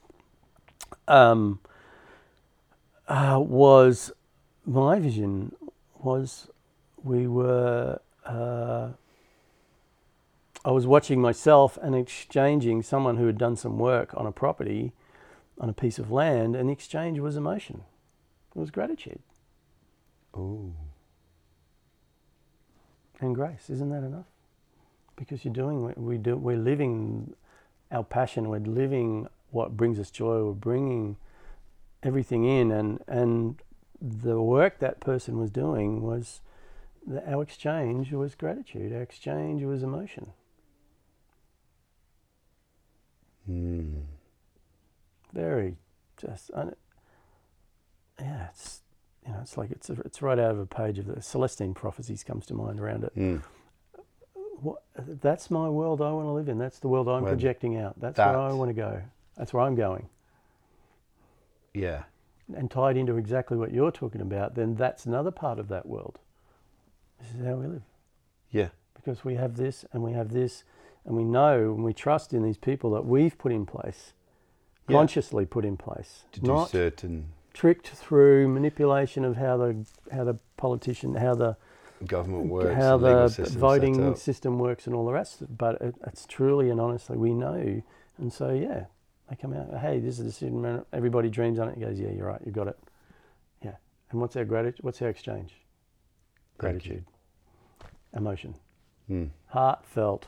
[1.07, 1.59] Um
[3.07, 4.11] uh, was
[4.65, 5.55] my vision
[5.99, 6.47] was
[7.03, 8.89] we were uh,
[10.63, 14.93] I was watching myself and exchanging someone who had done some work on a property
[15.59, 17.83] on a piece of land and the exchange was emotion.
[18.55, 19.19] It was gratitude
[20.35, 20.73] Ooh.
[23.19, 23.69] and grace.
[23.69, 24.25] Isn't that enough?
[25.15, 26.35] Because you're doing what we do.
[26.35, 27.35] We're living
[27.91, 28.49] our passion.
[28.49, 30.43] We're living what brings us joy.
[30.43, 31.17] We're bringing
[32.05, 33.61] everything in, and and
[34.01, 36.41] the work that person was doing was
[37.05, 38.93] the, our exchange was gratitude.
[38.93, 40.31] Our exchange was emotion.
[43.45, 43.99] Hmm.
[45.33, 45.75] Very
[46.19, 46.75] just un,
[48.19, 48.47] yeah.
[48.49, 48.81] It's
[49.25, 52.23] you know it's like it's it's right out of a page of the Celestine prophecies
[52.23, 53.11] comes to mind around it.
[53.13, 53.37] Hmm.
[54.61, 54.83] what,
[55.21, 56.57] that's my world I want to live in.
[56.57, 57.99] That's the world I'm Well, projecting out.
[57.99, 59.01] That's where I want to go.
[59.37, 60.07] That's where I'm going.
[61.75, 62.03] Yeah.
[62.55, 66.19] And tied into exactly what you're talking about, then that's another part of that world.
[67.19, 67.81] This is how we live.
[68.51, 68.69] Yeah.
[68.93, 70.63] Because we have this and we have this,
[71.05, 74.13] and we know and we trust in these people that we've put in place,
[74.87, 74.97] Yeah.
[74.97, 80.23] consciously put in place, To do not certain tricked through manipulation of how the how
[80.23, 81.55] the politician, how the
[82.05, 85.57] government works, how the systems voting system works and all the rest.
[85.57, 87.81] But it, it's truly and honestly, we know.
[88.17, 88.85] And so, yeah,
[89.29, 90.83] they come out, hey, this is a decision.
[90.93, 91.75] Everybody dreams on it.
[91.75, 92.77] He goes, yeah, you're right, you got it.
[93.63, 93.75] Yeah.
[94.11, 94.83] And what's our gratitude?
[94.83, 95.55] What's our exchange?
[96.57, 97.03] Gratitude,
[98.15, 98.55] emotion,
[99.07, 99.25] Hmm.
[99.47, 100.27] heartfelt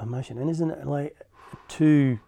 [0.00, 0.38] emotion.
[0.38, 1.16] And isn't it like
[1.68, 2.20] to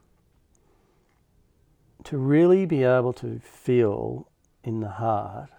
[2.04, 4.28] to really be able to feel
[4.64, 5.50] in the heart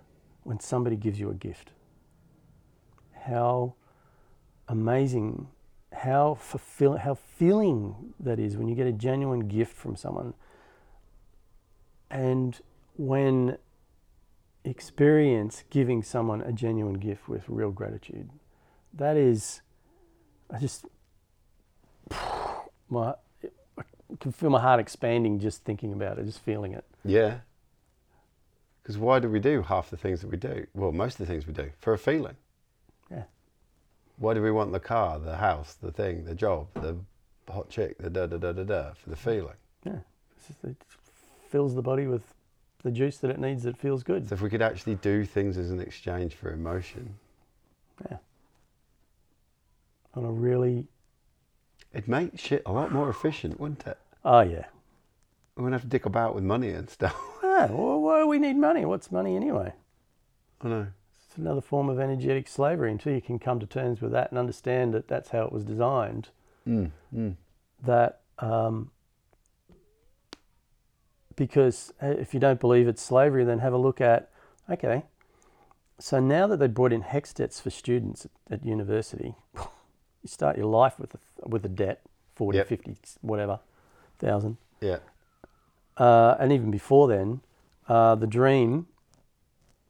[0.44, 1.72] when somebody gives you a gift?
[3.26, 3.76] How
[4.68, 5.48] amazing,
[5.94, 10.34] how fulfill, how feeling that is when you get a genuine gift from someone,
[12.10, 12.60] and
[12.98, 13.57] when
[14.64, 18.30] experience giving someone a genuine gift with real gratitude.
[18.94, 19.61] That is,
[20.49, 20.86] I just
[22.90, 23.14] my
[23.78, 26.84] I can feel my heart expanding just thinking about it, just feeling it.
[27.06, 27.40] Yeah.
[28.82, 30.66] Because why do we do half the things that we do?
[30.74, 32.36] Well, most of the things we do for a feeling.
[34.20, 34.26] Yeah.
[34.26, 36.98] Why do we want the car, the house, the thing, the job, the
[37.52, 39.56] hot chick, the da da da da da for the feeling?
[39.86, 40.00] Yeah,
[40.48, 40.76] just, it
[41.50, 42.34] fills the body with
[42.84, 44.30] the juice that it needs that feels good.
[44.30, 47.16] So if we could actually do things as an exchange for emotion,
[48.10, 48.18] yeah,
[50.16, 50.88] On a really,
[51.94, 53.98] it'd make shit a lot more efficient, wouldn't it?
[54.26, 54.66] oh yeah.
[55.56, 57.16] We wouldn't have to dick about with money and stuff.
[57.62, 58.86] Ah, well, why do we need money?
[58.86, 59.74] What's money anyway?
[60.62, 60.88] I know.
[61.40, 64.94] Another form of energetic slavery until you can come to terms with that and understand
[64.94, 66.30] that that's how it was designed.
[66.68, 67.36] Mm, mm.
[67.86, 68.91] That um,
[71.36, 74.30] because uh, if you don't believe it's slavery, then have a look at
[74.70, 75.03] okay.
[75.98, 80.57] So now that they brought in HECS debts for students at, at university, you start
[80.57, 82.02] your life with a, with a debt,
[82.36, 82.68] 40, Yep.
[82.68, 83.60] 50, whatever,
[84.18, 84.57] thousand.
[84.82, 84.99] Yeah.
[85.98, 87.41] Uh, and even before then,
[87.90, 88.88] uh, the dream,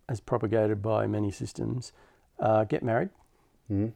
[0.09, 1.93] as propagated by many systems,
[2.39, 3.09] uh, get married,
[3.71, 3.93] Mm.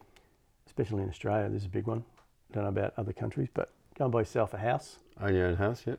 [0.68, 1.50] especially in Australia.
[1.50, 2.04] This is a big one.
[2.52, 5.00] I Don't know about other countries, but go and buy yourself a house.
[5.20, 5.96] Own your own house, yeah.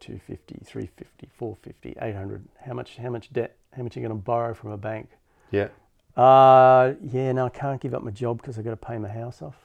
[0.00, 2.44] 250, 350, 450, 800.
[2.66, 3.56] How much, how much debt?
[3.76, 5.10] How much are you going to borrow from a bank?
[5.52, 5.68] Yeah.
[6.16, 9.08] Uh, yeah, no, I can't give up my job because I've got to pay my
[9.08, 9.56] house off.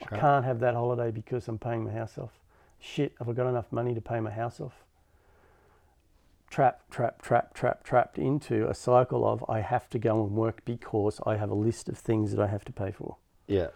[0.00, 2.32] I can't have that holiday because I'm paying my house off.
[2.78, 4.84] Shit, have I got enough money to pay my house off?
[6.50, 10.64] Trap, trap, trap, trap, trapped into a cycle of I have to go and work
[10.64, 13.16] because I have a list of things that I have to pay for.
[13.46, 13.68] Yeah.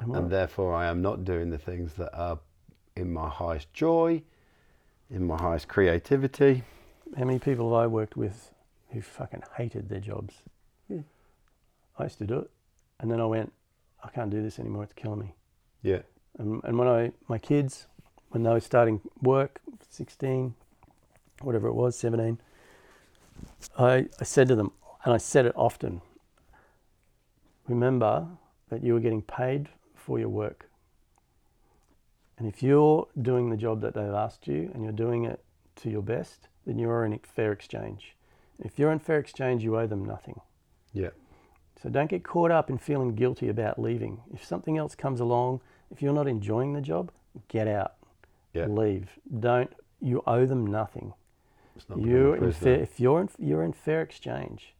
[0.00, 2.38] Am And therefore, I am not doing the things that are
[2.96, 4.22] in my highest joy,
[5.10, 6.62] in my highest creativity.
[7.16, 8.52] How many people have I worked with
[8.90, 10.42] who fucking hated their jobs?
[10.88, 11.02] Yeah.
[11.98, 12.50] I used to do it,
[13.00, 13.52] and then I went,
[14.02, 14.84] I can't do this anymore.
[14.84, 15.34] It's killing me.
[15.82, 16.02] Yeah.
[16.38, 17.86] And, and when I, my kids,
[18.30, 20.54] when they were starting work, 16,
[21.40, 22.38] whatever it was, 17,
[23.78, 24.72] I, I said to them,
[25.04, 26.00] and I said it often,
[27.66, 28.26] remember
[28.70, 30.68] that you are getting paid for your work.
[32.38, 35.42] And if you're doing the job that they've asked you and you're doing it
[35.76, 38.14] to your best, then you're in fair exchange.
[38.60, 40.40] If you're in fair exchange, you owe them nothing.
[40.92, 41.10] Yeah.
[41.82, 44.20] So don't get caught up in feeling guilty about leaving.
[44.32, 45.60] If something else comes along,
[45.90, 47.10] if you're not enjoying the job,
[47.48, 47.94] get out.
[48.52, 48.66] Yeah.
[48.66, 49.18] Leave.
[49.38, 51.14] Don't you owe them nothing.
[51.78, 52.60] It's not You a in prisoner.
[52.76, 54.74] fair, if you're in, you're in fair exchange,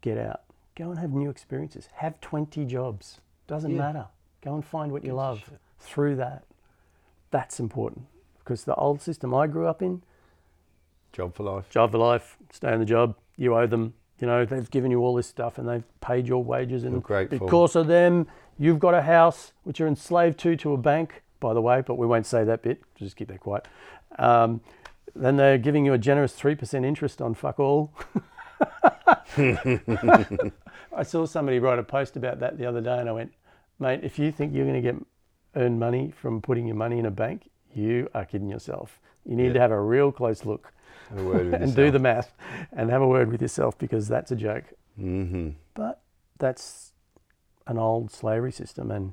[0.00, 0.40] get out.
[0.76, 1.88] Go and have new experiences.
[1.94, 3.20] Have 20 jobs.
[3.46, 3.78] Doesn't Yeah.
[3.78, 4.06] matter.
[4.42, 5.58] Go and find what you love shit.
[5.78, 6.44] through that.
[7.30, 8.06] That's important
[8.38, 10.02] because the old system I grew up in,
[11.12, 11.70] Job for life.
[11.70, 13.94] job for life, stay on the job, you owe them.
[14.18, 17.38] You know, they've given you all this stuff and they've paid your wages and grateful.
[17.38, 18.26] because of them,
[18.58, 21.96] you've got a house which you're enslaved to to a bank, by the way, but
[21.96, 22.80] we won't say that bit.
[22.96, 23.66] Just keep that quiet.
[24.18, 24.60] Um,
[25.14, 27.92] then they're giving you a generous 3% interest on fuck all.
[30.96, 33.32] I saw somebody write a post about that the other day and I went,
[33.78, 34.96] mate, if you think you're going to get
[35.56, 39.00] earn money from putting your money in a bank, you are kidding yourself.
[39.24, 39.52] You need Yeah.
[39.54, 40.72] to have a real close look
[41.10, 42.32] Have a word with and do the math
[42.72, 44.64] and have a word with yourself because that's a joke.
[45.00, 45.50] Mm-hmm.
[45.74, 46.00] But
[46.38, 46.92] that's
[47.66, 49.12] an old slavery system, and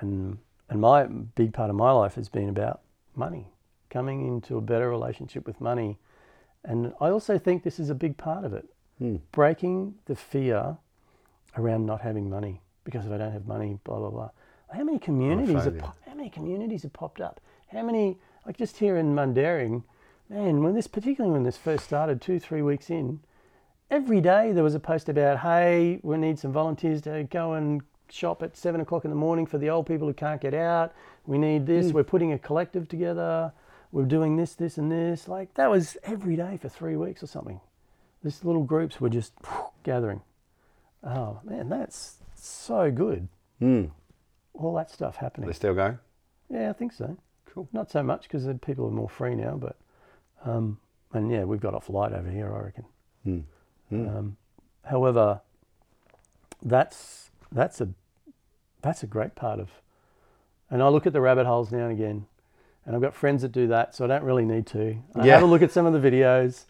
[0.00, 0.38] and
[0.70, 2.80] and my big part of my life has been about
[3.14, 3.51] money,
[3.92, 5.98] coming into a better relationship with money,
[6.64, 8.66] and I also think this is a big part of it,
[8.98, 9.16] Hmm.
[9.32, 10.76] breaking the fear
[11.58, 14.30] around not having money because if I don't have money, blah blah blah.
[14.70, 17.40] How many communities have, how many communities have popped up?
[17.68, 19.84] How many like just here in Mundaring,
[20.28, 23.20] man, when this particularly when this first started, two three weeks in,
[23.90, 27.82] every day there was a post about, hey, we need some volunteers to go and
[28.08, 30.92] shop at seven o'clock in the morning for the old people who can't get out.
[31.26, 31.92] We need this.
[31.92, 33.52] We're putting a collective together.
[33.92, 35.28] We're doing this, this, and this.
[35.28, 37.60] Like that was every day for three weeks or something.
[38.24, 39.32] These little groups were just
[39.84, 40.22] gathering.
[41.04, 43.28] Oh man, that's so good.
[43.60, 43.90] Mm.
[44.54, 45.48] All that stuff happening.
[45.48, 45.98] They still go?
[46.50, 47.16] Yeah, I think so.
[47.46, 47.68] Cool.
[47.72, 49.76] Not so much because people are more free now, but
[50.44, 50.78] um,
[51.12, 52.84] and yeah, we've got off light over here, I reckon.
[53.26, 53.42] Mm.
[53.92, 54.18] Mm.
[54.18, 54.36] Um,
[54.84, 55.40] however,
[56.62, 57.88] that's that's a
[58.80, 59.70] that's a great part of,
[60.70, 62.26] and I look at the rabbit holes now and again,
[62.86, 64.96] and I've got friends that do that, so I don't really need to.
[65.14, 65.34] I Yeah.
[65.34, 66.64] have a look at some of the videos,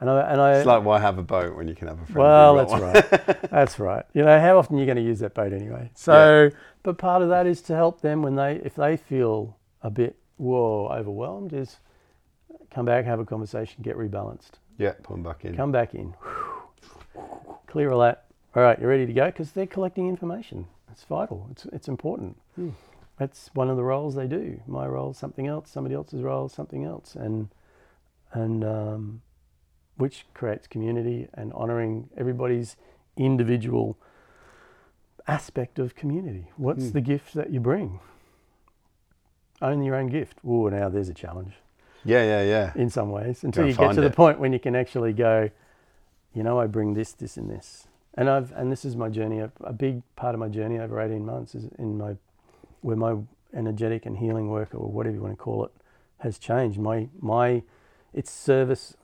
[0.00, 2.06] and I and I it's like why have a boat when you can have a
[2.06, 2.16] friend?
[2.18, 3.40] well, that's right.
[3.50, 4.04] That's right.
[4.14, 5.90] You know, how often you're you going to use that boat anyway?
[5.94, 6.50] So,
[6.82, 10.16] but part of that is to help them when they, if they feel a bit,
[10.38, 11.76] whoa, overwhelmed, is
[12.70, 15.54] come back, have a conversation, get rebalanced, Yeah, pull them back in.
[15.54, 16.14] come back in,
[17.66, 18.24] clear all that.
[18.54, 20.66] All right, you're ready to go because they're collecting information.
[20.90, 21.46] It's vital.
[21.50, 22.36] It's it's important.
[22.56, 22.70] Hmm.
[23.22, 24.60] That's one of the roles they do.
[24.66, 25.70] My role, something else.
[25.70, 27.14] Somebody else's role, something else.
[27.14, 27.50] And
[28.32, 29.22] and um,
[29.96, 32.76] which creates community and honouring everybody's
[33.16, 33.96] individual
[35.28, 36.46] aspect of community.
[36.56, 36.92] What's Mm.
[36.94, 38.00] the gift that you bring?
[39.60, 40.38] Own your own gift.
[40.44, 41.54] Oh, now there's a challenge
[42.04, 42.72] Yeah, yeah, yeah.
[42.74, 45.48] in some ways until Gotta you get to the point when you can actually go,
[46.34, 47.86] you know, I bring this, this, and this.
[48.14, 49.38] And I've and this is my journey.
[49.38, 52.16] A, a big part of my journey over eighteen months is in my
[52.82, 53.16] where my
[53.54, 55.72] energetic and healing work or whatever you want to call it
[56.18, 56.78] has changed.
[56.78, 57.62] My my
[58.12, 58.96] it's service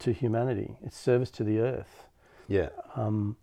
[0.00, 0.76] to humanity.
[0.82, 2.06] It's service to the earth.
[2.48, 2.70] Yeah.
[2.96, 3.36] Um,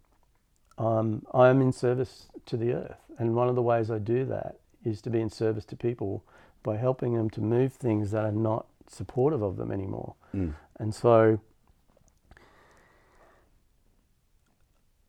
[0.77, 4.57] um, I'm in service to the earth, and one of the ways I do that
[4.83, 6.23] is to be in service to people
[6.63, 10.15] by helping them to move things that are not supportive of them anymore.
[10.33, 10.53] Mm.
[10.79, 11.39] And so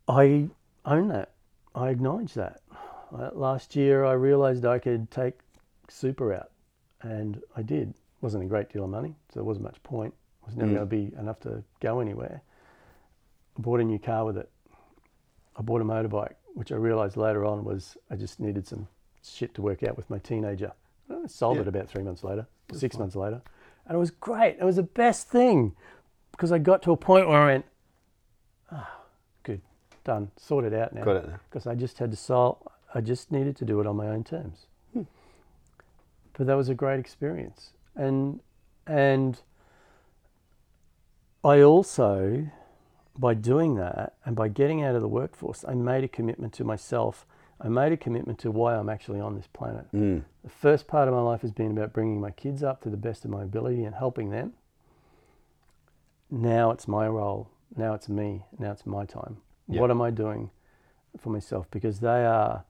[0.08, 0.48] I
[0.84, 1.32] own that.
[1.74, 2.60] I acknowledge that.
[3.14, 5.34] Uh, last year, I realized I could take
[5.88, 6.50] super out,
[7.02, 7.90] and I did.
[7.90, 10.14] It wasn't a great deal of money, so there wasn't much point.
[10.42, 10.74] It was never Mm.
[10.74, 12.42] going to be enough to go anywhere.
[13.58, 14.50] I bought a new car with it.
[15.56, 18.88] I bought a motorbike, which I realized later on was I just needed some
[19.22, 20.72] shit to work out with my teenager.
[21.08, 21.62] I sold Yeah.
[21.62, 23.40] it about three months later, That's six months later.
[23.86, 24.56] And it was great.
[24.60, 25.74] It was the best thing
[26.32, 27.66] because I got to a point where I went,
[28.72, 29.00] ah,
[29.44, 29.62] good,
[30.04, 31.04] done, sorted out now.
[31.04, 31.40] Got it now.
[31.48, 32.58] Because I just had to solve,
[32.96, 34.66] I just needed to do it on my own terms.
[36.32, 37.72] But that was a great experience.
[37.94, 38.40] And,
[38.86, 39.40] and
[41.44, 42.48] I also,
[43.18, 46.64] by doing that and by getting out of the workforce, I made a commitment to
[46.64, 47.26] myself.
[47.60, 49.86] I made a commitment to why I'm actually on this planet.
[49.94, 50.24] Mm.
[50.44, 52.96] The first part of my life has been about bringing my kids up to the
[52.96, 54.54] best of my ability and helping them.
[56.30, 57.48] Now it's my role.
[57.76, 58.44] Now it's me.
[58.58, 59.38] Now it's my time.
[59.68, 59.80] Yeah.
[59.80, 60.50] What am I doing
[61.18, 61.66] for myself?
[61.70, 62.64] Because they are,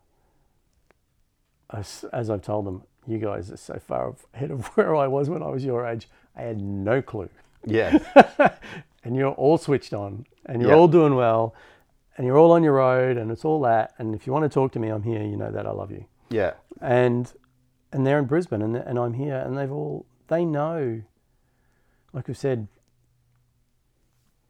[1.76, 5.28] as, as I've told them, you guys are so far ahead of where I was
[5.30, 6.08] when I was your age.
[6.36, 7.28] I had no clue.
[7.64, 7.98] Yeah.
[9.04, 11.54] and you're all switched on and you're all doing well
[12.16, 13.94] and you're all on your road and it's all that.
[13.98, 15.22] And if you want to talk to me, I'm here.
[15.22, 16.54] You know that I love you Yeah.
[16.80, 17.32] and
[17.92, 21.02] and they're in Brisbane and, and I'm here and they've all they know
[22.12, 22.66] like we've said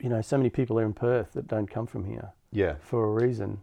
[0.00, 2.74] you know so many people are in Perth that don't come from here Yeah.
[2.80, 3.62] for a reason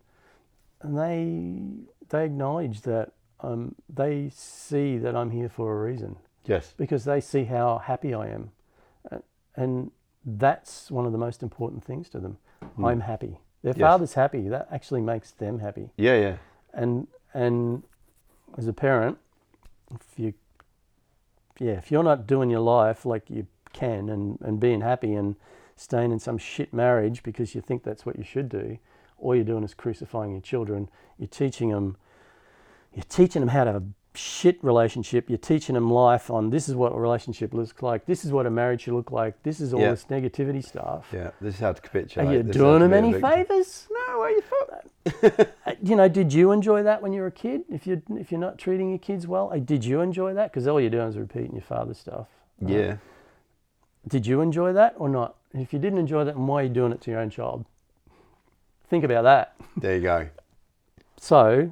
[0.81, 3.14] and they they acknowledge that
[3.44, 6.15] um, they see that I'm here for a reason
[6.45, 6.74] Yes.
[6.78, 8.52] because they see how happy I am
[9.11, 9.18] Uh,
[9.56, 9.91] and
[10.26, 12.38] that's one of the most important things to them
[12.76, 12.86] Hmm.
[12.86, 13.82] I'm happy their Yes.
[13.82, 16.38] father's happy that actually makes them happy Yeah, yeah.
[16.74, 17.84] and and
[18.57, 19.18] as a parent,
[19.91, 20.34] if you
[21.60, 25.36] yeah, if you're not doing your life like you can and, and being happy and
[25.76, 28.78] staying in some shit marriage because you think that's what you should do,
[29.18, 30.90] all you're doing is crucifying your children.
[31.18, 31.98] You're teaching them
[32.94, 35.30] you're teaching them how to have a shit relationship.
[35.30, 38.06] You're teaching them life on this is what a relationship looks like.
[38.06, 39.41] This is what a marriage should look like.
[39.44, 39.91] This is all Yeah.
[39.91, 41.07] this negativity stuff.
[41.11, 41.32] Yeah.
[41.41, 42.28] This is how to capitulate.
[42.28, 43.88] Are you This doing them any favors?
[43.91, 45.49] No, why you that?
[45.65, 47.64] Uh, you know, did you enjoy that when you were a kid?
[47.70, 50.52] If you if you're not treating your kids well, uh, did you enjoy that?
[50.52, 52.28] Because all you're doing is repeating your father's stuff.
[52.61, 52.72] right?
[52.74, 52.98] Yeah.
[54.07, 55.36] Did you enjoy that or not?
[55.53, 57.30] And if you didn't enjoy that, then why are you doing it to your own
[57.30, 57.65] child?
[58.90, 59.56] Think about that.
[59.78, 60.28] There you go.
[61.18, 61.72] So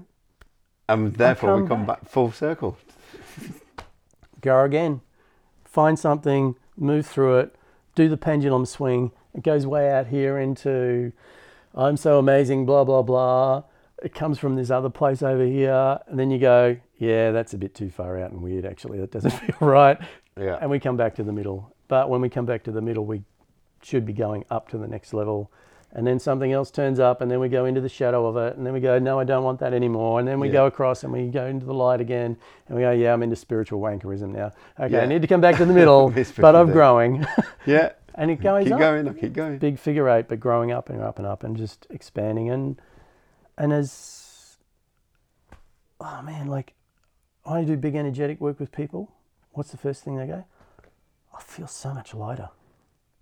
[0.91, 2.77] And therefore, we come come back full circle.
[4.41, 5.01] go again,
[5.63, 7.55] find something, move through it,
[7.95, 9.11] do the pendulum swing.
[9.33, 11.13] It goes way out here into
[11.73, 13.63] I'm so amazing, blah blah blah.
[14.03, 17.57] It comes from this other place over here, and then you go, yeah, that's a
[17.57, 18.65] bit too far out and weird.
[18.65, 19.97] Actually, that doesn't feel right.
[20.37, 20.57] Yeah.
[20.61, 21.75] and we come back to the middle.
[21.87, 23.23] But when we come back to the middle, we
[23.83, 25.51] should be going up to the next level.
[25.93, 28.55] And then something else turns up, and then we go into the shadow of it,
[28.55, 30.19] and then we go, no, I don't want that anymore.
[30.19, 30.53] And then we Yeah.
[30.53, 32.37] go across, and we go into the light again,
[32.67, 34.51] and we go, yeah, I'm into spiritual wankerism now.
[34.79, 35.01] Okay, Yeah.
[35.01, 37.25] I need to come back to the middle, but I'm growing,
[37.65, 37.91] Yeah.
[38.15, 39.07] and it goes Keep up going.
[39.07, 39.57] I'll keep going.
[39.57, 42.81] big figure eight, but growing up and up and up and just expanding and
[43.57, 44.57] and as
[45.99, 46.73] oh man, like
[47.45, 49.11] I do big energetic work with people.
[49.51, 50.45] What's the first thing they go?
[51.37, 52.49] I feel so much lighter.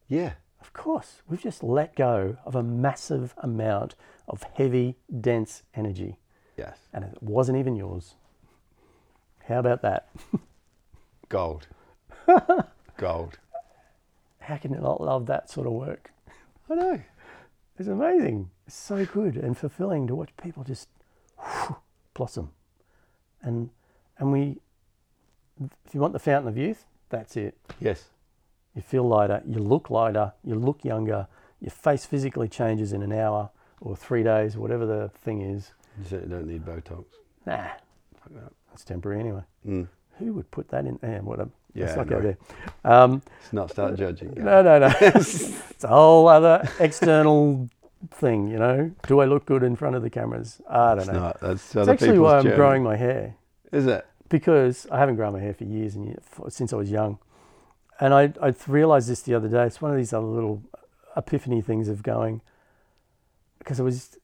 [0.07, 0.33] Yeah.
[0.61, 3.95] Of course, we've just let go of a massive amount
[4.27, 6.19] of heavy, dense energy,
[6.57, 6.77] Yes.
[6.93, 8.15] and it wasn't even yours.
[9.47, 10.09] How about that?
[11.29, 11.67] Gold.
[12.97, 13.39] Gold.
[14.39, 16.11] How can you not love that sort of work?
[16.69, 17.01] I know.
[17.77, 18.49] It's amazing.
[18.67, 20.89] It's so good and fulfilling to watch people just
[22.13, 22.51] blossom.
[23.41, 23.69] And
[24.17, 24.57] and we
[25.85, 27.57] if you want the fountain of youth, that's it.
[27.79, 28.05] Yes.
[28.79, 31.27] You feel lighter, you look lighter, you look younger,
[31.59, 33.49] your face physically changes in an hour
[33.81, 35.71] or three days, whatever the thing is.
[35.97, 37.03] You certainly don't need Botox.
[37.45, 37.57] Nah,
[38.21, 39.41] Fuck that's temporary anyway.
[39.67, 39.89] Mm.
[40.19, 41.19] Who would put that in there?
[41.21, 42.21] What a Yeah, not go no.
[42.21, 42.37] there.
[42.85, 44.33] Um, Let's not start judging.
[44.37, 44.93] No, no, no.
[45.01, 47.67] it's a whole other external
[48.11, 48.91] thing, you know.
[49.07, 50.61] Do I look good in front of the cameras?
[50.69, 51.19] I don't It's know.
[51.19, 51.41] not.
[51.41, 52.55] That's It's actually why I'm journey.
[52.55, 53.35] growing my hair
[53.73, 54.05] Is it?
[54.29, 57.19] because I haven't grown my hair for years and years, since I was young.
[57.99, 59.65] And I, I realized this the other day.
[59.65, 60.63] It's one of these other little
[61.17, 62.41] epiphany things of going,
[63.57, 64.17] because I was,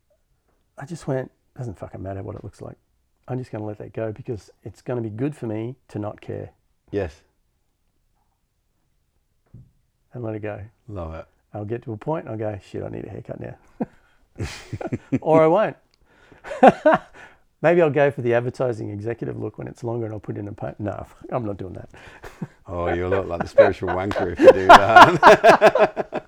[0.78, 2.78] I just went, doesn't fucking matter what it looks like.
[3.28, 5.76] I'm just going to let that go because it's going to be good for me
[5.90, 6.52] to not care
[6.92, 7.22] Yes.
[10.14, 10.62] and let it go.
[10.88, 11.26] Love it.
[11.54, 13.58] I'll get to a point and I'll go, shit, I need a haircut now.
[15.22, 15.76] or I won't.
[17.66, 20.48] Maybe I'll go for the advertising executive look when it's longer and I'll put in
[20.48, 20.80] a paint.
[20.80, 21.90] No, I'm not doing that.
[22.68, 26.22] Oh, you look like the spiritual wanker if you do that.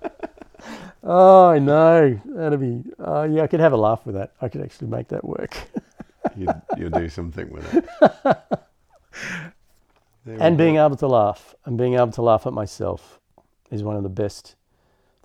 [1.03, 2.19] Oh, I know.
[2.25, 4.33] That'd be, uh, yeah, I could have a laugh with that.
[4.41, 5.55] I could actually make that work.
[6.35, 7.85] you, you'll do something with it.
[10.25, 10.63] And go.
[10.63, 13.19] being able to laugh and being able to laugh at myself
[13.71, 14.55] is one of the best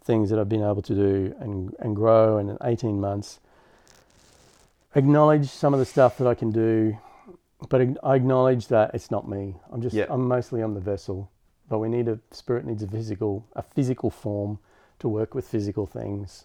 [0.04, 2.36] things that I've been able to do and, and grow.
[2.36, 3.40] And in 18 months,
[4.94, 6.96] acknowledge some of the stuff that I can do,
[7.68, 9.56] but I acknowledge that it's not me.
[9.70, 10.06] I'm just, Yeah.
[10.08, 11.30] I'm mostly on the vessel.
[11.68, 14.58] But we need a spirit needs a physical, a physical form
[14.98, 16.44] to work with physical things,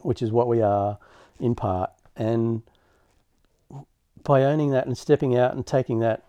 [0.00, 0.98] which is what we are
[1.38, 1.90] in part.
[2.16, 2.62] And
[4.22, 6.24] by owning that and stepping out and taking that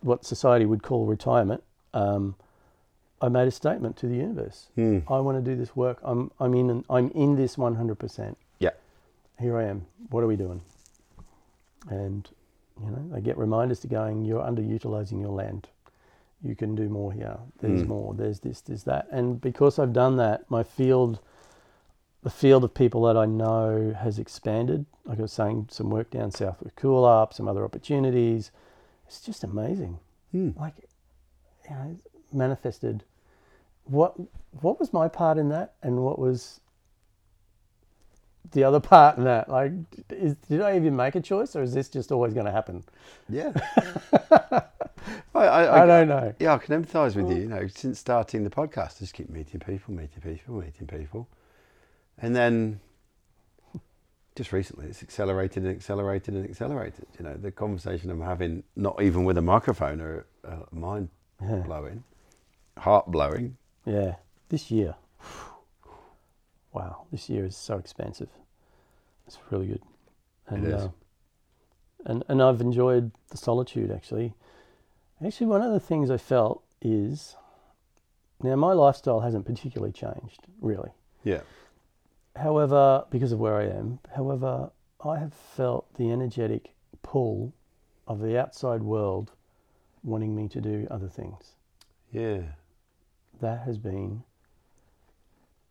[0.00, 1.62] what society would call retirement,
[1.94, 2.36] um,
[3.20, 4.68] I made a statement to the universe.
[4.74, 5.00] Hmm.
[5.08, 5.98] I want to do this work.
[6.02, 8.18] I'm I'm in I'm in this 100%.
[8.18, 8.34] Yeah.
[9.38, 9.86] Here I am.
[10.10, 10.60] What are we doing?
[11.88, 12.28] And
[12.82, 14.24] you know, they get reminders to going.
[14.24, 15.68] You're underutilizing your land.
[16.42, 17.38] You can do more here.
[17.60, 17.88] There's Mm.
[17.88, 18.14] more.
[18.14, 18.60] There's this.
[18.60, 19.06] There's that.
[19.10, 21.20] And because I've done that, my field,
[22.22, 24.86] the field of people that I know has expanded.
[25.04, 28.50] Like I was saying, some work down south with Coolup, some other opportunities.
[29.06, 29.98] It's just amazing
[30.32, 30.50] Hmm.
[30.58, 30.88] like
[31.68, 31.96] you know
[32.32, 33.04] manifested
[33.84, 34.14] what
[34.62, 36.60] what was my part in that and what was
[38.50, 39.72] the other part in that like
[40.10, 42.82] is, did i even make a choice or is this just always going to happen
[43.28, 43.52] Yeah.
[45.34, 47.42] I, I, i, don't know Yeah, I can empathise with you.
[47.42, 51.28] You know, since starting the podcast, I just keep meeting people, meeting people, meeting people,
[52.18, 52.80] and then
[54.36, 57.06] just recently, it's accelerated and accelerated and accelerated.
[57.18, 61.08] You know, the conversation I'm having, not even with a microphone, are uh, mind
[61.42, 61.56] yeah.
[61.56, 62.04] blowing,
[62.78, 63.56] heart blowing.
[63.84, 64.16] yeah
[64.48, 64.94] this year
[66.72, 68.28] wow this year is so expansive
[69.26, 69.82] it's really good
[70.48, 70.74] and is.
[70.74, 70.88] Uh,
[72.06, 74.34] and and i've enjoyed the solitude actually
[75.24, 77.36] actually one of the things i felt is
[78.42, 80.90] now my lifestyle hasn't particularly changed really
[81.24, 81.42] Yeah.
[82.34, 84.70] However, because of where I am, however,
[85.04, 87.52] I have felt the energetic pull
[88.06, 89.32] of the outside world
[90.02, 91.52] wanting me to do other things.
[92.10, 92.40] Yeah.
[93.40, 94.24] That has been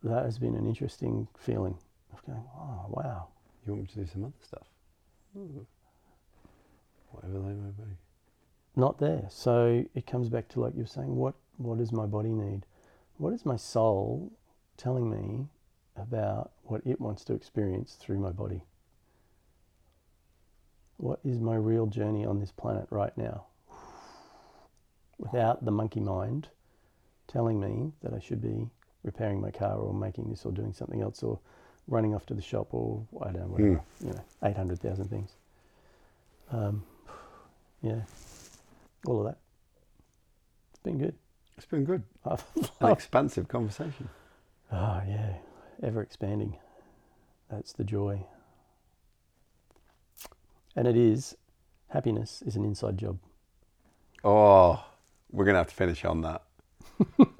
[0.04, 1.76] that has been an interesting feeling
[2.12, 3.28] of going, oh wow.
[3.64, 4.66] You want me to do some other stuff?
[5.36, 5.66] Ooh.
[7.10, 7.96] Whatever they may be.
[8.74, 9.26] Not there.
[9.30, 12.66] So it comes back to like you're saying, what what does my body need?
[13.18, 14.32] What is my soul
[14.76, 15.46] telling me
[15.96, 18.62] about what it wants to experience through my body?
[20.96, 23.46] What is my real journey on this planet right now?
[25.18, 26.48] Without the monkey mind
[27.28, 28.70] telling me that I should be
[29.04, 31.38] repairing my car or making this or doing something else or
[31.88, 35.32] running off to the shop or I don't know, whatever, you know, 800,000 things.
[36.50, 36.84] Um,
[37.82, 38.02] yeah,
[39.06, 39.38] all of that.
[40.70, 41.14] It's been good.
[41.56, 42.02] It's been good.
[42.24, 44.08] An expansive conversation.
[44.72, 45.34] Oh, yeah.
[45.82, 46.56] Ever expanding.
[47.50, 48.24] That's the joy.
[50.74, 51.36] And it is,
[51.88, 53.18] happiness is an inside job.
[54.24, 54.82] Oh,
[55.30, 56.42] we're going to have to finish on that.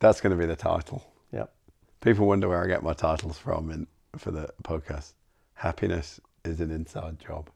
[0.00, 1.04] That's going to be the title.
[1.32, 1.52] Yep.
[2.00, 5.12] People wonder where I get my titles from in, for the podcast.
[5.54, 7.50] Happiness is an inside job.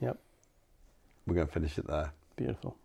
[0.00, 0.18] Yep.
[1.26, 2.12] We're going to finish it there.
[2.36, 2.76] Beautiful.